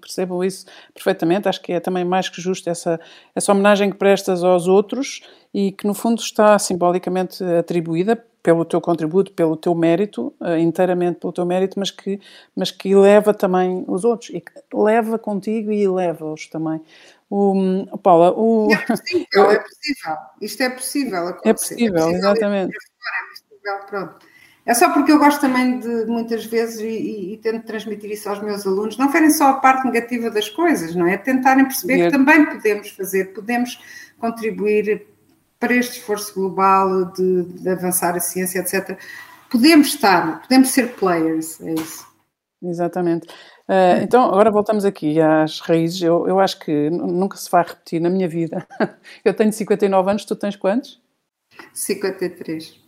percebo 0.00 0.44
isso 0.44 0.64
perfeitamente, 0.94 1.46
acho 1.46 1.60
que 1.60 1.74
é 1.74 1.78
também 1.78 2.04
mais 2.04 2.28
que 2.28 2.40
justo 2.40 2.70
essa, 2.70 2.98
essa 3.34 3.52
homenagem 3.52 3.90
que 3.90 3.98
prestas 3.98 4.42
aos 4.42 4.66
outros 4.66 5.20
e 5.52 5.72
que 5.72 5.86
no 5.86 5.92
fundo 5.92 6.20
está 6.20 6.58
simbolicamente 6.58 7.44
atribuída 7.44 8.16
pelo 8.42 8.64
teu 8.64 8.80
contributo, 8.80 9.32
pelo 9.32 9.56
teu 9.56 9.74
mérito, 9.74 10.32
uh, 10.40 10.56
inteiramente 10.56 11.18
pelo 11.18 11.32
teu 11.32 11.44
mérito, 11.44 11.80
mas 11.80 11.90
que, 11.90 12.20
mas 12.54 12.70
que 12.70 12.90
eleva 12.90 13.34
também 13.34 13.84
os 13.88 14.04
outros 14.04 14.30
e 14.30 14.40
que 14.40 14.52
leva 14.72 15.18
contigo 15.18 15.72
e 15.72 15.82
eleva-os 15.82 16.46
também. 16.46 16.80
O, 17.28 17.98
Paula, 17.98 18.32
o... 18.32 18.68
É 18.72 18.76
possível, 18.76 19.50
é 19.50 19.58
possível, 19.58 20.16
isto 20.40 20.62
é 20.62 20.70
possível 20.70 21.28
acontecer. 21.28 21.48
É 21.48 21.52
possível, 21.52 21.86
é 21.86 22.00
possível 22.00 22.18
exatamente. 22.18 22.76
É 22.76 23.76
possível. 23.78 24.14
É 24.66 24.74
só 24.74 24.92
porque 24.92 25.12
eu 25.12 25.18
gosto 25.18 25.40
também 25.40 25.78
de 25.78 26.06
muitas 26.06 26.44
vezes 26.44 26.80
e, 26.80 26.86
e, 26.86 27.34
e, 27.34 27.36
tento 27.36 27.64
transmitir 27.64 28.10
isso 28.10 28.28
aos 28.28 28.42
meus 28.42 28.66
alunos, 28.66 28.98
não 28.98 29.08
verem 29.12 29.30
só 29.30 29.50
a 29.50 29.54
parte 29.54 29.84
negativa 29.84 30.28
das 30.28 30.48
coisas, 30.48 30.92
não 30.96 31.06
é? 31.06 31.16
Tentarem 31.16 31.64
perceber 31.64 32.06
que 32.06 32.10
também 32.10 32.44
podemos 32.44 32.90
fazer, 32.90 33.32
podemos 33.32 33.78
contribuir 34.18 35.06
para 35.60 35.72
este 35.72 36.00
esforço 36.00 36.34
global 36.34 37.12
de, 37.12 37.44
de 37.44 37.68
avançar 37.68 38.16
a 38.16 38.20
ciência, 38.20 38.58
etc. 38.58 38.98
Podemos 39.48 39.86
estar, 39.86 40.42
podemos 40.42 40.70
ser 40.70 40.94
players, 40.94 41.60
é 41.60 41.74
isso. 41.74 42.04
Exatamente. 42.60 43.28
Uh, 43.68 44.02
então, 44.02 44.24
agora 44.24 44.50
voltamos 44.50 44.84
aqui 44.84 45.20
às 45.20 45.58
raízes. 45.60 46.00
Eu, 46.00 46.26
eu 46.28 46.38
acho 46.38 46.58
que 46.60 46.88
nunca 46.90 47.36
se 47.36 47.50
vai 47.50 47.64
repetir 47.64 48.00
na 48.00 48.08
minha 48.08 48.28
vida. 48.28 48.66
Eu 49.24 49.34
tenho 49.34 49.52
59 49.52 50.10
anos, 50.10 50.24
tu 50.24 50.36
tens 50.36 50.54
quantos? 50.54 51.02
53. 51.72 52.86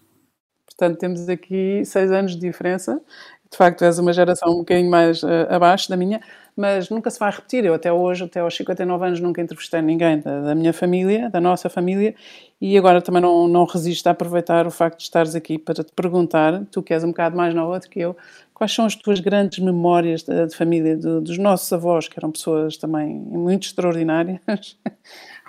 Portanto, 0.67 0.99
temos 0.99 1.29
aqui 1.29 1.85
seis 1.85 2.13
anos 2.13 2.37
de 2.37 2.41
diferença. 2.41 3.03
De 3.51 3.57
facto, 3.57 3.83
és 3.85 3.99
uma 3.99 4.13
geração 4.13 4.53
um 4.53 4.59
bocadinho 4.59 4.91
mais 4.91 5.23
uh, 5.23 5.29
abaixo 5.49 5.89
da 5.89 5.97
minha, 5.97 6.21
mas 6.55 6.91
nunca 6.91 7.09
se 7.11 7.19
vai 7.19 7.31
repetir. 7.31 7.65
Eu 7.65 7.73
até 7.75 7.91
hoje, 7.93 8.25
até 8.25 8.41
aos 8.41 8.55
59 8.55 9.07
anos, 9.07 9.21
nunca 9.21 9.41
entrevistei 9.41 9.81
ninguém 9.81 10.21
da, 10.21 10.41
da 10.43 10.55
minha 10.55 10.73
família, 10.73 11.31
da 11.31 11.41
nossa 11.41 11.71
família, 11.71 12.15
e 12.61 12.77
agora 12.77 13.01
também 13.01 13.23
não, 13.23 13.49
não 13.49 13.65
resisto 13.65 14.07
a 14.07 14.11
aproveitar 14.11 14.67
o 14.67 14.71
facto 14.71 14.99
de 14.99 15.05
estares 15.05 15.35
aqui 15.35 15.59
para 15.59 15.83
te 15.83 15.93
perguntar, 15.93 16.63
tu 16.71 16.83
que 16.83 16.93
és 16.93 17.05
um 17.05 17.09
bocado 17.09 17.37
mais 17.37 17.55
nova 17.55 17.79
do 17.79 17.89
que 17.89 18.01
eu, 18.01 18.17
quais 18.53 18.73
são 18.75 18.85
as 18.85 18.95
tuas 18.97 19.21
grandes 19.21 19.61
memórias 19.61 20.23
de, 20.25 20.47
de 20.47 20.55
família, 20.57 20.97
de, 20.97 21.21
dos 21.21 21.39
nossos 21.39 21.73
avós, 21.73 22.09
que 22.09 22.19
eram 22.19 22.33
pessoas 22.33 22.77
também 22.77 23.15
muito 23.15 23.65
extraordinárias? 23.67 24.41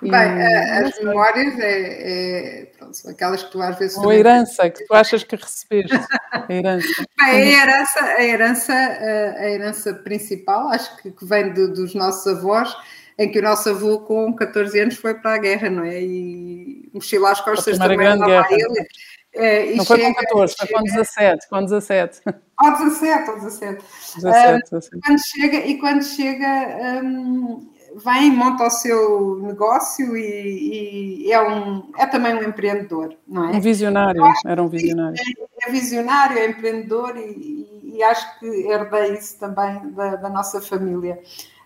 Bem, 0.02 0.12
as 0.12 0.98
memórias 0.98 1.58
é, 1.58 2.62
é 2.62 2.64
pronto, 2.78 2.96
são 2.96 3.10
aquelas 3.10 3.42
que 3.42 3.50
tu 3.50 3.60
às 3.60 3.78
vezes. 3.78 3.98
Ou 3.98 4.10
a 4.10 4.16
herança 4.16 4.70
que 4.70 4.84
tu 4.86 4.94
achas 4.94 5.22
que 5.22 5.36
recebeste. 5.36 5.94
A 6.32 6.52
herança. 6.52 7.04
Bem, 7.18 7.30
a 7.30 7.62
herança, 7.62 8.00
a 8.00 8.22
herança, 8.22 8.72
a 8.72 9.50
herança 9.50 9.94
principal, 9.94 10.68
acho 10.68 10.96
que, 10.98 11.10
que 11.10 11.24
vem 11.24 11.52
de, 11.52 11.66
dos 11.68 11.94
nossos 11.94 12.26
avós, 12.26 12.74
em 13.18 13.30
que 13.30 13.38
o 13.38 13.42
nosso 13.42 13.68
avô 13.68 14.00
com 14.00 14.34
14 14.34 14.80
anos 14.80 14.96
foi 14.96 15.14
para 15.14 15.34
a 15.34 15.38
guerra, 15.38 15.68
não 15.68 15.84
é? 15.84 16.00
E 16.00 16.88
mochila 16.94 17.32
às 17.32 17.40
costas 17.40 17.76
também 17.76 17.98
grande 17.98 18.24
guerra. 18.24 18.48
ele. 18.50 18.86
É, 19.32 19.74
não 19.74 19.84
foi 19.84 19.98
chega, 19.98 20.08
com 20.08 20.20
14, 20.22 20.56
foi 20.56 20.68
com 20.68 20.82
17, 20.82 21.48
com 21.48 21.64
17. 21.64 22.20
Ou 22.62 22.72
17, 22.72 23.30
ou 23.30 23.36
17. 23.36 23.84
17, 24.16 24.70
17. 24.70 24.96
Um, 24.96 25.00
quando 25.00 25.20
chega, 25.20 25.56
e 25.66 25.78
quando 25.78 26.02
chega, 26.02 27.02
um, 27.04 27.69
vem, 27.96 28.30
monta 28.30 28.64
o 28.64 28.70
seu 28.70 29.38
negócio 29.42 30.16
e, 30.16 31.26
e, 31.26 31.32
é, 31.32 31.42
um, 31.42 31.90
é 31.96 32.06
também 32.06 32.34
um 32.34 32.42
empreendedor, 32.42 33.14
não 33.26 33.50
é? 33.50 33.56
Um 33.56 33.60
visionário, 33.60 34.22
era 34.46 34.62
um 34.62 34.68
visionário. 34.68 35.16
É, 35.18 35.68
é 35.68 35.72
visionário, 35.72 36.38
é 36.38 36.46
empreendedor 36.48 37.16
e, 37.16 37.92
e, 37.94 38.02
acho 38.02 38.38
que 38.38 38.46
herdei 38.46 39.14
isso 39.14 39.38
também 39.38 39.90
da, 39.92 40.16
da 40.16 40.28
nossa 40.28 40.60
família. 40.60 41.20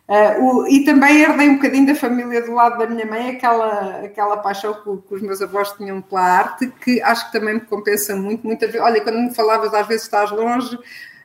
Uh, 0.06 0.44
o, 0.44 0.68
e 0.68 0.84
também 0.84 1.22
herdei 1.22 1.48
um 1.48 1.54
bocadinho 1.56 1.86
da 1.86 1.94
família 1.94 2.42
do 2.42 2.52
lado 2.52 2.76
da 2.78 2.86
minha 2.86 3.06
mãe, 3.06 3.30
aquela, 3.30 4.00
aquela 4.04 4.36
paixão 4.36 4.74
que, 4.74 5.08
que, 5.08 5.14
os 5.14 5.22
meus 5.22 5.40
avós 5.40 5.72
tinham 5.72 6.02
pela 6.02 6.20
arte, 6.20 6.70
que 6.82 7.00
acho 7.00 7.26
que 7.26 7.32
também 7.32 7.54
me 7.54 7.60
compensa 7.60 8.14
muito. 8.14 8.46
Vezes, 8.58 8.80
olha, 8.80 9.00
quando 9.00 9.18
me 9.18 9.34
falavas, 9.34 9.72
às 9.72 9.86
vezes 9.86 10.04
estás 10.04 10.30
longe, 10.30 10.78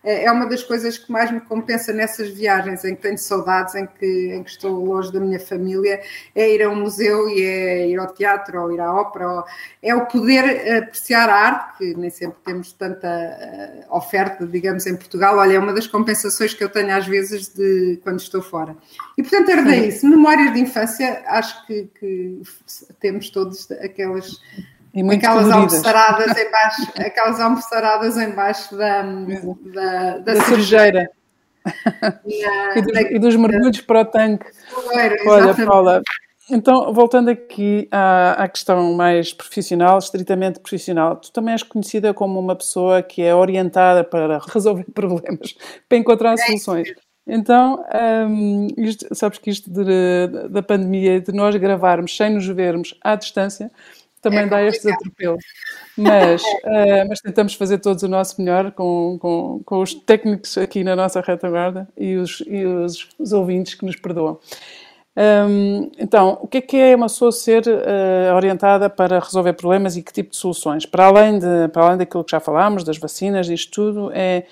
é, 0.04 0.26
é 0.26 0.32
uma 0.32 0.46
das 0.46 0.64
coisas 0.64 0.98
que 0.98 1.12
mais 1.12 1.32
me 1.32 1.42
compensa 1.42 1.92
nessas 1.94 2.30
viagens 2.30 2.84
em 2.86 2.96
que 2.96 3.02
tenho 3.02 3.18
saudades, 3.18 3.76
em 3.76 3.86
que, 3.86 4.34
em 4.34 4.44
que 4.44 4.50
estou 4.50 4.84
longe 4.84 5.12
da 5.12 5.20
minha 5.20 5.40
família, 5.40 6.02
é 6.36 6.54
ir 6.54 6.64
a 6.64 6.70
um 6.70 6.76
museu 6.76 7.30
e 7.30 7.42
é 7.42 7.88
ir 7.90 8.00
ao 8.00 8.14
teatro 8.14 8.62
ou 8.62 8.72
ir 8.72 8.80
à 8.80 8.94
ópera, 8.94 9.30
ou, 9.30 9.44
é 9.82 9.94
o 9.96 10.06
poder 10.06 10.78
apreciar 10.78 11.30
a 11.30 11.36
arte, 11.36 11.78
que 11.78 11.94
nem 11.96 12.10
sempre 12.10 12.38
temos 12.46 12.72
tanta 12.74 13.08
uh, 13.08 13.96
oferta, 13.96 14.46
digamos, 14.46 14.86
em 14.86 14.96
Portugal. 14.96 15.38
Olha, 15.38 15.54
é 15.54 15.60
uma 15.60 15.74
das 15.74 15.88
compensações 15.88 16.54
que 16.54 16.64
eu 16.64 16.70
tenho 16.70 16.96
às 16.96 17.06
vezes 17.06 17.50
de 17.50 18.00
quando 18.04 18.20
estou 18.20 18.42
fora. 18.42 18.76
E 19.18 19.22
portanto, 19.22 19.50
herdei 19.50 19.88
isso. 19.88 20.08
Memórias 20.08 20.54
de 20.54 20.60
infância, 20.60 21.24
acho 21.28 21.66
que, 21.66 21.90
que 22.00 22.42
temos 23.00 23.30
todos 23.30 23.70
aquelas 23.72 24.40
e 24.94 25.04
muito 25.04 25.20
aquelas 25.20 25.44
coloridas. 25.44 25.74
almoçaradas 25.74 26.38
em 26.38 26.52
baixo, 26.52 26.92
aquelas 27.00 27.40
almoçaradas 27.40 28.18
em 28.18 28.32
baixo 28.32 28.76
da, 28.76 29.02
da, 29.02 30.18
da, 30.18 30.18
da 30.20 30.42
cerejeira. 30.42 31.10
E, 32.26 32.46
e, 32.80 32.82
dos, 32.82 32.98
e, 33.12 33.20
dos, 33.20 33.36
mergulhos 33.36 33.82
para 33.82 34.02
o 34.02 34.06
tanque. 34.06 34.46
Olha, 35.28 35.54
Paula, 35.54 36.02
então, 36.50 36.92
voltando 36.92 37.30
aqui 37.30 37.88
à, 37.92 38.44
à, 38.44 38.48
questão 38.48 38.94
mais 38.94 39.32
profissional, 39.32 40.00
estritamente 40.00 40.60
profissional, 40.60 41.16
tu 41.18 41.32
também 41.32 41.52
és 41.52 41.62
conhecida 41.62 42.12
como 42.14 42.40
uma 42.40 42.56
pessoa 42.56 43.04
que 43.04 43.22
é 43.22 43.36
orientada 43.36 44.04
para 44.04 44.40
resolver 44.40 44.86
problemas, 44.92 45.56
para 45.88 45.98
encontrar 45.98 46.34
é 46.34 46.38
soluções. 46.38 46.92
Então, 47.28 47.86
um, 48.28 48.68
isto, 48.78 49.06
sabes 49.14 49.38
que 49.38 49.52
isto 49.52 49.70
de, 49.70 50.50
da 50.50 50.64
pandemia, 50.64 51.22
de 51.22 51.32
nós 51.32 51.56
gravarmos 51.58 52.18
sem 52.18 52.34
nos 52.34 52.48
vermos 52.48 52.96
à 53.04 53.14
distância, 53.14 53.70
também 54.22 54.42
é 54.42 54.48
dá 54.48 54.64
estes 54.64 54.86
atropelos. 54.86 55.44
Mas, 55.98 56.42
uh, 56.42 57.06
mas 57.10 57.20
tentamos 57.20 57.54
fazer 57.54 57.80
todos 57.80 58.04
o 58.04 58.08
nosso 58.08 58.42
melhor 58.42 58.72
com, 58.72 59.18
com, 59.20 59.62
com 59.66 59.82
os 59.82 59.94
técnicos 59.94 60.58
aqui 60.58 60.84
na 60.84 60.96
nossa 60.96 61.22
retaguarda 61.22 61.88
e 61.98 62.16
os, 62.16 62.44
e 62.48 62.66
os, 62.66 63.10
os 63.18 63.34
ouvintes 63.34 63.76
que 63.76 63.86
nos 63.86 63.96
perdoam. 63.96 64.40
Um, 65.18 65.92
então, 65.98 66.40
o 66.42 66.48
que 66.48 66.60
é 66.60 66.62
que 66.62 66.78
é 66.78 66.96
uma 66.96 67.08
pessoa 67.08 67.32
ser 67.32 67.64
uh, 67.68 68.36
orientada 68.36 68.90
para 68.90 69.20
resolver 69.20 69.54
problemas 69.54 69.98
e 69.98 70.04
que 70.04 70.14
tipo 70.14 70.32
de 70.32 70.38
soluções? 70.38 70.86
Para 70.86 71.08
além, 71.08 71.40
de, 71.40 71.68
para 71.74 71.84
além 71.84 71.98
daquilo 71.98 72.24
que 72.24 72.32
já 72.32 72.40
falámos, 72.40 72.86
das 72.86 72.98
vacinas, 72.98 73.50
isto 73.50 73.72
tudo, 73.72 74.12
é, 74.14 74.46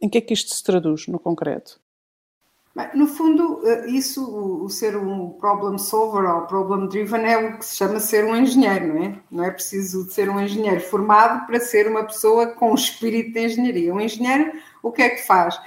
em 0.00 0.08
que 0.08 0.18
é 0.18 0.20
que 0.20 0.32
isto 0.32 0.54
se 0.54 0.62
traduz 0.62 1.08
no 1.08 1.18
concreto? 1.18 1.80
No 2.92 3.06
fundo, 3.06 3.62
eh, 3.66 3.86
isso, 3.88 4.22
o 4.62 4.68
ser 4.68 4.98
um 4.98 5.30
problem 5.30 5.78
solver 5.78 6.24
ou 6.28 6.42
problem 6.42 6.86
driven 6.88 7.24
é 7.24 7.38
o 7.38 7.58
que 7.58 7.64
se 7.64 7.76
chama 7.76 7.98
ser 7.98 8.26
um 8.26 8.36
engenheiro, 8.36 8.88
não 8.88 9.02
é? 9.02 9.18
Não 9.30 9.44
é 9.44 9.50
preciso 9.50 10.04
ser 10.10 10.28
um 10.28 10.38
engenheiro 10.38 10.80
formado 10.80 11.46
para 11.46 11.58
ser 11.58 11.88
uma 11.88 12.04
pessoa 12.04 12.48
com 12.48 12.74
espírito 12.74 13.32
de 13.32 13.46
engenharia. 13.46 13.94
Um 13.94 14.00
engenheiro, 14.00 14.52
o 14.82 14.92
que 14.92 15.00
é 15.00 15.08
que 15.08 15.26
faz? 15.26 15.58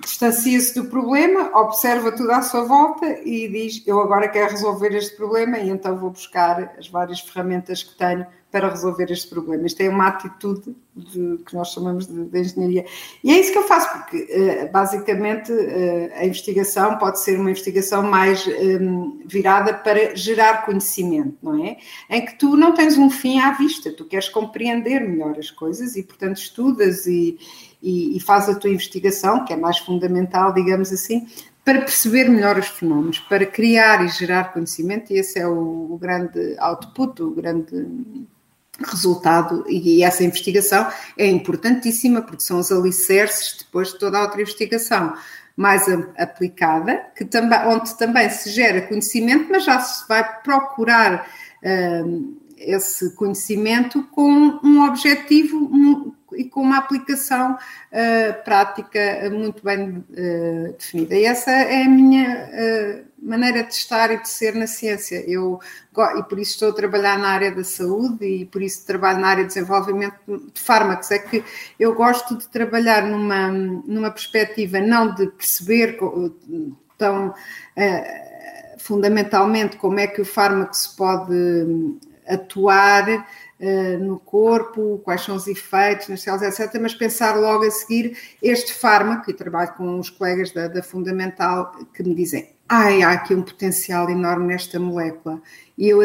Distancia-se 0.00 0.74
do 0.74 0.86
problema, 0.86 1.56
observa 1.56 2.10
tudo 2.10 2.32
à 2.32 2.42
sua 2.42 2.64
volta 2.64 3.06
e 3.24 3.48
diz: 3.48 3.84
Eu 3.86 4.00
agora 4.00 4.28
quero 4.28 4.50
resolver 4.50 4.92
este 4.92 5.16
problema 5.16 5.58
e 5.58 5.70
então 5.70 5.96
vou 5.96 6.10
buscar 6.10 6.74
as 6.76 6.88
várias 6.88 7.20
ferramentas 7.20 7.84
que 7.84 7.96
tenho 7.96 8.26
para 8.56 8.70
resolver 8.70 9.12
este 9.12 9.28
problema. 9.28 9.66
Isto 9.66 9.82
é 9.82 9.88
uma 9.90 10.06
atitude 10.06 10.74
de, 10.96 11.36
que 11.44 11.54
nós 11.54 11.72
chamamos 11.72 12.06
de, 12.06 12.24
de, 12.24 12.40
engenharia. 12.40 12.86
E 13.22 13.30
é 13.30 13.38
isso 13.38 13.52
que 13.52 13.58
eu 13.58 13.64
faço, 13.64 13.92
porque 13.92 14.26
eh, 14.30 14.66
basicamente 14.72 15.52
eh, 15.52 16.10
a 16.16 16.24
investigação 16.24 16.96
pode 16.96 17.20
ser 17.20 17.38
uma 17.38 17.50
investigação 17.50 18.02
mais 18.02 18.46
um, 18.46 19.20
virada 19.26 19.74
para 19.74 20.16
gerar 20.16 20.64
conhecimento, 20.64 21.36
não 21.42 21.62
é? 21.62 21.76
Em 22.08 22.24
que 22.24 22.38
tu 22.38 22.56
não 22.56 22.72
tens 22.72 22.96
um 22.96 23.10
fim 23.10 23.40
à 23.40 23.52
vista, 23.52 23.92
tu 23.92 24.06
queres 24.06 24.30
compreender 24.30 25.00
melhor 25.00 25.38
as 25.38 25.50
coisas 25.50 25.94
e, 25.94 26.02
portanto, 26.02 26.38
estudas 26.38 27.06
e, 27.06 27.38
e, 27.82 28.16
e 28.16 28.20
fazes 28.20 28.56
a 28.56 28.58
tua 28.58 28.70
investigação, 28.70 29.44
que 29.44 29.52
é 29.52 29.56
mais 29.56 29.76
fundamental, 29.76 30.54
digamos 30.54 30.90
assim, 30.90 31.26
para 31.62 31.80
perceber 31.80 32.30
melhor 32.30 32.56
os 32.56 32.68
fenómenos, 32.68 33.18
para 33.18 33.44
criar 33.44 34.02
e 34.02 34.08
gerar 34.08 34.54
conhecimento, 34.54 35.12
e 35.12 35.18
esse 35.18 35.38
é 35.38 35.46
o, 35.46 35.92
o 35.92 35.98
grande 35.98 36.56
output, 36.58 37.22
o 37.22 37.32
grande 37.32 37.86
resultado, 38.84 39.64
e 39.68 40.02
essa 40.02 40.22
investigação 40.22 40.86
é 41.16 41.26
importantíssima 41.26 42.20
porque 42.22 42.42
são 42.42 42.58
os 42.58 42.70
alicerces 42.70 43.58
depois 43.58 43.92
de 43.92 43.98
toda 43.98 44.18
a 44.18 44.22
outra 44.22 44.42
investigação 44.42 45.14
mais 45.56 45.84
aplicada, 46.18 47.06
que 47.16 47.24
também, 47.24 47.58
onde 47.66 47.96
também 47.96 48.28
se 48.28 48.50
gera 48.50 48.82
conhecimento, 48.82 49.48
mas 49.50 49.64
já 49.64 49.80
se 49.80 50.06
vai 50.06 50.42
procurar 50.42 51.26
uh, 51.62 52.36
esse 52.58 53.14
conhecimento 53.14 54.02
com 54.12 54.60
um 54.62 54.84
objetivo 54.86 56.14
e 56.34 56.44
com 56.44 56.60
uma 56.60 56.78
aplicação 56.78 57.52
uh, 57.54 58.44
prática 58.44 59.30
muito 59.30 59.64
bem 59.64 60.04
uh, 60.10 60.72
definida. 60.78 61.14
E 61.14 61.24
essa 61.24 61.50
é 61.50 61.84
a 61.84 61.88
minha 61.88 62.50
uh, 62.52 63.06
maneira 63.26 63.64
de 63.64 63.74
estar 63.74 64.10
e 64.12 64.20
de 64.22 64.28
ser 64.28 64.54
na 64.54 64.66
ciência. 64.66 65.24
Eu, 65.26 65.58
e 66.18 66.22
por 66.22 66.38
isso 66.38 66.52
estou 66.52 66.70
a 66.70 66.74
trabalhar 66.74 67.18
na 67.18 67.28
área 67.28 67.50
da 67.50 67.64
saúde 67.64 68.24
e 68.24 68.44
por 68.46 68.62
isso 68.62 68.86
trabalho 68.86 69.18
na 69.18 69.28
área 69.28 69.44
de 69.44 69.48
desenvolvimento 69.48 70.16
de 70.26 70.60
fármacos. 70.60 71.10
É 71.10 71.18
que 71.18 71.44
eu 71.78 71.94
gosto 71.94 72.36
de 72.36 72.48
trabalhar 72.48 73.06
numa, 73.06 73.48
numa 73.48 74.10
perspectiva 74.10 74.80
não 74.80 75.14
de 75.14 75.26
perceber 75.28 75.98
tão 76.96 77.34
fundamentalmente 78.78 79.76
como 79.76 79.98
é 79.98 80.06
que 80.06 80.20
o 80.20 80.24
fármaco 80.24 80.76
se 80.76 80.94
pode 80.96 81.34
atuar 82.28 83.08
uh, 83.08 83.98
no 83.98 84.18
corpo, 84.18 85.00
quais 85.04 85.22
são 85.22 85.36
os 85.36 85.46
efeitos 85.46 86.08
nas 86.08 86.22
células, 86.22 86.58
etc., 86.58 86.80
mas 86.80 86.94
pensar 86.94 87.36
logo 87.36 87.64
a 87.64 87.70
seguir 87.70 88.16
este 88.42 88.72
fármaco, 88.72 89.30
e 89.30 89.34
trabalho 89.34 89.72
com 89.74 89.98
os 89.98 90.10
colegas 90.10 90.52
da, 90.52 90.68
da 90.68 90.82
Fundamental 90.82 91.72
que 91.94 92.02
me 92.02 92.14
dizem 92.14 92.55
ai, 92.68 93.02
há 93.02 93.12
aqui 93.12 93.34
um 93.34 93.42
potencial 93.42 94.10
enorme 94.10 94.46
nesta 94.46 94.78
molécula. 94.78 95.40
E 95.78 95.88
eu, 95.88 96.00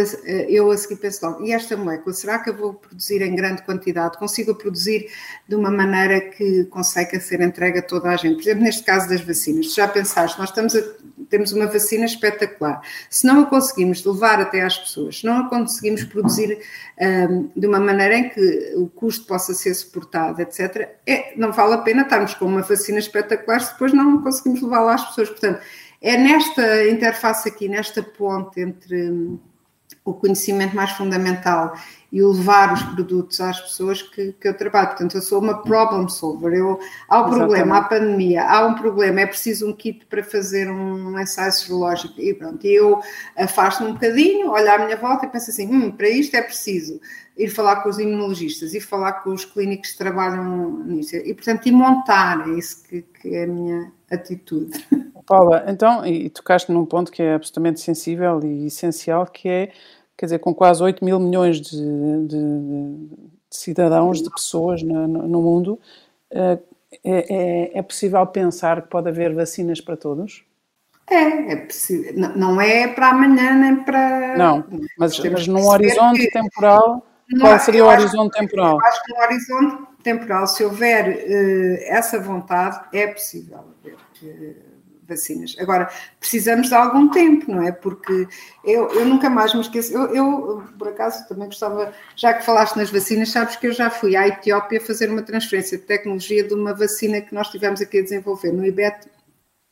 eu 0.49 0.69
a 0.69 0.77
seguir 0.77 0.97
penso 0.97 1.25
logo, 1.25 1.45
e 1.45 1.53
esta 1.53 1.77
molécula, 1.77 2.13
será 2.13 2.39
que 2.39 2.49
eu 2.49 2.57
vou 2.57 2.73
produzir 2.73 3.21
em 3.21 3.33
grande 3.33 3.61
quantidade? 3.61 4.17
Consigo 4.17 4.53
produzir 4.53 5.09
de 5.47 5.55
uma 5.55 5.71
maneira 5.71 6.19
que 6.19 6.65
consegue 6.65 7.17
ser 7.21 7.39
entregue 7.39 7.79
a 7.79 7.81
toda 7.81 8.09
a 8.09 8.17
gente? 8.17 8.35
Por 8.35 8.41
exemplo, 8.41 8.63
neste 8.63 8.83
caso 8.83 9.07
das 9.07 9.21
vacinas, 9.21 9.73
já 9.73 9.87
pensaste, 9.87 10.37
nós 10.37 10.49
estamos 10.49 10.75
a, 10.75 10.81
temos 11.29 11.53
uma 11.53 11.67
vacina 11.67 12.03
espetacular. 12.03 12.81
Se 13.09 13.25
não 13.25 13.43
a 13.43 13.45
conseguimos 13.45 14.03
levar 14.03 14.41
até 14.41 14.61
às 14.61 14.77
pessoas, 14.77 15.19
se 15.19 15.25
não 15.25 15.45
a 15.45 15.49
conseguimos 15.49 16.03
produzir 16.03 16.59
um, 16.99 17.49
de 17.55 17.65
uma 17.65 17.79
maneira 17.79 18.15
em 18.15 18.29
que 18.29 18.73
o 18.75 18.89
custo 18.89 19.25
possa 19.25 19.53
ser 19.53 19.73
suportado, 19.73 20.41
etc., 20.41 20.89
é, 21.07 21.33
não 21.37 21.53
vale 21.53 21.75
a 21.75 21.77
pena 21.77 22.01
estarmos 22.01 22.33
com 22.33 22.43
uma 22.43 22.61
vacina 22.61 22.99
espetacular 22.99 23.61
se 23.61 23.71
depois 23.71 23.93
não 23.93 24.21
conseguimos 24.21 24.61
levá-la 24.61 24.95
às 24.95 25.05
pessoas. 25.07 25.29
Portanto, 25.29 25.61
é 26.01 26.17
nesta 26.17 26.89
interface 26.89 27.47
aqui, 27.47 27.69
nesta 27.69 28.01
ponte 28.01 28.59
entre 28.59 29.39
o 30.03 30.13
conhecimento 30.13 30.75
mais 30.75 30.91
fundamental 30.91 31.73
e 32.11 32.23
o 32.23 32.31
levar 32.31 32.73
os 32.73 32.81
produtos 32.81 33.39
às 33.39 33.59
pessoas 33.59 34.01
que, 34.01 34.33
que 34.33 34.47
eu 34.47 34.57
trabalho. 34.57 34.89
Portanto, 34.89 35.15
eu 35.15 35.21
sou 35.21 35.39
uma 35.39 35.61
problem 35.61 36.09
solver. 36.09 36.53
Eu, 36.53 36.79
há 37.07 37.17
um 37.17 37.27
Exatamente. 37.27 37.37
problema, 37.37 37.77
há 37.77 37.83
pandemia, 37.83 38.43
há 38.43 38.65
um 38.65 38.75
problema, 38.75 39.21
é 39.21 39.25
preciso 39.27 39.69
um 39.69 39.73
kit 39.73 40.05
para 40.07 40.23
fazer 40.23 40.69
um 40.69 41.19
ensaio 41.19 41.51
serológico. 41.51 42.19
E 42.19 42.33
pronto, 42.33 42.65
eu 42.65 42.99
afasto-me 43.37 43.91
um 43.91 43.93
bocadinho, 43.93 44.49
olho 44.49 44.71
à 44.71 44.77
minha 44.79 44.97
volta 44.97 45.25
e 45.25 45.29
penso 45.29 45.51
assim: 45.51 45.67
hum, 45.67 45.91
para 45.91 46.09
isto 46.09 46.35
é 46.35 46.41
preciso 46.41 46.99
ir 47.37 47.49
falar 47.49 47.77
com 47.77 47.89
os 47.89 47.99
imunologistas, 47.99 48.73
ir 48.73 48.81
falar 48.81 49.13
com 49.23 49.31
os 49.31 49.45
clínicos 49.45 49.91
que 49.91 49.97
trabalham 49.97 50.83
nisso. 50.83 51.15
E, 51.15 51.33
portanto, 51.33 51.67
e 51.67 51.71
montar, 51.71 52.47
é 52.49 52.57
isso 52.57 52.83
que, 52.83 53.03
que 53.03 53.35
é 53.35 53.43
a 53.43 53.47
minha 53.47 53.91
atitude. 54.09 54.85
Paula, 55.31 55.63
então, 55.65 56.05
e 56.05 56.29
tocaste 56.29 56.69
num 56.73 56.85
ponto 56.85 57.09
que 57.09 57.23
é 57.23 57.35
absolutamente 57.35 57.79
sensível 57.79 58.43
e 58.43 58.65
essencial, 58.65 59.25
que 59.25 59.47
é 59.47 59.71
quer 60.17 60.25
dizer, 60.25 60.39
com 60.39 60.53
quase 60.53 60.83
8 60.83 61.05
mil 61.05 61.17
milhões 61.21 61.61
de, 61.61 61.77
de, 62.27 62.37
de 62.37 63.17
cidadãos, 63.49 64.21
de 64.21 64.29
pessoas 64.29 64.83
no, 64.83 65.07
no 65.07 65.41
mundo, 65.41 65.79
eh, 66.29 66.59
é, 67.03 67.33
é, 67.33 67.79
é, 67.79 67.81
possível 67.81 68.27
pensar 68.27 68.81
que 68.81 68.89
pode 68.89 69.07
haver 69.07 69.33
vacinas 69.33 69.79
para 69.79 69.95
todos? 69.95 70.43
É, 71.09 71.53
é 71.53 71.55
possível. 71.55 72.13
Não, 72.15 72.35
não 72.35 72.61
é 72.61 72.89
para 72.89 73.09
amanhã 73.09 73.55
nem 73.55 73.77
para. 73.77 74.37
Não, 74.37 74.65
mas, 74.99 75.17
mas 75.17 75.47
num 75.47 75.65
horizonte 75.65 76.19
que... 76.19 76.29
temporal, 76.29 77.05
não, 77.29 77.47
qual 77.47 77.59
seria 77.59 77.85
o 77.85 77.87
horizonte 77.87 78.37
temporal? 78.37 78.77
Eu 78.79 78.85
acho 78.85 79.03
que 79.03 79.13
no 79.13 79.21
horizonte 79.21 79.83
temporal, 80.03 80.47
se 80.47 80.63
houver 80.63 81.07
uh, 81.07 81.83
essa 81.85 82.19
vontade, 82.19 82.81
é 82.93 83.07
possível 83.07 83.59
haver. 83.79 83.95
Uh, 84.21 84.70
vacinas. 85.11 85.55
Agora, 85.59 85.89
precisamos 86.19 86.69
de 86.69 86.73
algum 86.73 87.09
tempo, 87.09 87.51
não 87.51 87.61
é? 87.61 87.71
Porque 87.71 88.27
eu, 88.63 88.87
eu 88.89 89.05
nunca 89.05 89.29
mais 89.29 89.53
me 89.53 89.61
esqueço. 89.61 89.93
Eu, 89.93 90.15
eu, 90.15 90.63
por 90.79 90.87
acaso, 90.87 91.27
também 91.27 91.47
gostava, 91.47 91.93
já 92.15 92.33
que 92.33 92.45
falaste 92.45 92.77
nas 92.77 92.89
vacinas, 92.89 93.29
sabes 93.29 93.55
que 93.57 93.67
eu 93.67 93.73
já 93.73 93.89
fui 93.89 94.15
à 94.15 94.27
Etiópia 94.27 94.79
fazer 94.79 95.09
uma 95.09 95.21
transferência 95.21 95.77
de 95.77 95.83
tecnologia 95.83 96.43
de 96.43 96.53
uma 96.53 96.73
vacina 96.73 97.21
que 97.21 97.35
nós 97.35 97.49
tivemos 97.49 97.81
aqui 97.81 97.99
a 97.99 98.03
desenvolver 98.03 98.51
no 98.51 98.65
IBET 98.65 99.09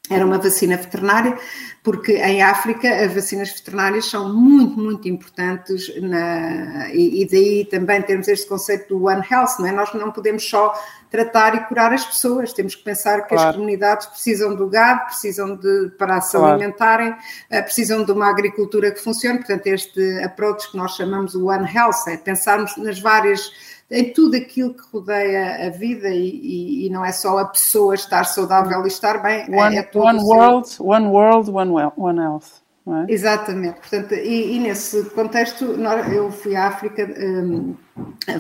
era 0.10 0.26
uma 0.26 0.40
vacina 0.40 0.76
veterinária, 0.76 1.38
porque 1.84 2.14
em 2.14 2.42
África 2.42 2.90
as 3.06 3.14
vacinas 3.14 3.52
veterinárias 3.52 4.06
são 4.06 4.34
muito, 4.34 4.80
muito 4.80 5.08
importantes 5.08 5.94
na, 6.02 6.90
e, 6.92 7.22
e, 7.22 7.28
daí 7.28 7.66
também 7.66 8.02
termos 8.02 8.28
este 8.28 8.48
conceito 8.48 8.90
do 8.90 9.06
One 9.06 9.24
Health, 9.30 9.60
não 9.60 9.68
é? 9.68 9.72
Nós 9.72 9.94
não 9.94 10.12
podemos 10.12 10.44
só 10.44 10.74
tratar 11.10 11.56
e 11.56 11.66
curar 11.66 11.94
as 11.94 12.06
pessoas, 12.06 12.54
temos 12.54 12.76
que 12.76 12.84
pensar 12.84 13.24
que 13.24 13.30
claro. 13.30 13.50
as 13.50 13.56
comunidades 13.56 14.06
precisam 14.08 14.56
do 14.56 14.68
gado, 14.68 15.06
precisam 15.06 15.56
de, 15.56 15.92
para 15.98 16.22
se 16.22 16.38
claro. 16.38 16.54
alimentarem, 16.54 17.16
eh, 17.50 17.62
precisam 17.62 18.04
de 18.04 18.12
uma 18.12 18.30
agricultura 18.30 18.92
que 18.92 19.02
funcione, 19.02 19.40
portanto 19.40 19.68
este 19.68 20.24
approach 20.24 20.70
que 20.72 20.78
nós 20.78 20.96
chamamos 20.96 21.34
o 21.36 21.48
One 21.48 21.68
Health, 21.74 22.08
é 22.08 22.18
pensarmos 22.18 22.78
nas 22.78 23.00
várias 23.00 23.52
em 23.92 24.14
tudo 24.14 24.38
aquilo 24.38 24.74
que 24.74 24.84
rodeia 24.94 25.68
a 25.68 25.70
vida 25.72 26.10
e, 26.10 26.86
e, 26.86 26.90
não 26.92 27.04
é 27.04 27.12
só 27.12 27.40
a 27.40 27.46
pessoa 27.46 27.96
estar 27.96 28.24
saudável 28.24 28.84
e 28.84 28.88
estar 28.88 29.18
bem. 29.18 29.48
É, 29.52 29.60
one, 29.60 29.78
é 29.78 29.90
one 29.96 30.20
world, 30.24 30.76
one 30.80 31.08
world, 31.08 31.50
one, 31.50 31.72
well, 31.72 31.92
one 31.98 32.22
health. 32.22 32.59
É? 32.88 33.14
Exatamente, 33.14 33.82
portanto, 33.82 34.16
e, 34.16 34.56
e, 34.56 34.60
nesse 34.60 35.04
contexto 35.12 35.64
eu 36.12 36.32
fui 36.32 36.56
à 36.56 36.68
África 36.68 37.08
um, 37.20 37.76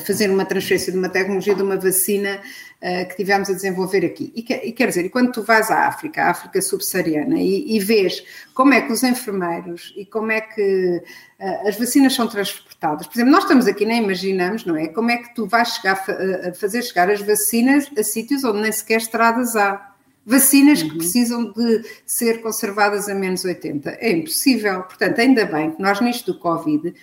fazer 0.06 0.32
uma 0.32 0.44
transferência 0.44 0.92
de 0.92 0.98
uma 0.98 1.10
tecnologia 1.10 1.54
de 1.54 1.62
uma 1.62 1.78
vacina 1.78 2.40
uh, 2.82 3.08
que 3.10 3.18
tivemos 3.18 3.48
a 3.50 3.54
desenvolver 3.54 4.04
aqui. 4.04 4.32
E, 4.36 4.42
que, 4.42 4.56
e, 4.56 4.72
quer 4.72 4.88
dizer, 4.88 5.06
e 5.06 5.10
quando 5.10 5.32
tu 5.32 5.44
vais 5.44 5.70
à 5.70 5.86
África, 5.88 6.24
à 6.24 6.30
África 6.32 6.60
subsaariana, 6.64 7.38
e, 7.38 7.76
e 7.76 7.80
vês 7.80 8.24
como 8.56 8.74
é 8.74 8.82
que 8.82 8.92
os 8.92 9.04
enfermeiros 9.04 9.94
e 9.96 10.04
como 10.04 10.32
é 10.32 10.42
que 10.42 11.04
uh, 11.40 11.68
as 11.68 11.78
vacinas 11.78 12.16
são 12.16 12.26
transportadas, 12.26 13.06
por 13.06 13.16
exemplo, 13.18 13.32
nós 13.32 13.44
estamos 13.44 13.68
aqui, 13.68 13.86
nem 13.86 14.02
imaginamos, 14.02 14.66
não 14.66 14.76
é? 14.76 14.88
Como 14.88 15.12
é 15.12 15.18
que 15.18 15.36
tu 15.36 15.46
vais 15.46 15.68
chegar 15.76 16.04
a 16.48 16.54
fazer 16.54 16.82
chegar 16.82 17.08
as 17.12 17.22
vacinas 17.22 17.92
a 17.96 18.02
sítios 18.02 18.44
onde 18.44 18.62
nem 18.62 18.72
sequer 18.72 18.98
estradas 18.98 19.56
há. 19.56 19.89
Vacinas 20.30 20.84
uhum. 20.84 20.90
que 20.90 20.98
precisam 20.98 21.52
de 21.52 21.84
ser 22.06 22.44
conservadas 22.44 23.10
a 23.10 23.16
menos 23.16 23.44
80. 23.44 23.98
É 24.00 24.12
impossível. 24.12 24.84
Portanto, 24.84 25.20
ainda 25.20 25.44
bem 25.44 25.72
que 25.72 25.82
nós, 25.82 26.00
nisto 26.02 26.34
do 26.34 26.40
Covid, 26.40 26.94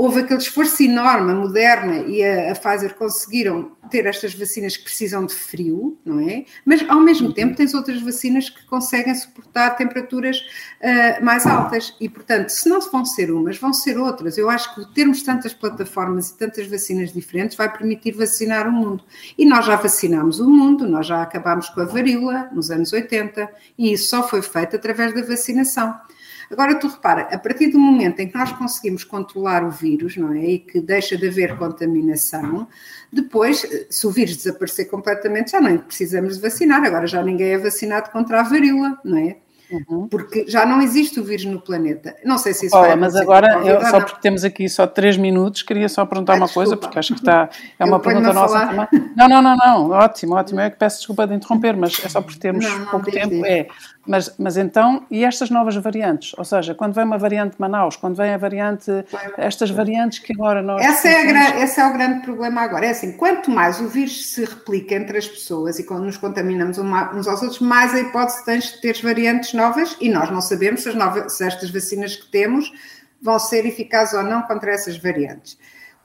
houve 0.00 0.20
aquele 0.20 0.40
esforço 0.40 0.82
enorme, 0.82 1.30
a 1.30 1.34
Moderna 1.34 1.96
e 2.06 2.24
a, 2.24 2.52
a, 2.52 2.54
Pfizer 2.54 2.94
conseguiram 2.94 3.72
ter 3.90 4.06
estas 4.06 4.32
vacinas 4.32 4.74
que 4.74 4.84
precisam 4.84 5.26
de 5.26 5.34
frio, 5.34 5.98
não 6.06 6.18
é? 6.18 6.46
Mas 6.64 6.82
ao 6.88 7.00
mesmo 7.00 7.28
uhum. 7.28 7.34
tempo 7.34 7.54
tens 7.54 7.74
outras 7.74 8.00
vacinas 8.00 8.48
que 8.48 8.64
conseguem 8.64 9.14
suportar 9.14 9.76
temperaturas 9.76 10.38
uh, 10.38 11.22
mais 11.22 11.44
altas 11.44 11.94
e, 12.00 12.08
portanto, 12.08 12.48
se 12.48 12.66
não 12.66 12.80
vão 12.80 13.04
ser 13.04 13.30
umas, 13.30 13.58
vão 13.58 13.74
ser 13.74 13.98
outras. 13.98 14.38
Eu 14.38 14.48
acho 14.48 14.74
que 14.74 14.94
termos 14.94 15.22
tantas 15.22 15.52
plataformas 15.52 16.30
e 16.30 16.38
tantas 16.38 16.66
vacinas 16.66 17.12
diferentes 17.12 17.54
vai 17.54 17.70
permitir 17.70 18.12
vacinar 18.12 18.66
o 18.66 18.72
mundo. 18.72 19.04
E 19.36 19.44
nós 19.44 19.66
já 19.66 19.76
vacinámos 19.76 20.40
o 20.40 20.48
mundo, 20.48 20.88
nós 20.88 21.06
já 21.06 21.20
acabámos 21.20 21.68
com 21.68 21.82
a 21.82 21.84
varíola 21.84 22.48
nos 22.54 22.70
anos 22.70 22.90
80 22.90 23.50
e 23.76 23.92
isso 23.92 24.08
só 24.08 24.26
foi 24.26 24.40
feito 24.40 24.76
através 24.76 25.14
da 25.14 25.20
vacinação. 25.20 25.94
Agora, 26.50 26.74
tu 26.74 26.88
repara, 26.88 27.28
a 27.30 27.38
partir 27.38 27.68
do 27.68 27.78
momento 27.78 28.18
em 28.18 28.28
que 28.28 28.36
nós 28.36 28.50
conseguimos 28.52 29.04
controlar 29.04 29.64
o 29.64 29.70
vírus, 29.70 30.16
não 30.16 30.32
é? 30.32 30.44
E 30.44 30.58
que 30.58 30.80
deixa 30.80 31.16
de 31.16 31.28
haver 31.28 31.56
contaminação, 31.56 32.66
depois, 33.12 33.64
se 33.88 34.06
o 34.06 34.10
vírus 34.10 34.36
desaparecer 34.36 34.90
completamente, 34.90 35.52
já 35.52 35.60
nem 35.60 35.78
precisamos 35.78 36.36
de 36.36 36.42
vacinar. 36.42 36.82
Agora 36.82 37.06
já 37.06 37.22
ninguém 37.22 37.52
é 37.52 37.58
vacinado 37.58 38.10
contra 38.10 38.40
a 38.40 38.42
varíola, 38.42 38.98
não 39.04 39.18
é? 39.18 39.36
Uhum. 39.70 40.08
Porque 40.08 40.46
já 40.48 40.66
não 40.66 40.82
existe 40.82 41.20
o 41.20 41.24
vírus 41.24 41.44
no 41.44 41.60
planeta. 41.60 42.16
Não 42.24 42.36
sei 42.36 42.52
se 42.52 42.66
isso 42.66 42.76
Olha, 42.76 42.96
mas 42.96 43.14
agora, 43.14 43.64
eu, 43.64 43.80
só 43.82 44.00
porque 44.00 44.20
temos 44.20 44.42
aqui 44.42 44.68
só 44.68 44.86
três 44.86 45.16
minutos, 45.16 45.62
queria 45.62 45.88
só 45.88 46.04
perguntar 46.04 46.34
ah, 46.34 46.36
uma 46.36 46.48
coisa, 46.48 46.76
porque 46.76 46.98
acho 46.98 47.14
que 47.14 47.20
está. 47.20 47.48
É 47.78 47.84
uma 47.84 48.00
pergunta 48.00 48.32
nossa 48.32 48.66
também. 48.66 48.88
Não, 49.16 49.28
não, 49.28 49.42
não, 49.42 49.56
não. 49.56 49.90
Ótimo, 49.90 50.34
ótimo. 50.34 50.60
Eu 50.60 50.64
é 50.64 50.70
que 50.70 50.76
peço 50.76 50.98
desculpa 50.98 51.26
de 51.26 51.34
interromper, 51.34 51.76
mas 51.76 52.04
é 52.04 52.08
só 52.08 52.20
por 52.20 52.36
termos 52.36 52.64
não, 52.64 52.78
não, 52.80 52.86
pouco 52.86 53.10
tempo. 53.10 53.46
É. 53.46 53.68
Mas, 54.06 54.34
mas 54.38 54.56
então, 54.56 55.04
e 55.10 55.24
estas 55.24 55.50
novas 55.50 55.76
variantes? 55.76 56.32
Ou 56.38 56.44
seja, 56.44 56.74
quando 56.74 56.94
vem 56.94 57.04
uma 57.04 57.18
variante 57.18 57.52
de 57.52 57.60
Manaus, 57.60 57.96
quando 57.96 58.16
vem 58.16 58.32
a 58.32 58.38
variante, 58.38 58.90
estas 59.36 59.70
variantes 59.70 60.20
que 60.20 60.32
agora 60.32 60.62
nós. 60.62 60.82
Essa 60.82 61.08
é 61.08 61.62
esse 61.62 61.80
é 61.80 61.86
o 61.86 61.92
grande 61.92 62.22
problema 62.22 62.62
agora. 62.62 62.86
É 62.86 62.90
assim, 62.90 63.12
quanto 63.12 63.50
mais 63.50 63.78
o 63.78 63.88
vírus 63.88 64.32
se 64.32 64.44
replica 64.44 64.94
entre 64.94 65.18
as 65.18 65.28
pessoas 65.28 65.78
e 65.78 65.84
quando 65.84 66.04
nos 66.04 66.16
contaminamos 66.16 66.78
uns 66.78 67.28
aos 67.28 67.42
outros, 67.42 67.60
mais 67.60 67.94
a 67.94 68.00
hipótese 68.00 68.44
tens 68.44 68.72
de 68.72 68.80
ter 68.80 69.00
variantes 69.02 69.52
novas 69.52 69.96
e 70.00 70.08
nós 70.08 70.30
não 70.30 70.40
sabemos 70.40 70.82
se, 70.82 70.88
as 70.88 70.94
novas, 70.94 71.36
se 71.36 71.44
estas 71.44 71.70
vacinas 71.70 72.16
que 72.16 72.26
temos 72.30 72.72
vão 73.20 73.38
ser 73.38 73.66
eficazes 73.66 74.14
ou 74.14 74.22
não 74.22 74.42
contra 74.42 74.72
essas 74.72 74.96
variantes. 74.96 75.58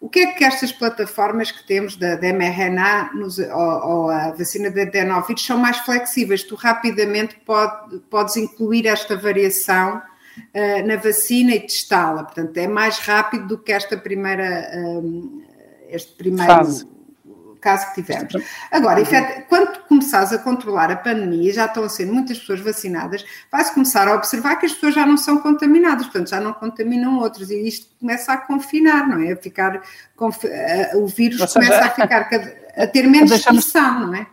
O 0.06 0.08
que 0.08 0.20
é 0.20 0.34
que 0.34 0.44
estas 0.44 0.72
plataformas 0.72 1.52
que 1.52 1.66
temos 1.66 1.96
da, 1.96 2.16
mRNA 2.16 3.10
nos, 3.16 3.40
ou, 3.40 3.48
ou, 3.50 4.10
a 4.12 4.30
vacina 4.34 4.70
da 4.70 4.84
adenovírus 4.84 5.44
são 5.44 5.58
mais 5.58 5.78
flexíveis? 5.80 6.44
Tu 6.44 6.54
rapidamente 6.54 7.36
pode, 7.44 7.98
podes 8.02 8.38
incluir 8.38 8.86
esta 8.86 9.18
variação 9.18 9.98
uh, 9.98 10.88
na 10.88 10.96
vacina 10.98 11.56
e 11.56 11.60
testá-la. 11.60 12.24
Portanto, 12.24 12.56
é 12.56 12.68
mais 12.68 13.00
rápido 13.00 13.48
do 13.48 13.58
que 13.58 13.72
esta 13.72 13.98
primeira, 13.98 14.70
um, 14.76 15.44
este 15.90 16.14
primeiro 16.14 16.54
Fase 16.54 16.95
caso 17.66 17.88
que 17.88 18.04
tivemos. 18.04 18.32
Agora, 18.72 19.02
quando 19.50 19.80
começares 19.88 20.32
a 20.32 20.38
controlar 20.38 20.92
a 20.92 20.96
pandemia, 20.96 21.52
já 21.52 21.66
estão 21.66 21.84
a 21.84 21.90
ser 21.90 22.06
muitas 22.06 22.38
pessoas 22.38 22.60
vacinadas, 22.60 23.26
vais 23.52 23.72
começar 23.72 24.08
a 24.08 24.14
observar 24.14 24.56
que 24.58 24.68
as 24.68 24.74
pessoas 24.74 24.94
já 24.94 25.04
não 25.06 25.18
são 25.18 25.40
contaminadas, 25.40 26.06
portanto, 26.06 26.30
já 26.30 26.40
não 26.40 26.54
contaminam 26.54 27.18
outros, 27.18 27.50
e 27.50 27.68
isto 27.68 27.88
começa 28.00 28.34
a 28.34 28.38
confinar, 28.38 29.08
não 29.08 29.20
é? 29.20 29.32
A 29.32 29.36
ficar, 29.36 29.82
o 30.94 31.08
vírus 31.08 31.52
começa 31.52 31.86
a 31.86 31.90
ficar, 31.90 32.30
a 32.78 32.88
ter 32.88 33.08
menos 33.08 33.32
expressão, 33.32 34.08
não 34.08 34.16
é? 34.16 34.28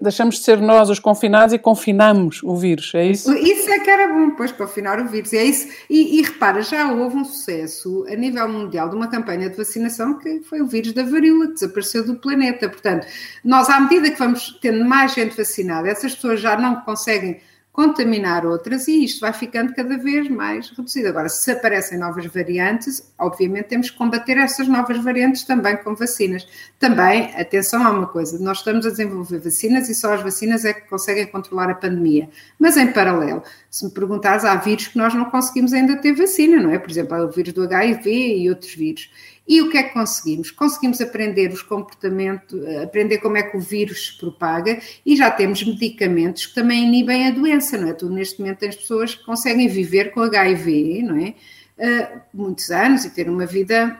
Deixamos 0.00 0.36
de 0.36 0.44
ser 0.44 0.60
nós 0.60 0.88
os 0.88 1.00
confinados 1.00 1.52
e 1.52 1.58
confinamos 1.58 2.40
o 2.44 2.54
vírus, 2.56 2.92
é 2.94 3.04
isso? 3.04 3.32
Isso 3.34 3.68
é 3.68 3.80
que 3.80 3.90
era 3.90 4.12
bom, 4.12 4.30
pois, 4.30 4.52
confinar 4.52 5.00
o 5.00 5.08
vírus, 5.08 5.32
é 5.32 5.44
isso. 5.44 5.68
E, 5.90 6.18
e, 6.18 6.22
repara, 6.22 6.62
já 6.62 6.92
houve 6.92 7.16
um 7.16 7.24
sucesso 7.24 8.06
a 8.08 8.14
nível 8.14 8.48
mundial 8.48 8.88
de 8.88 8.94
uma 8.94 9.08
campanha 9.08 9.50
de 9.50 9.56
vacinação 9.56 10.18
que 10.18 10.40
foi 10.44 10.60
o 10.60 10.66
vírus 10.66 10.92
da 10.92 11.02
varíola, 11.02 11.48
que 11.48 11.54
desapareceu 11.54 12.04
do 12.04 12.14
planeta. 12.16 12.68
Portanto, 12.68 13.06
nós, 13.44 13.68
à 13.68 13.80
medida 13.80 14.10
que 14.10 14.18
vamos 14.18 14.56
tendo 14.62 14.84
mais 14.84 15.14
gente 15.14 15.36
vacinada, 15.36 15.88
essas 15.88 16.14
pessoas 16.14 16.40
já 16.40 16.56
não 16.56 16.82
conseguem 16.82 17.40
contaminar 17.76 18.46
outras 18.46 18.88
e 18.88 19.04
isto 19.04 19.20
vai 19.20 19.34
ficando 19.34 19.74
cada 19.74 19.98
vez 19.98 20.30
mais 20.30 20.70
reduzido. 20.70 21.10
Agora, 21.10 21.28
se 21.28 21.50
aparecem 21.50 21.98
novas 21.98 22.24
variantes, 22.24 23.12
obviamente 23.18 23.66
temos 23.66 23.90
que 23.90 23.98
combater 23.98 24.38
essas 24.38 24.66
novas 24.66 24.96
variantes 25.04 25.44
também 25.44 25.76
com 25.76 25.94
vacinas. 25.94 26.48
Também, 26.78 27.34
atenção 27.38 27.86
a 27.86 27.90
uma 27.90 28.06
coisa, 28.06 28.42
nós 28.42 28.58
estamos 28.58 28.86
a 28.86 28.90
desenvolver 28.90 29.40
vacinas 29.40 29.90
e 29.90 29.94
só 29.94 30.14
as 30.14 30.22
vacinas 30.22 30.64
é 30.64 30.72
que 30.72 30.88
conseguem 30.88 31.26
controlar 31.26 31.68
a 31.68 31.74
pandemia. 31.74 32.30
Mas 32.58 32.78
em 32.78 32.90
paralelo, 32.90 33.42
se 33.70 33.84
me 33.84 33.90
perguntares, 33.90 34.46
há 34.46 34.56
vírus 34.56 34.88
que 34.88 34.96
nós 34.96 35.12
não 35.12 35.26
conseguimos 35.26 35.74
ainda 35.74 35.96
ter 35.96 36.14
vacina, 36.14 36.62
não 36.62 36.70
é? 36.70 36.78
Por 36.78 36.90
exemplo, 36.90 37.14
há 37.14 37.26
o 37.26 37.30
vírus 37.30 37.52
do 37.52 37.64
HIV 37.64 38.38
e 38.38 38.48
outros 38.48 38.72
vírus. 38.72 39.10
E 39.48 39.60
o 39.62 39.70
que 39.70 39.78
é 39.78 39.84
que 39.84 39.94
conseguimos? 39.94 40.50
Conseguimos 40.50 41.00
aprender 41.00 41.52
os 41.52 41.62
comportamentos, 41.62 42.58
aprender 42.82 43.18
como 43.18 43.36
é 43.36 43.42
que 43.42 43.56
o 43.56 43.60
vírus 43.60 44.08
se 44.08 44.18
propaga 44.18 44.80
e 45.04 45.16
já 45.16 45.30
temos 45.30 45.62
medicamentos 45.62 46.46
que 46.46 46.54
também 46.54 46.84
inibem 46.84 47.28
a 47.28 47.30
doença, 47.30 47.78
não 47.78 47.88
é? 47.88 47.92
Tu 47.92 48.08
neste 48.08 48.40
momento 48.40 48.58
tens 48.58 48.76
pessoas 48.76 49.14
que 49.14 49.24
conseguem 49.24 49.68
viver 49.68 50.12
com 50.12 50.20
HIV, 50.20 51.02
não 51.02 51.16
é? 51.16 51.34
uh, 51.78 52.20
muitos 52.32 52.70
anos 52.70 53.04
e 53.04 53.10
ter 53.10 53.28
uma 53.28 53.46
vida 53.46 53.98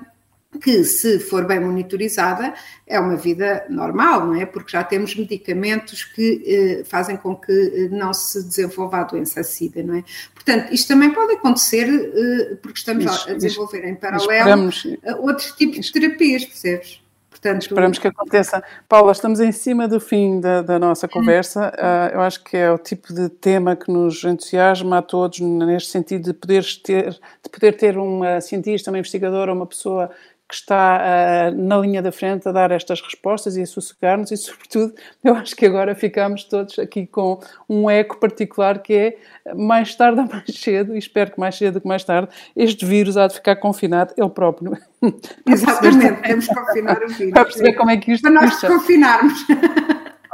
que, 0.56 0.84
se 0.84 1.18
for 1.18 1.46
bem 1.46 1.60
monitorizada, 1.60 2.54
é 2.86 2.98
uma 2.98 3.16
vida 3.16 3.64
normal, 3.68 4.26
não 4.26 4.34
é? 4.34 4.46
Porque 4.46 4.72
já 4.72 4.82
temos 4.84 5.14
medicamentos 5.14 6.04
que 6.04 6.42
eh, 6.46 6.84
fazem 6.84 7.16
com 7.16 7.34
que 7.36 7.52
eh, 7.52 7.88
não 7.90 8.12
se 8.14 8.42
desenvolva 8.44 8.98
a 8.98 9.04
doença 9.04 9.42
SIDA, 9.42 9.82
não 9.82 9.96
é? 9.96 10.04
Portanto, 10.34 10.72
isto 10.72 10.88
também 10.88 11.12
pode 11.12 11.34
acontecer 11.34 11.88
eh, 11.88 12.56
porque 12.62 12.78
estamos 12.78 13.04
isso, 13.04 13.30
a 13.30 13.34
desenvolver 13.34 13.78
isso, 13.78 13.88
em 13.88 13.94
paralelo 13.94 14.70
outros 15.20 15.52
tipos 15.52 15.86
de 15.86 15.92
terapias, 15.92 16.44
percebes? 16.44 17.00
Portanto, 17.36 17.62
Esperamos 17.62 17.98
que 17.98 18.08
aconteça. 18.08 18.64
Paula, 18.88 19.12
estamos 19.12 19.40
em 19.40 19.52
cima 19.52 19.86
do 19.86 20.00
fim 20.00 20.40
da, 20.40 20.62
da 20.62 20.78
nossa 20.78 21.06
conversa. 21.06 21.72
Uh, 21.76 22.14
eu 22.14 22.20
acho 22.22 22.42
que 22.42 22.56
é 22.56 22.70
o 22.72 22.78
tipo 22.78 23.12
de 23.12 23.28
tema 23.28 23.76
que 23.76 23.92
nos 23.92 24.24
entusiasma 24.24 24.98
a 24.98 25.02
todos, 25.02 25.40
neste 25.40 25.90
sentido 25.90 26.24
de, 26.24 26.32
poderes 26.32 26.76
ter, 26.76 27.10
de 27.12 27.50
poder 27.50 27.76
ter 27.76 27.98
uma 27.98 28.40
cientista, 28.40 28.90
uma 28.90 28.98
investigadora, 28.98 29.52
uma 29.52 29.66
pessoa 29.66 30.10
que 30.48 30.54
está 30.54 31.00
uh, 31.50 31.56
na 31.60 31.76
linha 31.78 32.00
da 32.00 32.12
frente 32.12 32.48
a 32.48 32.52
dar 32.52 32.70
estas 32.70 33.00
respostas 33.00 33.56
e 33.56 33.62
a 33.62 33.66
sossegar-nos 33.66 34.30
e, 34.30 34.36
sobretudo, 34.38 34.94
eu 35.24 35.34
acho 35.34 35.56
que 35.56 35.66
agora 35.66 35.94
ficamos 35.94 36.44
todos 36.44 36.78
aqui 36.78 37.06
com 37.06 37.40
um 37.68 37.90
eco 37.90 38.18
particular 38.18 38.78
que 38.78 38.94
é 38.94 39.54
mais 39.54 39.94
tarde 39.94 40.20
ou 40.20 40.26
mais 40.26 40.44
cedo, 40.54 40.94
e 40.94 40.98
espero 40.98 41.32
que 41.32 41.40
mais 41.40 41.56
cedo 41.56 41.74
do 41.74 41.80
que 41.80 41.88
mais 41.88 42.04
tarde, 42.04 42.28
este 42.54 42.84
vírus 42.84 43.16
há 43.16 43.26
de 43.26 43.34
ficar 43.34 43.56
confinado 43.56 44.14
ele 44.16 44.30
próprio. 44.30 44.76
Exatamente, 45.46 46.22
temos 46.22 46.46
que 46.46 46.54
confinar 46.54 47.02
o 47.02 47.08
vírus. 47.08 47.32
Para 47.32 47.44
perceber 47.44 47.72
como 47.74 47.90
é 47.90 47.96
que 47.96 48.12
isto... 48.12 48.22
Para 48.22 48.32
nós 48.32 48.60
confinarmos. 48.60 49.46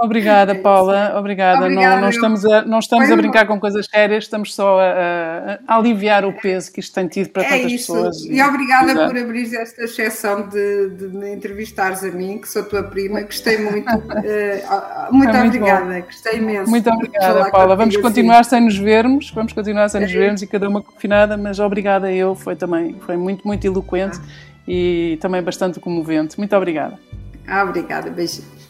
Obrigada, 0.03 0.57
Paula. 0.57 1.17
Obrigada. 1.17 1.65
Obrigada 1.65 1.95
não, 1.95 2.03
não, 2.03 2.09
estamos, 2.09 2.45
a, 2.45 2.63
não 2.63 2.81
estamos 2.81 3.09
a 3.09 3.15
brincar 3.15 3.47
com 3.47 3.61
coisas 3.61 3.87
sérias, 3.87 4.25
estamos 4.25 4.53
só 4.53 4.81
a, 4.81 5.61
a, 5.65 5.77
aliviar 5.77 6.25
o 6.25 6.33
peso 6.33 6.73
que 6.73 6.81
isto 6.81 6.93
tem 6.93 7.07
tido 7.07 7.29
para 7.29 7.45
é 7.45 7.49
tantas 7.51 7.73
isso. 7.73 7.93
pessoas. 7.93 8.25
E, 8.25 8.43
obrigada 8.43 8.91
Exato. 8.91 9.13
por 9.13 9.23
abrir 9.23 9.55
esta 9.55 9.85
exceção 9.85 10.49
de, 10.49 10.89
de, 10.91 11.07
me 11.17 11.33
entrevistares 11.33 12.03
a 12.03 12.11
mim, 12.11 12.39
que 12.39 12.49
sou 12.49 12.65
tua 12.65 12.83
prima. 12.83 13.21
Gostei 13.21 13.59
muito. 13.59 13.89
uh, 13.89 15.15
muito, 15.15 15.37
é 15.37 15.45
obrigada. 15.45 15.85
Muito 15.85 16.07
Gostei 16.07 16.39
imenso. 16.39 16.69
Muito 16.69 16.91
obrigada, 16.91 17.51
Paula. 17.53 17.77
Vamos 17.77 17.97
continuar 17.97 18.41
assim. 18.41 18.51
sem 18.51 18.61
nos 18.63 18.77
vermos, 18.77 19.31
vamos 19.31 19.53
continuar 19.53 19.89
sem 19.89 20.01
é 20.01 20.03
nos 20.03 20.13
vermos 20.13 20.43
e 20.43 20.49
cada 20.49 20.69
uma 20.69 20.83
confinada, 20.83 21.37
mas 21.37 21.61
obrigada 21.61 22.11
eu. 22.11 22.35
Foi 22.35 22.57
também, 22.57 22.97
foi 23.07 23.17
muito, 23.17 23.47
muito 23.47 23.65
eloquente 23.65 24.19
ah. 24.21 24.29
e 24.67 25.17
também 25.21 25.41
bastante 25.41 25.79
comovente. 25.79 26.37
Muito 26.39 26.57
obrigada. 26.57 26.99
Ah, 27.47 27.63
obrigada. 27.63 28.11
Beijinhos. 28.11 28.62